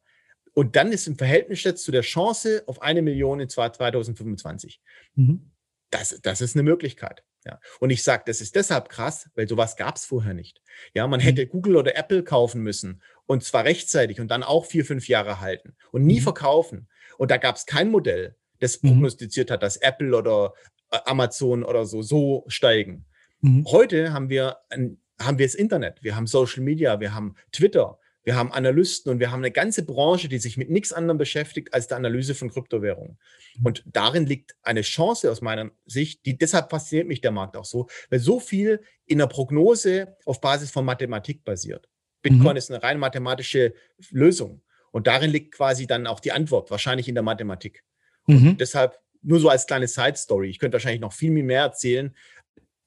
Und 0.55 0.77
dann 0.77 0.91
ist 0.93 1.05
im 1.05 1.17
Verhältnis 1.17 1.63
jetzt 1.63 1.83
zu 1.83 1.91
der 1.91 2.01
Chance 2.01 2.63
auf 2.65 2.81
eine 2.81 3.01
Million 3.01 3.41
in 3.41 3.49
2025. 3.49 4.81
Mhm. 5.15 5.51
Das, 5.91 6.17
das 6.23 6.41
ist 6.41 6.55
eine 6.55 6.63
Möglichkeit. 6.63 7.23
Ja. 7.45 7.59
Und 7.79 7.89
ich 7.89 8.03
sage, 8.03 8.23
das 8.25 8.41
ist 8.41 8.55
deshalb 8.55 8.89
krass, 8.89 9.29
weil 9.35 9.47
sowas 9.47 9.75
gab 9.75 9.97
es 9.97 10.05
vorher 10.05 10.33
nicht. 10.33 10.61
Ja, 10.93 11.05
man 11.07 11.19
mhm. 11.19 11.25
hätte 11.25 11.45
Google 11.45 11.75
oder 11.75 11.95
Apple 11.97 12.23
kaufen 12.23 12.63
müssen 12.63 13.03
und 13.25 13.43
zwar 13.43 13.65
rechtzeitig 13.65 14.19
und 14.21 14.29
dann 14.29 14.43
auch 14.43 14.65
vier, 14.65 14.85
fünf 14.85 15.09
Jahre 15.09 15.41
halten 15.41 15.75
und 15.91 16.05
nie 16.05 16.19
mhm. 16.19 16.23
verkaufen. 16.23 16.87
Und 17.17 17.31
da 17.31 17.37
gab 17.37 17.57
es 17.57 17.65
kein 17.65 17.91
Modell, 17.91 18.35
das 18.59 18.81
mhm. 18.81 18.87
prognostiziert 18.87 19.51
hat, 19.51 19.61
dass 19.61 19.77
Apple 19.77 20.17
oder 20.17 20.53
äh, 20.91 20.99
Amazon 21.05 21.63
oder 21.63 21.85
so 21.85 22.01
so 22.01 22.45
steigen. 22.47 23.05
Mhm. 23.41 23.65
Heute 23.67 24.13
haben 24.13 24.29
wir, 24.29 24.57
ein, 24.69 25.01
haben 25.19 25.37
wir 25.37 25.45
das 25.45 25.55
Internet, 25.55 26.01
wir 26.01 26.15
haben 26.15 26.27
Social 26.27 26.63
Media, 26.63 27.01
wir 27.01 27.13
haben 27.13 27.35
Twitter, 27.51 27.99
wir 28.25 28.35
haben 28.35 28.51
Analysten 28.51 29.11
und 29.11 29.19
wir 29.19 29.31
haben 29.31 29.39
eine 29.39 29.51
ganze 29.51 29.85
Branche, 29.85 30.27
die 30.27 30.39
sich 30.39 30.57
mit 30.57 30.69
nichts 30.69 30.91
anderem 30.91 31.17
beschäftigt 31.17 31.73
als 31.73 31.87
der 31.87 31.97
Analyse 31.97 32.33
von 32.33 32.49
Kryptowährungen. 32.49 33.17
Mhm. 33.57 33.65
Und 33.65 33.83
darin 33.85 34.25
liegt 34.25 34.55
eine 34.63 34.81
Chance 34.81 35.31
aus 35.31 35.41
meiner 35.41 35.71
Sicht, 35.85 36.25
die 36.25 36.37
deshalb 36.37 36.71
fasziniert 36.71 37.07
mich 37.07 37.21
der 37.21 37.31
Markt 37.31 37.55
auch 37.55 37.65
so, 37.65 37.87
weil 38.09 38.19
so 38.19 38.39
viel 38.39 38.81
in 39.05 39.19
der 39.19 39.27
Prognose 39.27 40.17
auf 40.25 40.41
Basis 40.41 40.71
von 40.71 40.83
Mathematik 40.83 41.45
basiert. 41.45 41.87
Bitcoin 42.23 42.51
mhm. 42.51 42.57
ist 42.57 42.71
eine 42.71 42.81
rein 42.81 42.97
mathematische 42.97 43.75
Lösung. 44.09 44.63
Und 44.91 45.07
darin 45.07 45.29
liegt 45.29 45.53
quasi 45.53 45.85
dann 45.85 46.07
auch 46.07 46.19
die 46.19 46.31
Antwort, 46.31 46.71
wahrscheinlich 46.71 47.07
in 47.07 47.15
der 47.15 47.23
Mathematik. 47.23 47.83
Mhm. 48.27 48.57
deshalb 48.57 48.99
nur 49.25 49.39
so 49.39 49.49
als 49.49 49.65
kleine 49.65 49.87
Side-Story. 49.87 50.49
Ich 50.49 50.59
könnte 50.59 50.73
wahrscheinlich 50.73 51.01
noch 51.01 51.13
viel, 51.13 51.33
viel 51.33 51.43
mehr 51.43 51.61
erzählen, 51.61 52.15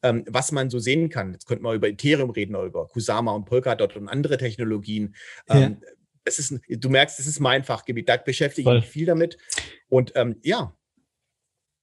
ähm, 0.02 0.24
was 0.28 0.52
man 0.52 0.70
so 0.70 0.78
sehen 0.78 1.08
kann. 1.08 1.32
Jetzt 1.32 1.46
könnte 1.46 1.62
man 1.62 1.74
über 1.74 1.88
Ethereum 1.88 2.30
reden 2.30 2.54
oder 2.54 2.66
über 2.66 2.88
Kusama 2.88 3.32
und 3.32 3.44
Polkadot 3.44 3.96
und 3.96 4.08
andere 4.08 4.38
Technologien. 4.38 5.14
Ähm, 5.48 5.78
ja. 5.80 5.88
das 6.24 6.38
ist, 6.38 6.58
du 6.68 6.88
merkst, 6.88 7.18
das 7.18 7.26
ist 7.26 7.40
mein 7.40 7.64
Fachgebiet. 7.64 8.08
Da 8.08 8.16
beschäftige 8.16 8.64
Voll. 8.64 8.78
ich 8.78 8.84
mich 8.84 8.90
viel 8.90 9.06
damit. 9.06 9.38
Und 9.88 10.12
ähm, 10.14 10.36
ja, 10.42 10.74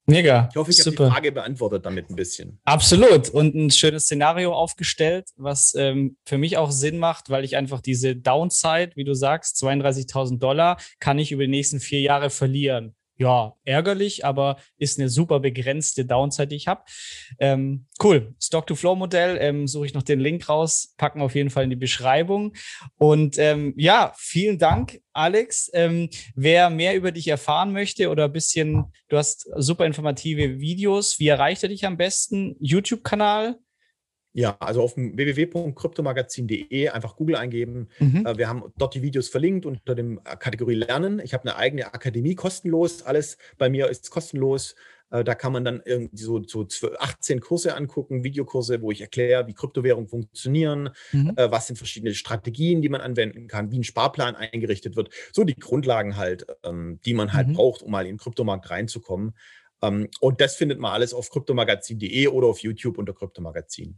Mega. 0.07 0.49
Ich 0.51 0.55
hoffe, 0.55 0.70
ich 0.70 0.80
habe 0.82 0.91
die 0.91 0.97
Frage 0.97 1.32
beantwortet 1.32 1.84
damit 1.84 2.11
ein 2.11 2.16
bisschen. 2.16 2.59
Absolut. 2.63 3.30
Und 3.30 3.55
ein 3.55 3.72
schönes 3.72 4.03
Szenario 4.03 4.53
aufgestellt, 4.53 5.30
was 5.36 5.74
ähm, 5.74 6.18
für 6.26 6.38
mich 6.38 6.57
auch 6.57 6.70
Sinn 6.70 6.99
macht, 6.99 7.32
weil 7.32 7.43
ich 7.43 7.57
einfach 7.57 7.82
diese 7.82 8.16
Downside, 8.16 8.91
wie 8.93 9.03
du 9.03 9.16
sagst, 9.16 9.57
32.000 9.63 10.38
Dollar, 10.38 10.78
kann 10.99 11.18
ich 11.18 11.32
über 11.32 11.43
die 11.43 11.49
nächsten 11.49 11.80
vier 11.80 12.01
Jahre 12.01 12.30
verlieren 12.30 12.93
ja, 13.18 13.53
ärgerlich, 13.63 14.26
aber 14.26 14.57
ist 14.78 14.99
eine 14.99 15.09
super 15.09 15.39
begrenzte 15.39 16.05
Downside, 16.05 16.47
die 16.47 16.55
ich 16.57 16.68
habe. 16.68 16.84
Ähm, 17.39 17.86
cool. 18.03 18.36
Stock-to-Flow-Modell, 18.41 19.38
ähm, 19.39 19.68
suche 19.68 19.86
ich 19.86 19.93
noch 19.93 20.03
den 20.03 20.20
Link 20.20 20.49
raus, 20.49 20.93
packen 20.97 21.22
auf 21.22 21.36
jeden 21.36 21.49
Fall 21.49 21.63
in 21.63 21.70
die 21.70 21.76
Beschreibung. 21.76 22.53
Und 22.97 23.38
ähm, 23.38 23.74
ja, 23.78 24.13
vielen 24.18 24.59
Dank, 24.59 25.01
Alex. 25.13 25.70
Ähm, 25.74 26.09
wer 26.36 26.70
mehr 26.70 26.95
über 26.95 27.11
dich 27.11 27.28
erfahren 27.28 27.72
möchte 27.72 28.09
oder 28.09 28.26
ein 28.26 28.34
bisschen, 28.34 28.86
du 29.07 29.18
hast 29.18 29.47
super 29.55 29.86
informative 29.86 30.59
Videos, 30.59 31.20
wie 31.20 31.30
erreicht 31.30 31.63
er 31.63 31.70
dich 31.70 31.86
am 31.86 31.97
besten? 31.97 32.55
YouTube-Kanal? 32.59 33.57
Ja, 34.36 34.58
also 34.60 34.82
auf 34.82 34.98
www.kryptomagazin.de 34.98 36.90
einfach 36.90 37.16
Google 37.16 37.38
eingeben. 37.38 37.88
Mhm. 38.00 38.26
Äh, 38.26 38.38
wir 38.38 38.50
haben 38.50 38.66
dort 38.78 38.94
die 38.94 39.02
Videos 39.02 39.30
verlinkt 39.30 39.66
unter 39.66 39.96
dem 39.96 40.20
äh, 40.26 40.36
Kategorie 40.36 40.76
Lernen. 40.76 41.20
Ich 41.24 41.34
habe 41.34 41.44
eine 41.44 41.56
eigene 41.56 41.94
Akademie, 41.94 42.36
kostenlos. 42.36 43.04
Alles 43.04 43.38
bei 43.58 43.70
mir 43.70 43.88
ist 43.88 44.12
kostenlos. 44.12 44.76
Äh, 45.10 45.24
da 45.24 45.36
kann 45.36 45.54
man 45.54 45.64
dann 45.64 45.82
irgendwie 45.86 46.18
so, 46.18 46.44
so 46.44 46.68
18 47.00 47.40
Kurse 47.40 47.78
angucken, 47.78 48.26
Videokurse, 48.26 48.82
wo 48.82 48.92
ich 48.92 49.00
erkläre, 49.00 49.48
wie 49.48 49.54
Kryptowährungen 49.54 50.10
funktionieren, 50.10 50.90
mhm. 51.14 51.32
was 51.38 51.68
sind 51.68 51.78
verschiedene 51.78 52.14
Strategien, 52.14 52.82
die 52.82 52.90
man 52.90 53.00
anwenden 53.00 53.48
kann, 53.48 53.72
wie 53.72 53.80
ein 53.80 53.86
Sparplan 53.86 54.36
eingerichtet 54.36 54.98
wird. 54.98 55.12
So 55.32 55.46
die 55.46 55.56
Grundlagen 55.56 56.18
halt, 56.18 56.46
ähm, 56.66 57.00
die 57.06 57.14
man 57.14 57.32
halt 57.32 57.48
mhm. 57.48 57.54
braucht, 57.54 57.84
um 57.84 57.92
mal 57.92 58.06
in 58.06 58.16
den 58.16 58.18
Kryptomarkt 58.18 58.70
reinzukommen. 58.70 59.34
Ähm, 59.82 60.10
und 60.20 60.42
das 60.42 60.58
findet 60.58 60.80
man 60.80 60.92
alles 60.92 61.14
auf 61.14 61.30
kryptomagazin.de 61.30 62.28
oder 62.28 62.48
auf 62.48 62.60
YouTube 62.60 62.98
unter 62.98 63.14
Kryptomagazin. 63.14 63.98